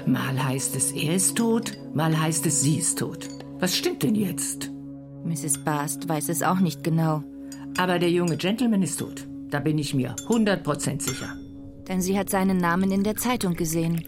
Mal 0.05 0.43
heißt 0.43 0.75
es, 0.75 0.91
er 0.91 1.15
ist 1.15 1.37
tot, 1.37 1.77
mal 1.93 2.19
heißt 2.19 2.45
es, 2.45 2.61
sie 2.61 2.77
ist 2.77 2.99
tot. 2.99 3.27
Was 3.59 3.77
stimmt 3.77 4.03
denn 4.03 4.15
jetzt? 4.15 4.72
Mrs. 5.23 5.63
Bast 5.63 6.07
weiß 6.07 6.29
es 6.29 6.43
auch 6.43 6.59
nicht 6.59 6.83
genau. 6.83 7.23
Aber 7.77 7.99
der 7.99 8.11
junge 8.11 8.37
Gentleman 8.37 8.83
ist 8.83 8.99
tot. 8.99 9.27
Da 9.49 9.59
bin 9.59 9.77
ich 9.77 9.93
mir 9.93 10.15
100% 10.27 11.01
sicher. 11.01 11.35
Denn 11.87 12.01
sie 12.01 12.17
hat 12.17 12.29
seinen 12.29 12.57
Namen 12.57 12.91
in 12.91 13.03
der 13.03 13.15
Zeitung 13.15 13.55
gesehen. 13.55 14.03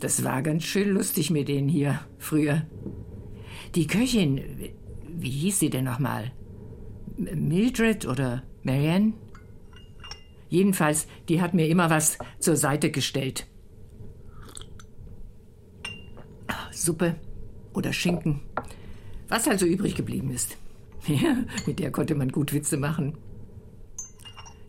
Das 0.00 0.22
war 0.24 0.42
ganz 0.42 0.64
schön 0.64 0.90
lustig 0.90 1.30
mit 1.30 1.48
denen 1.48 1.68
hier, 1.68 2.00
früher. 2.18 2.66
Die 3.74 3.86
Köchin, 3.86 4.40
wie 5.08 5.30
hieß 5.30 5.58
sie 5.58 5.70
denn 5.70 5.84
nochmal? 5.84 6.32
Mildred 7.16 8.06
oder 8.06 8.42
Marianne? 8.62 9.14
Jedenfalls, 10.48 11.06
die 11.28 11.40
hat 11.40 11.54
mir 11.54 11.68
immer 11.68 11.90
was 11.90 12.18
zur 12.38 12.56
Seite 12.56 12.90
gestellt. 12.90 13.46
Suppe 16.70 17.16
oder 17.72 17.92
Schinken. 17.92 18.42
Was 19.28 19.48
also 19.48 19.66
übrig 19.66 19.94
geblieben 19.94 20.30
ist. 20.30 20.56
Ja, 21.06 21.36
mit 21.66 21.78
der 21.78 21.92
konnte 21.92 22.16
man 22.16 22.32
gut 22.32 22.52
Witze 22.52 22.76
machen. 22.76 23.16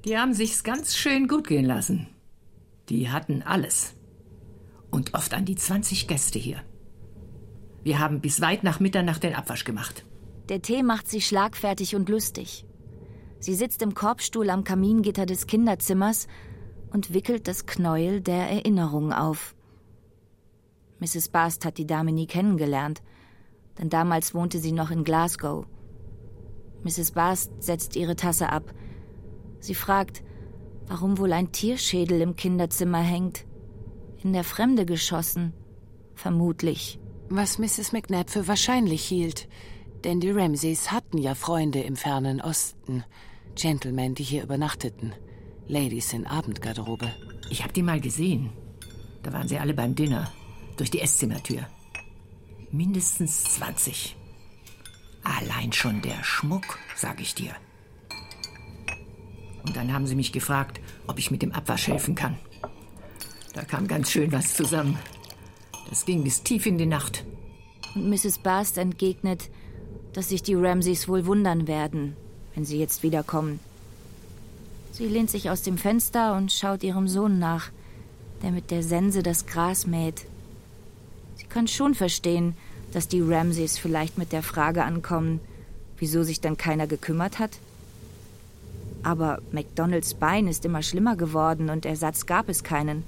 Die 0.05 0.20
haben 0.20 0.36
sich's 0.36 0.64
ganz 0.64 0.95
schön 0.95 1.28
gut 1.28 1.47
gehen 1.47 1.66
lassen. 1.66 2.08
Die 2.89 3.10
hatten 3.10 3.41
alles. 3.41 3.95
Und 4.91 5.16
oft 5.16 5.34
an 5.34 5.45
die 5.45 5.55
20 5.55 6.08
Gäste 6.08 6.38
hier. 6.38 6.62
Wir 7.84 7.97
haben 7.97 8.22
bis 8.22 8.39
weit 8.39 8.64
nach 8.64 8.80
Mitternacht 8.80 9.24
den 9.24 9.34
Abwasch 9.34 9.64
gemacht. 9.64 10.05
Der 10.49 10.62
Tee 10.62 10.84
macht 10.84 11.10
sie 11.10 11.22
schlagfertig 11.22 11.95
und 11.95 12.08
lustig. 12.08 12.66
Sie 13.39 13.55
sitzt 13.55 13.82
im 13.82 13.95
Korbstuhl 13.95 14.51
am 14.51 14.64
Kamingitter 14.64 15.26
des 15.26 15.47
Kinderzimmers 15.47 16.28
und 16.91 17.16
wickelt 17.16 17.47
das 17.47 17.66
Knäuel 17.66 18.22
der 18.22 18.47
Erinnerung 18.47 19.12
auf. 19.12 19.55
Mrs. 20.99 21.30
Bast 21.30 21.66
hat 21.66 21.80
die 21.80 21.88
Dame 21.88 22.12
nie 22.12 22.28
kennengelernt– 22.28 23.01
denn 23.80 23.89
damals 23.89 24.34
wohnte 24.34 24.59
sie 24.59 24.71
noch 24.71 24.91
in 24.91 25.03
Glasgow. 25.03 25.65
Mrs. 26.84 27.11
Bast 27.11 27.51
setzt 27.59 27.95
ihre 27.95 28.15
Tasse 28.15 28.49
ab. 28.49 28.73
Sie 29.59 29.75
fragt, 29.75 30.23
warum 30.88 31.17
wohl 31.17 31.34
ein 31.34 31.51
Tierschädel 31.51 32.21
im 32.21 32.36
Kinderzimmer 32.36 33.01
hängt. 33.01 33.45
In 34.23 34.34
der 34.34 34.43
Fremde 34.43 34.86
geschossen, 34.86 35.53
vermutlich. 36.15 36.99
Was 37.30 37.59
Mrs. 37.59 37.91
McNabb 37.91 38.30
für 38.30 38.47
wahrscheinlich 38.47 39.03
hielt, 39.03 39.47
denn 40.03 40.19
die 40.19 40.32
Ramsays 40.32 40.91
hatten 40.91 41.17
ja 41.17 41.36
Freunde 41.36 41.82
im 41.82 41.95
fernen 41.95 42.41
Osten, 42.41 43.03
Gentlemen, 43.55 44.15
die 44.15 44.23
hier 44.23 44.43
übernachteten, 44.43 45.13
Ladies 45.67 46.13
in 46.13 46.25
Abendgarderobe. 46.25 47.11
Ich 47.49 47.63
hab 47.63 47.73
die 47.73 47.84
mal 47.84 47.99
gesehen. 47.99 48.51
Da 49.23 49.34
waren 49.34 49.47
sie 49.47 49.57
alle 49.57 49.73
beim 49.73 49.95
Dinner, 49.95 50.32
durch 50.78 50.89
die 50.89 51.01
Esszimmertür 51.01 51.67
mindestens 52.72 53.43
20. 53.43 54.15
Allein 55.24 55.74
schon 55.74 56.01
der 56.01 56.24
Schmuck, 56.24 56.80
sag 56.95 57.22
ich 57.22 57.36
dir. 57.36 57.53
Und 59.65 59.76
dann 59.76 59.93
haben 59.93 60.07
sie 60.07 60.15
mich 60.15 60.32
gefragt, 60.32 60.80
ob 61.07 61.20
ich 61.20 61.32
mit 61.32 61.41
dem 61.41 61.51
Abwasch 61.51 61.88
helfen 61.88 62.15
kann. 62.15 62.38
Da 63.53 63.63
kam 63.63 63.88
ganz 63.88 64.11
schön 64.11 64.32
was 64.32 64.53
zusammen. 64.53 64.97
Das 65.89 66.05
ging 66.05 66.24
bis 66.24 66.43
tief 66.43 66.65
in 66.65 66.78
die 66.78 66.86
Nacht. 66.86 67.26
Und 67.95 68.09
Mrs. 68.09 68.39
Bast 68.39 68.78
entgegnet, 68.78 69.49
dass 70.13 70.30
sich 70.30 70.43
die 70.43 70.55
Ramsays 70.55 71.07
wohl 71.07 71.26
wundern 71.26 71.68
werden, 71.68 72.15
wenn 72.53 72.65
sie 72.65 72.80
jetzt 72.80 73.03
wiederkommen. 73.03 73.59
Sie 74.91 75.07
lehnt 75.07 75.30
sich 75.30 75.49
aus 75.49 75.61
dem 75.61 75.78
Fenster 75.78 76.36
und 76.36 76.51
schaut 76.51 76.84
ihrem 76.84 77.07
Sohn 77.07 77.39
nach, 77.39 77.72
der 78.41 78.51
mit 78.51 78.72
der 78.72 78.84
Sense 78.84 79.24
das 79.24 79.45
Gras 79.45 79.88
mäht 79.88 80.26
kann 81.50 81.68
schon 81.68 81.95
verstehen, 81.95 82.56
dass 82.91 83.08
die 83.08 83.22
Ramsays 83.22 83.78
vielleicht 83.78 84.18
mit 84.18 84.32
der 84.32 84.43
Frage 84.43 84.84
ankommen, 84.84 85.39
wieso 85.98 86.24
sich 86.24 86.41
dann 86.41 86.58
keiner 86.58 86.88
gekümmert 86.88 87.39
hat. 87.39 87.60
Aber 89.04 89.41
McDonalds 89.52 90.16
Bein 90.16 90.48
ist 90.48 90.66
immer 90.66 90.82
schlimmer 90.82 91.16
geworden 91.16 91.70
und 91.70 91.86
Ersatz 91.86 92.26
gab 92.26 92.50
es 92.50 92.64
keinen. 92.64 93.04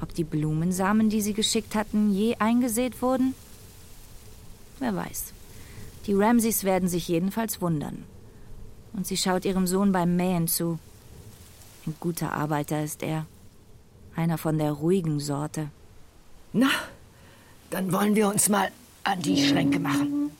Ob 0.00 0.14
die 0.14 0.24
Blumensamen, 0.24 1.08
die 1.08 1.20
sie 1.20 1.34
geschickt 1.34 1.74
hatten, 1.74 2.12
je 2.12 2.36
eingesät 2.38 3.00
wurden? 3.00 3.34
Wer 4.78 4.94
weiß. 4.94 5.32
Die 6.06 6.14
Ramsays 6.14 6.64
werden 6.64 6.88
sich 6.88 7.08
jedenfalls 7.08 7.60
wundern. 7.60 8.04
Und 8.92 9.06
sie 9.06 9.16
schaut 9.16 9.44
ihrem 9.44 9.66
Sohn 9.66 9.92
beim 9.92 10.16
Mähen 10.16 10.46
zu. 10.46 10.78
Ein 11.86 11.94
guter 12.00 12.32
Arbeiter 12.32 12.82
ist 12.82 13.02
er. 13.02 13.26
Einer 14.14 14.38
von 14.38 14.58
der 14.58 14.72
ruhigen 14.72 15.20
Sorte. 15.20 15.70
Na, 16.52 16.70
dann 17.74 17.92
wollen 17.92 18.14
wir 18.14 18.28
uns 18.28 18.48
mal 18.48 18.70
an 19.02 19.20
die 19.20 19.48
Schränke 19.48 19.80
machen. 19.80 20.30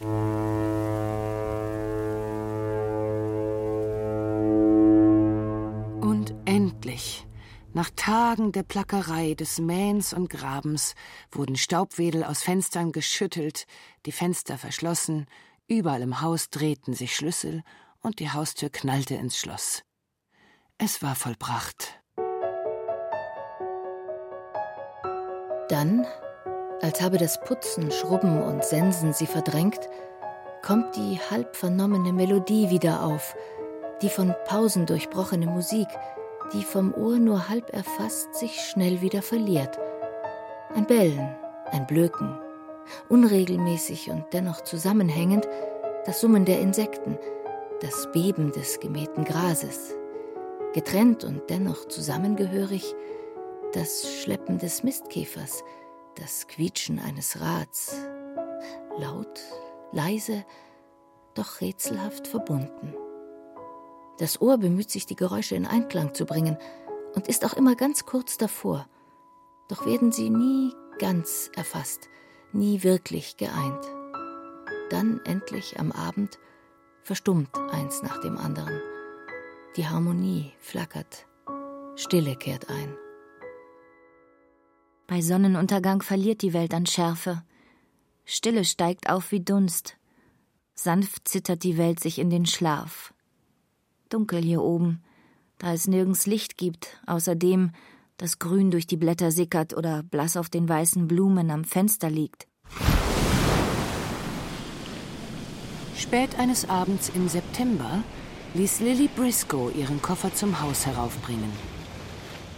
Und 6.00 6.32
endlich, 6.44 7.26
nach 7.72 7.90
Tagen 7.96 8.52
der 8.52 8.62
Plackerei, 8.62 9.34
des 9.34 9.58
Mähens 9.58 10.12
und 10.12 10.30
Grabens, 10.30 10.94
wurden 11.32 11.56
Staubwedel 11.56 12.22
aus 12.22 12.44
Fenstern 12.44 12.92
geschüttelt, 12.92 13.66
die 14.06 14.12
Fenster 14.12 14.56
verschlossen, 14.56 15.26
überall 15.66 16.02
im 16.02 16.20
Haus 16.20 16.50
drehten 16.50 16.94
sich 16.94 17.16
Schlüssel 17.16 17.64
und 18.00 18.20
die 18.20 18.30
Haustür 18.30 18.70
knallte 18.70 19.16
ins 19.16 19.36
Schloss. 19.36 19.82
Es 20.78 21.02
war 21.02 21.16
vollbracht. 21.16 22.00
Dann 25.68 26.06
als 26.84 27.00
habe 27.00 27.16
das 27.16 27.40
Putzen, 27.40 27.90
Schrubben 27.90 28.42
und 28.42 28.62
Sensen 28.62 29.14
sie 29.14 29.26
verdrängt, 29.26 29.88
kommt 30.60 30.94
die 30.96 31.18
halb 31.30 31.56
vernommene 31.56 32.12
Melodie 32.12 32.68
wieder 32.68 33.02
auf, 33.02 33.34
die 34.02 34.10
von 34.10 34.34
Pausen 34.46 34.84
durchbrochene 34.84 35.46
Musik, 35.46 35.88
die 36.52 36.62
vom 36.62 36.92
Ohr 36.92 37.18
nur 37.18 37.48
halb 37.48 37.72
erfasst 37.72 38.34
sich 38.34 38.60
schnell 38.60 39.00
wieder 39.00 39.22
verliert. 39.22 39.78
Ein 40.74 40.86
Bellen, 40.86 41.34
ein 41.70 41.86
Blöken, 41.86 42.38
unregelmäßig 43.08 44.10
und 44.10 44.26
dennoch 44.34 44.60
zusammenhängend 44.60 45.48
das 46.04 46.20
Summen 46.20 46.44
der 46.44 46.60
Insekten, 46.60 47.18
das 47.80 48.12
Beben 48.12 48.52
des 48.52 48.78
gemähten 48.78 49.24
Grases, 49.24 49.94
getrennt 50.74 51.24
und 51.24 51.48
dennoch 51.48 51.88
zusammengehörig 51.88 52.94
das 53.72 54.06
Schleppen 54.20 54.58
des 54.58 54.82
Mistkäfers, 54.82 55.64
das 56.16 56.46
Quietschen 56.46 56.98
eines 56.98 57.40
Rads, 57.40 57.96
laut, 58.98 59.40
leise, 59.92 60.44
doch 61.34 61.60
rätselhaft 61.60 62.26
verbunden. 62.26 62.94
Das 64.18 64.40
Ohr 64.40 64.58
bemüht 64.58 64.90
sich, 64.90 65.06
die 65.06 65.16
Geräusche 65.16 65.56
in 65.56 65.66
Einklang 65.66 66.14
zu 66.14 66.24
bringen 66.24 66.56
und 67.14 67.28
ist 67.28 67.44
auch 67.44 67.54
immer 67.54 67.74
ganz 67.74 68.06
kurz 68.06 68.38
davor, 68.38 68.86
doch 69.68 69.86
werden 69.86 70.12
sie 70.12 70.30
nie 70.30 70.72
ganz 70.98 71.50
erfasst, 71.56 72.08
nie 72.52 72.82
wirklich 72.82 73.36
geeint. 73.36 73.84
Dann 74.90 75.20
endlich 75.24 75.80
am 75.80 75.90
Abend 75.90 76.38
verstummt 77.02 77.50
eins 77.72 78.02
nach 78.02 78.20
dem 78.20 78.36
anderen. 78.38 78.80
Die 79.76 79.88
Harmonie 79.88 80.52
flackert, 80.60 81.26
Stille 81.96 82.36
kehrt 82.36 82.68
ein. 82.70 82.96
Bei 85.06 85.20
Sonnenuntergang 85.20 86.00
verliert 86.00 86.40
die 86.40 86.54
Welt 86.54 86.72
an 86.72 86.86
Schärfe. 86.86 87.42
Stille 88.24 88.64
steigt 88.64 89.10
auf 89.10 89.32
wie 89.32 89.40
Dunst. 89.40 89.96
Sanft 90.74 91.28
zittert 91.28 91.62
die 91.62 91.76
Welt 91.76 92.00
sich 92.00 92.18
in 92.18 92.30
den 92.30 92.46
Schlaf. 92.46 93.12
Dunkel 94.08 94.42
hier 94.42 94.62
oben, 94.62 95.02
da 95.58 95.74
es 95.74 95.86
nirgends 95.86 96.26
Licht 96.26 96.56
gibt, 96.56 97.00
außer 97.06 97.34
dem, 97.34 97.72
das 98.16 98.38
grün 98.38 98.70
durch 98.70 98.86
die 98.86 98.96
Blätter 98.96 99.30
sickert 99.30 99.76
oder 99.76 100.02
blass 100.02 100.36
auf 100.36 100.48
den 100.48 100.68
weißen 100.68 101.06
Blumen 101.06 101.50
am 101.50 101.64
Fenster 101.64 102.08
liegt. 102.08 102.46
Spät 105.96 106.38
eines 106.38 106.68
Abends 106.68 107.10
im 107.14 107.28
September 107.28 108.02
ließ 108.54 108.80
Lily 108.80 109.08
Briscoe 109.14 109.70
ihren 109.70 110.00
Koffer 110.00 110.34
zum 110.34 110.60
Haus 110.62 110.86
heraufbringen. 110.86 111.52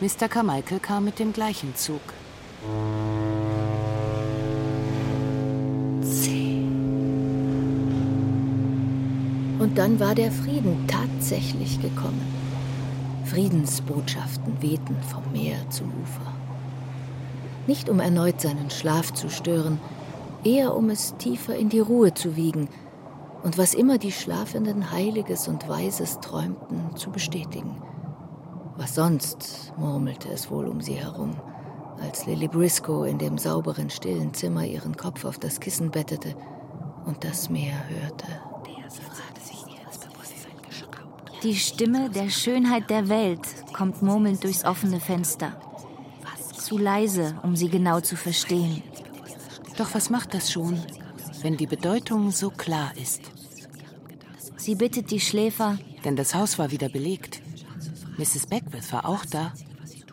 Mr. 0.01 0.29
Carmichael 0.29 0.79
kam 0.79 1.05
mit 1.05 1.19
dem 1.19 1.33
gleichen 1.33 1.75
Zug. 1.75 2.03
Und 9.59 9.79
dann 9.79 9.99
war 9.99 10.15
der 10.15 10.31
Frieden 10.31 10.87
tatsächlich 10.87 11.81
gekommen. 11.83 12.21
Friedensbotschaften 13.25 14.63
wehten 14.63 14.97
vom 15.03 15.25
Meer 15.33 15.59
zum 15.71 15.89
Ufer. 15.89 16.33
Nicht 17.67 17.89
um 17.89 17.99
erneut 17.99 18.41
seinen 18.41 18.71
Schlaf 18.71 19.13
zu 19.13 19.29
stören, 19.29 19.81
eher 20.45 20.77
um 20.77 20.89
es 20.89 21.17
tiefer 21.17 21.57
in 21.57 21.69
die 21.69 21.81
Ruhe 21.81 22.15
zu 22.15 22.37
wiegen 22.37 22.69
und 23.43 23.59
was 23.59 23.75
immer 23.75 23.99
die 23.99 24.13
Schlafenden 24.13 24.93
Heiliges 24.93 25.49
und 25.49 25.69
Weises 25.69 26.21
träumten, 26.21 26.95
zu 26.95 27.11
bestätigen. 27.11 27.83
Was 28.77 28.95
sonst, 28.95 29.73
murmelte 29.77 30.29
es 30.29 30.51
wohl 30.51 30.69
um 30.69 30.81
sie 30.81 30.95
herum, 30.95 31.37
als 32.01 32.27
Lily 32.27 32.49
Briscoe 32.49 33.05
in 33.09 33.19
dem 33.19 33.39
sauberen, 33.39 33.91
stillen 33.91 34.35
Zimmer 34.35 34.65
ihren 34.65 34.97
Kopf 34.97 35.25
auf 35.25 35.39
das 35.39 35.61
Kissen 35.61 35.91
bettete 35.91 36.35
und 37.05 37.25
das 37.25 37.51
Meer 37.51 37.89
hörte. 37.89 38.27
Die 41.43 41.55
Stimme 41.55 42.11
der 42.11 42.31
Schönheit 42.31 42.91
der 42.91 43.09
Welt 43.09 43.41
kommt 43.73 44.03
murmelnd 44.03 44.43
durchs 44.43 44.65
offene 44.65 45.01
Fenster. 45.01 45.61
Zu 46.59 46.79
leise, 46.79 47.39
um 47.43 47.55
sie 47.55 47.69
genau 47.69 48.01
zu 48.01 48.17
verstehen. 48.17 48.83
Doch 49.77 49.95
was 49.95 50.11
macht 50.11 50.35
das 50.35 50.51
schon, 50.51 50.83
wenn 51.43 51.57
die 51.57 51.67
Bedeutung 51.67 52.31
so 52.31 52.51
klar 52.51 52.93
ist? 52.97 53.21
Sie 54.57 54.75
bittet 54.75 55.11
die 55.11 55.21
Schläfer, 55.21 55.79
denn 56.05 56.17
das 56.17 56.35
Haus 56.35 56.59
war 56.59 56.73
wieder 56.73 56.89
belegt. 56.89 57.41
Mrs. 58.17 58.47
Beckwith 58.47 58.93
war 58.93 59.07
auch 59.07 59.25
da 59.25 59.53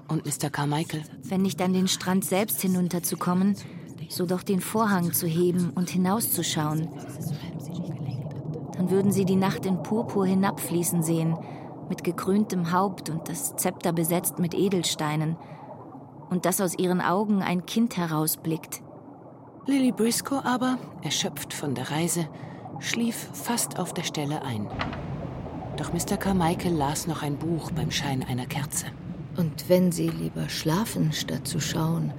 und 0.07 0.25
Mr. 0.25 0.49
Carmichael. 0.49 1.03
Wenn 1.23 1.41
nicht 1.41 1.61
an 1.61 1.73
den 1.73 1.87
Strand 1.87 2.25
selbst 2.25 2.61
hinunterzukommen, 2.61 3.55
so 4.09 4.25
doch 4.25 4.43
den 4.43 4.61
Vorhang 4.61 5.13
zu 5.13 5.27
heben 5.27 5.71
und 5.71 5.89
hinauszuschauen, 5.89 6.89
dann 8.75 8.89
würden 8.89 9.11
sie 9.11 9.25
die 9.25 9.35
Nacht 9.35 9.65
in 9.65 9.81
Purpur 9.81 10.25
hinabfließen 10.25 11.03
sehen, 11.03 11.37
mit 11.89 12.03
gekröntem 12.03 12.71
Haupt 12.71 13.09
und 13.09 13.29
das 13.29 13.55
Zepter 13.55 13.93
besetzt 13.93 14.39
mit 14.39 14.53
Edelsteinen, 14.53 15.37
und 16.29 16.45
dass 16.45 16.61
aus 16.61 16.77
ihren 16.77 17.01
Augen 17.01 17.41
ein 17.41 17.65
Kind 17.65 17.97
herausblickt. 17.97 18.81
Lily 19.65 19.91
Briscoe 19.91 20.41
aber, 20.43 20.77
erschöpft 21.01 21.53
von 21.53 21.75
der 21.75 21.91
Reise, 21.91 22.27
schlief 22.79 23.29
fast 23.33 23.79
auf 23.79 23.93
der 23.93 24.03
Stelle 24.03 24.41
ein. 24.41 24.67
Doch 25.77 25.93
Mr. 25.93 26.17
Carmichael 26.17 26.73
las 26.73 27.07
noch 27.07 27.21
ein 27.23 27.37
Buch 27.37 27.71
beim 27.71 27.91
Schein 27.91 28.23
einer 28.23 28.45
Kerze. 28.45 28.87
Und 29.35 29.67
wenn 29.67 29.91
sie 29.91 30.09
lieber 30.09 30.49
schlafen, 30.49 31.11
statt 31.11 31.47
zu 31.47 31.59
schauen, 31.59 32.13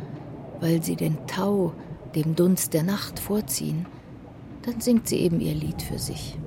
weil 0.61 0.83
sie 0.83 0.97
den 0.97 1.27
Tau, 1.27 1.73
dem 2.15 2.35
Dunst 2.35 2.75
der 2.75 2.83
Nacht 2.83 3.19
vorziehen, 3.19 3.87
dann 4.62 4.81
singt 4.81 5.09
sie 5.09 5.19
eben 5.19 5.41
ihr 5.41 5.55
Lied 5.55 5.83
für 5.83 5.99
sich. 5.99 6.39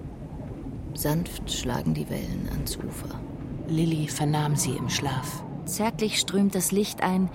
Sanft 0.93 1.51
schlagen 1.51 1.93
die 1.93 2.09
Wellen 2.09 2.49
ans 2.51 2.77
Ufer. 2.77 3.19
Lilly 3.67 4.07
vernahm 4.07 4.55
sie 4.55 4.71
im 4.71 4.89
Schlaf. 4.89 5.43
Zärtlich 5.65 6.19
strömt 6.19 6.55
das 6.55 6.71
Licht 6.71 7.03
ein 7.03 7.29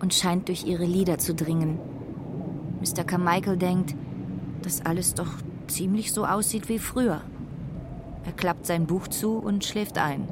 und 0.00 0.12
scheint 0.14 0.48
durch 0.48 0.64
ihre 0.66 0.84
Lieder 0.84 1.18
zu 1.18 1.34
dringen. 1.34 1.78
Mr. 2.80 3.04
Carmichael 3.04 3.56
denkt, 3.56 3.94
dass 4.62 4.84
alles 4.84 5.14
doch 5.14 5.30
ziemlich 5.68 6.12
so 6.12 6.26
aussieht 6.26 6.68
wie 6.68 6.78
früher. 6.78 7.22
Er 8.24 8.32
klappt 8.32 8.66
sein 8.66 8.86
Buch 8.86 9.08
zu 9.08 9.38
und 9.38 9.64
schläft 9.64 9.98
ein. 9.98 10.28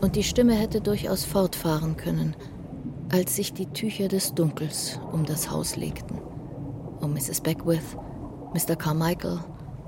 Und 0.00 0.16
die 0.16 0.22
Stimme 0.22 0.54
hätte 0.54 0.80
durchaus 0.80 1.24
fortfahren 1.24 1.96
können, 1.96 2.36
als 3.10 3.36
sich 3.36 3.52
die 3.52 3.66
Tücher 3.66 4.08
des 4.08 4.34
Dunkels 4.34 5.00
um 5.12 5.24
das 5.24 5.50
Haus 5.50 5.76
legten. 5.76 6.18
Um 7.00 7.12
Mrs. 7.12 7.40
Beckwith, 7.40 7.96
Mr. 8.54 8.76
Carmichael 8.76 9.40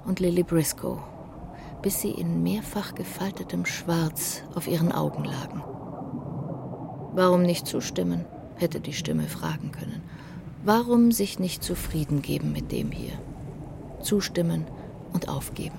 und 0.06 0.20
Lily 0.20 0.42
Briscoe 0.42 0.98
bis 1.82 2.00
sie 2.00 2.10
in 2.10 2.42
mehrfach 2.42 2.94
gefaltetem 2.94 3.64
Schwarz 3.64 4.42
auf 4.54 4.66
ihren 4.66 4.92
Augen 4.92 5.24
lagen. 5.24 5.62
Warum 7.12 7.42
nicht 7.42 7.66
zustimmen, 7.66 8.24
hätte 8.56 8.80
die 8.80 8.92
Stimme 8.92 9.24
fragen 9.24 9.72
können. 9.72 10.02
Warum 10.64 11.12
sich 11.12 11.38
nicht 11.38 11.62
zufrieden 11.62 12.22
geben 12.22 12.52
mit 12.52 12.72
dem 12.72 12.90
hier? 12.90 13.12
Zustimmen 14.00 14.66
und 15.12 15.28
aufgeben. 15.28 15.78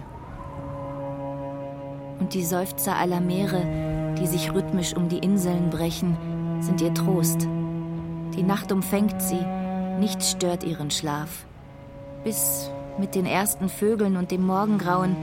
Und 2.20 2.34
die 2.34 2.44
Seufzer 2.44 2.96
aller 2.96 3.22
Meere, 3.22 3.62
die 4.20 4.28
sich 4.28 4.54
rhythmisch 4.54 4.96
um 4.96 5.10
die 5.10 5.20
Inseln 5.20 5.70
brechen, 5.70 6.18
sind 6.62 6.82
ihr 6.82 6.94
Trost. 6.94 7.48
Die 8.36 8.44
Nacht 8.44 8.72
umfängt 8.72 9.22
sie, 9.22 9.44
nichts 10.00 10.32
stört 10.32 10.64
ihren 10.64 10.92
Schlaf. 10.92 11.46
Bis 12.24 12.70
mit 12.98 13.16
den 13.16 13.26
ersten 13.26 13.70
Vögeln 13.70 14.18
und 14.18 14.32
dem 14.32 14.46
Morgengrauen 14.46 15.16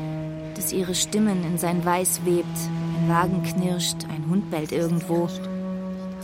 dass 0.56 0.72
ihre 0.72 0.94
Stimmen 0.94 1.44
in 1.44 1.58
sein 1.58 1.84
Weiß 1.84 2.22
webt, 2.24 2.46
ein 2.46 3.08
Wagen 3.08 3.42
knirscht, 3.42 4.04
ein 4.08 4.28
Hund 4.30 4.50
bellt 4.50 4.72
irgendwo. 4.72 5.28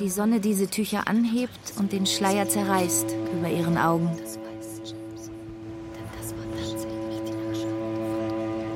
Die 0.01 0.09
Sonne 0.09 0.41
diese 0.41 0.69
Tücher 0.69 1.07
anhebt 1.07 1.75
und 1.79 1.93
den 1.93 2.07
Schleier 2.07 2.49
zerreißt 2.49 3.15
über 3.39 3.51
ihren 3.51 3.77
Augen. 3.77 4.11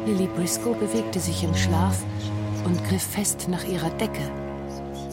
Lily 0.06 0.28
Briscoe 0.36 0.74
bewegte 0.74 1.18
sich 1.18 1.42
im 1.42 1.54
Schlaf 1.54 2.04
und 2.66 2.84
griff 2.84 3.02
fest 3.02 3.46
nach 3.48 3.64
ihrer 3.64 3.90
Decke, 3.90 4.30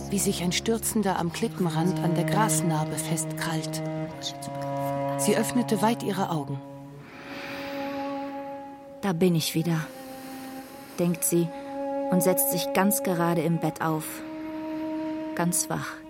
wie 0.09 0.19
sich 0.19 0.43
ein 0.43 0.51
Stürzender 0.51 1.17
am 1.17 1.31
Klippenrand 1.31 2.03
an 2.03 2.15
der 2.15 2.25
Grasnarbe 2.25 2.97
festkrallt. 2.97 3.81
Sie 5.17 5.37
öffnete 5.37 5.81
weit 5.81 6.03
ihre 6.03 6.29
Augen. 6.29 6.59
Da 8.99 9.13
bin 9.13 9.35
ich 9.35 9.55
wieder 9.55 9.79
denkt 10.99 11.23
sie 11.23 11.47
und 12.11 12.21
setzt 12.21 12.51
sich 12.51 12.73
ganz 12.73 13.03
gerade 13.03 13.41
im 13.41 13.57
Bett 13.57 13.81
auf. 13.81 14.05
Ganz 15.35 15.69
wach. 15.69 16.02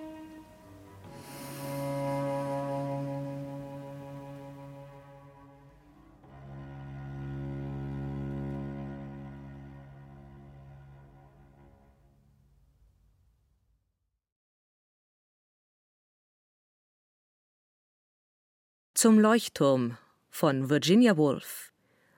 Zum 19.04 19.20
Leuchtturm 19.20 19.98
von 20.30 20.70
Virginia 20.70 21.18
Woolf 21.18 21.74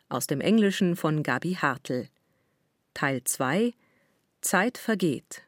aus 0.07 0.27
dem 0.27 0.39
Englischen 0.39 0.95
von 0.95 1.23
Gabi 1.23 1.55
Hartl 1.55 2.09
Teil 2.93 3.23
2 3.23 3.73
Zeit 4.41 4.77
vergeht. 4.77 5.41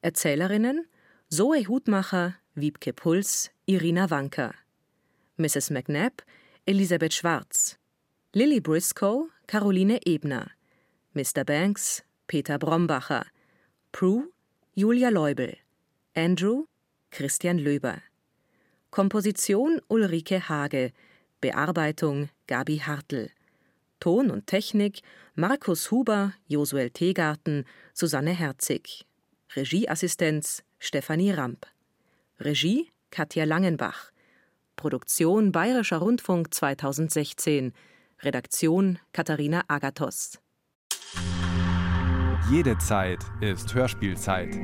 Erzählerinnen 0.00 0.88
Zoe 1.28 1.68
Hutmacher, 1.68 2.34
Wiebke 2.56 2.92
Puls, 2.92 3.52
Irina 3.66 4.10
Wanker. 4.10 4.52
Mrs. 5.36 5.70
McNabb, 5.70 6.24
Elisabeth 6.66 7.14
Schwarz. 7.14 7.78
Lily 8.32 8.58
Briscoe, 8.58 9.28
Caroline 9.46 10.00
Ebner. 10.04 10.50
Mr. 11.14 11.44
Banks, 11.44 12.02
Peter 12.26 12.58
Brombacher. 12.58 13.26
Prue, 13.92 14.32
Julia 14.74 15.10
Leubel. 15.10 15.56
Andrew, 16.16 16.64
Christian 17.12 17.60
Löber. 17.60 18.02
Komposition 18.92 19.80
Ulrike 19.88 20.50
Hage. 20.50 20.92
Bearbeitung 21.40 22.28
Gabi 22.46 22.76
Hartl. 22.76 23.30
Ton 24.00 24.30
und 24.30 24.46
Technik 24.46 25.00
Markus 25.34 25.90
Huber, 25.90 26.34
Josuel 26.46 26.90
Tegarten, 26.90 27.64
Susanne 27.94 28.32
Herzig. 28.32 29.06
Regieassistenz 29.56 30.62
Stefanie 30.78 31.32
Ramp. 31.32 31.66
Regie 32.38 32.90
Katja 33.10 33.44
Langenbach. 33.44 34.12
Produktion 34.76 35.52
Bayerischer 35.52 35.96
Rundfunk 35.96 36.52
2016. 36.52 37.72
Redaktion 38.20 38.98
Katharina 39.14 39.62
Agathos. 39.68 40.41
Jede 42.50 42.76
Zeit 42.78 43.20
ist 43.40 43.72
Hörspielzeit. 43.72 44.56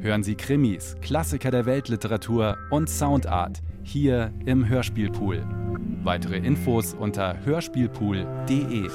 Hören 0.00 0.22
Sie 0.22 0.34
Krimis, 0.34 0.96
Klassiker 1.02 1.50
der 1.50 1.66
Weltliteratur 1.66 2.56
und 2.70 2.88
Soundart 2.88 3.62
hier 3.82 4.32
im 4.46 4.66
Hörspielpool. 4.66 5.46
Weitere 6.02 6.38
Infos 6.38 6.94
unter 6.94 7.44
hörspielpool.de. 7.44 8.88